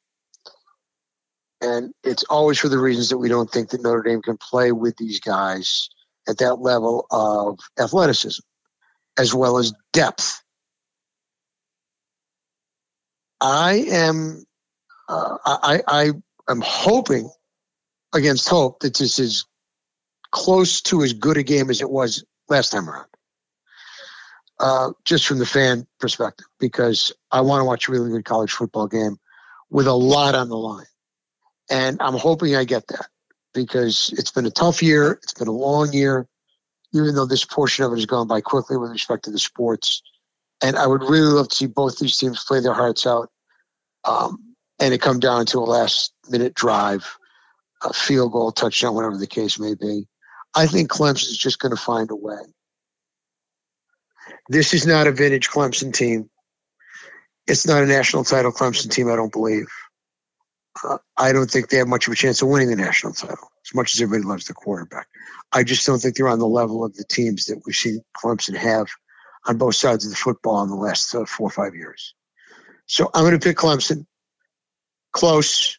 And 1.61 1.93
it's 2.03 2.25
always 2.25 2.59
for 2.59 2.69
the 2.69 2.79
reasons 2.79 3.09
that 3.09 3.19
we 3.19 3.29
don't 3.29 3.51
think 3.51 3.71
that 3.71 3.83
Notre 3.83 4.03
Dame 4.03 4.23
can 4.23 4.37
play 4.37 4.73
with 4.73 4.97
these 4.97 5.21
guys 5.21 5.89
at 6.29 6.39
that 6.39 6.57
level 6.57 7.07
of 7.11 7.59
athleticism 7.79 8.43
as 9.19 9.35
well 9.35 9.59
as 9.59 9.73
depth. 9.93 10.43
I 13.41 13.87
am, 13.91 14.45
uh, 15.09 15.37
I, 15.45 15.83
I 15.87 16.13
am 16.49 16.63
hoping 16.65 17.31
against 18.15 18.49
hope 18.49 18.81
that 18.81 18.97
this 18.97 19.19
is 19.19 19.47
close 20.31 20.83
to 20.83 21.03
as 21.03 21.13
good 21.13 21.37
a 21.37 21.43
game 21.43 21.71
as 21.71 21.81
it 21.81 21.91
was 21.91 22.25
last 22.49 22.71
time 22.71 22.89
around 22.89 23.07
uh, 24.59 24.93
just 25.05 25.27
from 25.27 25.39
the 25.39 25.47
fan 25.47 25.87
perspective, 25.99 26.47
because 26.59 27.13
I 27.31 27.41
want 27.43 27.61
to 27.61 27.65
watch 27.65 27.89
a 27.89 27.93
really 27.93 28.11
good 28.11 28.25
college 28.25 28.53
football 28.53 28.87
game 28.87 29.17
with 29.71 29.87
a 29.87 29.93
lot 29.93 30.35
on 30.35 30.49
the 30.49 30.57
line. 30.57 30.87
And 31.71 32.01
I'm 32.01 32.15
hoping 32.15 32.55
I 32.55 32.65
get 32.65 32.87
that 32.89 33.09
because 33.53 34.13
it's 34.17 34.31
been 34.31 34.47
a 34.47 34.51
tough 34.51 34.83
year. 34.83 35.13
It's 35.23 35.35
been 35.35 35.49
a 35.49 35.53
long 35.53 35.93
year, 35.93 36.29
even 36.95 37.15
though 37.15 37.27
this 37.27 37.45
portion 37.45 37.85
of 37.85 37.93
it 37.93 37.97
has 37.97 38.07
gone 38.07 38.29
by 38.29 38.41
quickly 38.41 38.77
with 38.77 38.91
respect 38.91 39.25
to 39.25 39.31
the 39.31 39.39
sports. 39.39 40.03
And 40.63 40.77
I 40.77 40.87
would 40.87 41.03
really 41.03 41.33
love 41.33 41.49
to 41.49 41.55
see 41.55 41.67
both 41.67 41.99
these 41.99 42.17
teams 42.17 42.45
play 42.45 42.61
their 42.61 42.75
hearts 42.75 43.07
out 43.07 43.31
um, 44.05 44.55
and 44.79 44.95
it 44.95 45.01
come 45.01 45.21
down 45.21 45.47
to 45.47 45.59
a 45.59 45.61
last 45.61 46.13
minute 46.29 46.55
drive, 46.55 47.17
a 47.83 47.93
field 47.93 48.33
goal, 48.33 48.53
touchdown, 48.53 48.95
whatever 48.95 49.17
the 49.17 49.27
case 49.27 49.59
may 49.59 49.75
be. 49.75 50.07
I 50.55 50.67
think 50.67 50.91
Clemson 50.91 51.29
is 51.29 51.39
just 51.39 51.59
going 51.59 51.75
to 51.75 51.81
find 51.81 52.11
a 52.11 52.17
way. 52.17 52.41
This 54.49 54.75
is 54.75 54.87
not 54.87 55.07
a 55.07 55.13
vintage 55.13 55.49
Clemson 55.49 55.93
team. 55.93 56.31
It's 57.47 57.67
not 57.67 57.83
a 57.83 57.87
national 57.87 58.25
title 58.25 58.53
Clemson 58.53 58.91
team, 58.91 59.11
I 59.11 59.17
don't 59.17 59.33
believe. 59.33 59.67
Uh, 60.83 60.99
I 61.17 61.33
don't 61.33 61.51
think 61.51 61.69
they 61.69 61.79
have 61.79 61.89
much 61.89 62.07
of 62.07 62.13
a 62.13 62.17
chance 62.17 62.43
of 62.43 62.49
winning 62.49 62.69
the 62.69 62.77
national 62.77 63.13
title, 63.13 63.51
as 63.67 63.75
much 63.75 63.95
as 63.95 64.01
everybody 64.01 64.29
loves 64.29 64.47
the 64.47 64.55
quarterback. 64.55 65.09
I 65.53 65.65
just 65.65 65.87
don't 65.87 65.99
think 65.99 66.17
they're 66.17 66.29
on 66.29 66.39
the 66.39 66.47
level 66.47 66.85
of 66.85 66.95
the 66.95 67.05
teams 67.05 67.47
that 67.47 67.63
we've 67.65 67.75
seen 67.75 68.01
Clemson 68.17 68.57
have 68.57 68.89
on 69.47 69.59
both 69.59 69.77
sides 69.77 70.05
of 70.05 70.11
the 70.11 70.17
football 70.17 70.63
in 70.63 70.69
the 70.69 70.75
last 70.75 71.15
uh, 71.15 71.25
four 71.25 71.49
or 71.49 71.51
five 71.51 71.75
years. 71.75 72.15
So 72.87 73.11
I'm 73.15 73.25
going 73.25 73.39
to 73.39 73.45
pick 73.45 73.57
Clemson. 73.57 74.07
Close. 75.13 75.79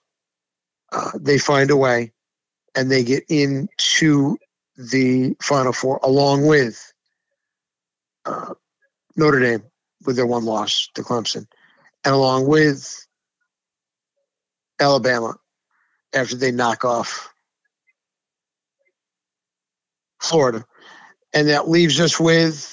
Uh, 0.91 1.11
they 1.19 1.38
find 1.38 1.71
a 1.71 1.77
way 1.77 2.13
and 2.75 2.91
they 2.91 3.03
get 3.03 3.25
into 3.29 4.38
the 4.77 5.36
Final 5.41 5.73
Four 5.73 5.99
along 6.03 6.45
with 6.45 6.93
uh, 8.25 8.53
Notre 9.15 9.39
Dame 9.39 9.63
with 10.05 10.15
their 10.15 10.25
one 10.25 10.45
loss 10.45 10.89
to 10.95 11.01
Clemson, 11.01 11.47
and 12.03 12.13
along 12.13 12.47
with 12.47 13.07
Alabama 14.79 15.36
after 16.13 16.36
they 16.36 16.51
knock 16.51 16.86
off 16.86 17.33
Florida. 20.26 20.65
And 21.34 21.49
that 21.49 21.67
leaves 21.69 21.99
us 21.99 22.19
with 22.19 22.71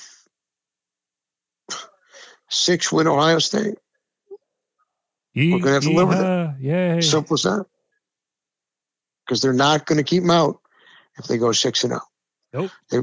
six 2.48 2.92
win 2.92 3.06
Ohio 3.06 3.38
State. 3.38 3.74
Ye- 5.34 5.52
We're 5.52 5.58
going 5.60 5.68
to 5.68 5.72
have 5.74 5.82
to 5.84 5.92
live 5.92 6.08
with 6.08 6.18
it. 6.18 6.54
Yeah. 6.60 7.00
Simple 7.00 7.34
as 7.34 7.42
that. 7.42 7.66
Because 9.26 9.40
they're 9.40 9.52
not 9.52 9.86
going 9.86 9.98
to 9.98 10.04
keep 10.04 10.22
them 10.22 10.30
out 10.30 10.60
if 11.18 11.26
they 11.26 11.38
go 11.38 11.52
6 11.52 11.84
and 11.84 11.92
0. 11.92 12.00
Nope. 12.52 12.70
They, 12.90 12.98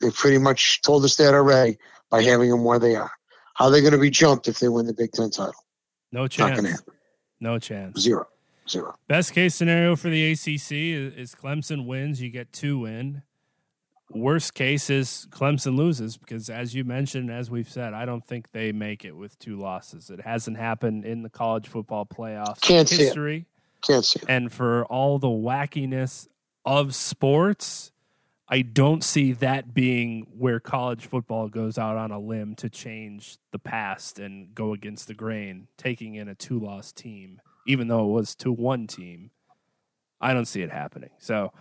they 0.00 0.10
pretty 0.10 0.38
much 0.38 0.82
told 0.82 1.04
us 1.04 1.16
that 1.16 1.32
already 1.34 1.78
by 2.10 2.22
having 2.22 2.50
them 2.50 2.64
where 2.64 2.78
they 2.78 2.96
are. 2.96 3.10
How 3.54 3.66
are 3.66 3.70
they 3.70 3.80
going 3.80 3.92
to 3.92 3.98
be 3.98 4.10
jumped 4.10 4.48
if 4.48 4.58
they 4.58 4.68
win 4.68 4.86
the 4.86 4.94
Big 4.94 5.12
Ten 5.12 5.30
title? 5.30 5.54
No 6.12 6.28
chance. 6.28 6.60
Not 6.60 6.70
happen. 6.70 6.84
No 7.40 7.58
chance. 7.58 7.98
Zero. 8.00 8.26
Zero. 8.68 8.94
Best 9.08 9.32
case 9.32 9.54
scenario 9.54 9.96
for 9.96 10.10
the 10.10 10.32
ACC 10.32 10.72
is, 10.72 11.14
is 11.14 11.34
Clemson 11.34 11.86
wins, 11.86 12.20
you 12.20 12.30
get 12.30 12.52
two 12.52 12.84
in. 12.84 13.22
Worst 14.12 14.54
case 14.54 14.90
is 14.90 15.28
Clemson 15.30 15.76
loses 15.76 16.16
because, 16.16 16.50
as 16.50 16.74
you 16.74 16.84
mentioned, 16.84 17.30
as 17.30 17.50
we've 17.50 17.68
said, 17.68 17.94
I 17.94 18.04
don't 18.04 18.26
think 18.26 18.50
they 18.52 18.72
make 18.72 19.04
it 19.04 19.12
with 19.12 19.38
two 19.38 19.56
losses. 19.56 20.10
It 20.10 20.20
hasn't 20.20 20.56
happened 20.56 21.04
in 21.04 21.22
the 21.22 21.30
college 21.30 21.68
football 21.68 22.06
playoffs 22.06 22.60
Can't 22.60 22.88
history. 22.88 23.46
Can't 23.82 24.04
see 24.04 24.20
it. 24.20 24.26
And 24.28 24.52
for 24.52 24.84
all 24.86 25.18
the 25.18 25.28
wackiness 25.28 26.26
of 26.64 26.94
sports, 26.94 27.92
I 28.48 28.62
don't 28.62 29.04
see 29.04 29.32
that 29.34 29.72
being 29.72 30.26
where 30.36 30.58
college 30.58 31.06
football 31.06 31.48
goes 31.48 31.78
out 31.78 31.96
on 31.96 32.10
a 32.10 32.18
limb 32.18 32.56
to 32.56 32.68
change 32.68 33.38
the 33.52 33.60
past 33.60 34.18
and 34.18 34.52
go 34.56 34.72
against 34.72 35.06
the 35.06 35.14
grain, 35.14 35.68
taking 35.78 36.16
in 36.16 36.28
a 36.28 36.34
two 36.34 36.58
loss 36.58 36.90
team, 36.90 37.40
even 37.68 37.86
though 37.86 38.08
it 38.08 38.12
was 38.12 38.34
to 38.36 38.50
one 38.50 38.88
team. 38.88 39.30
I 40.20 40.34
don't 40.34 40.46
see 40.46 40.62
it 40.62 40.72
happening. 40.72 41.10
So, 41.18 41.52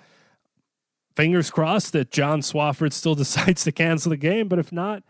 fingers 1.20 1.52
crossed 1.52 1.94
that 1.94 2.12
John 2.12 2.42
Swofford 2.42 2.94
still 2.94 3.16
decides 3.24 3.64
to 3.64 3.72
cancel 3.72 4.12
the 4.12 4.18
game, 4.18 4.48
but 4.48 4.60
if 4.60 4.72
not, 4.72 5.04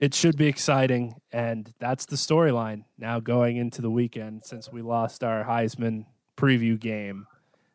it 0.00 0.14
should 0.14 0.36
be 0.36 0.46
exciting. 0.46 1.14
And 1.32 1.72
that's 1.78 2.06
the 2.06 2.16
storyline 2.16 2.84
now 2.98 3.20
going 3.20 3.56
into 3.56 3.80
the 3.80 3.90
weekend 3.90 4.44
since 4.44 4.70
we 4.70 4.82
lost 4.82 5.22
our 5.22 5.44
Heisman 5.44 6.06
preview 6.36 6.78
game 6.78 7.26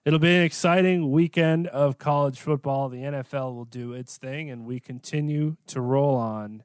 It'll 0.05 0.17
be 0.17 0.33
an 0.33 0.41
exciting 0.41 1.11
weekend 1.11 1.67
of 1.67 1.97
college 1.97 2.39
football. 2.39 2.89
The 2.89 3.03
NFL 3.03 3.53
will 3.53 3.65
do 3.65 3.93
its 3.93 4.17
thing, 4.17 4.49
and 4.49 4.65
we 4.65 4.79
continue 4.79 5.57
to 5.67 5.81
roll 5.81 6.15
on 6.15 6.63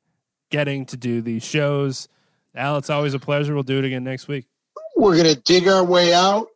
getting 0.51 0.87
to 0.87 0.97
do 0.97 1.21
these 1.21 1.45
shows. 1.45 2.09
Al, 2.55 2.79
it's 2.79 2.91
always 2.91 3.13
a 3.13 3.19
pleasure. 3.19 3.53
We'll 3.53 3.65
do 3.65 3.79
it 3.79 3.85
again 3.85 4.05
next 4.05 4.29
week. 4.29 4.47
We're 4.97 5.17
going 5.23 5.35
to 5.35 5.41
dig 5.41 5.67
our 5.67 5.85
way 5.85 6.15
out 6.15 6.47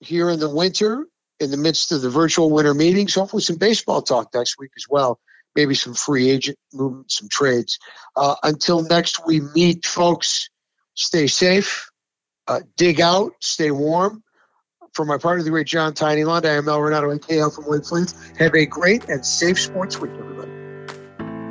here 0.00 0.28
in 0.28 0.38
the 0.38 0.48
winter, 0.48 1.06
in 1.40 1.50
the 1.50 1.56
midst 1.56 1.92
of 1.92 2.02
the 2.02 2.10
virtual 2.10 2.50
winter 2.50 2.74
meetings. 2.74 3.14
Hopefully, 3.14 3.42
some 3.42 3.56
baseball 3.56 4.02
talk 4.02 4.32
next 4.34 4.58
week 4.58 4.72
as 4.76 4.86
well. 4.88 5.18
Maybe 5.54 5.74
some 5.74 5.94
free 5.94 6.30
agent 6.30 6.58
movement, 6.72 7.10
some 7.10 7.28
trades. 7.28 7.78
Uh, 8.14 8.36
until 8.42 8.82
next 8.82 9.26
we 9.26 9.40
meet, 9.54 9.86
folks, 9.86 10.50
stay 10.94 11.26
safe, 11.26 11.90
uh, 12.46 12.60
dig 12.76 13.00
out, 13.00 13.32
stay 13.40 13.70
warm 13.70 14.22
for 14.96 15.04
my 15.04 15.18
partner, 15.18 15.44
the 15.44 15.50
great 15.50 15.66
John 15.66 15.92
Tiny 15.92 16.24
Lund, 16.24 16.46
I 16.46 16.54
am 16.54 16.68
Al 16.68 16.80
Renauto 16.80 17.12
and 17.12 17.20
KL 17.20 17.54
from 17.54 17.64
Plains. 17.82 18.14
Have 18.38 18.54
a 18.54 18.64
great 18.64 19.04
and 19.10 19.24
safe 19.24 19.60
sports 19.60 20.00
week, 20.00 20.12
everybody. 20.18 20.55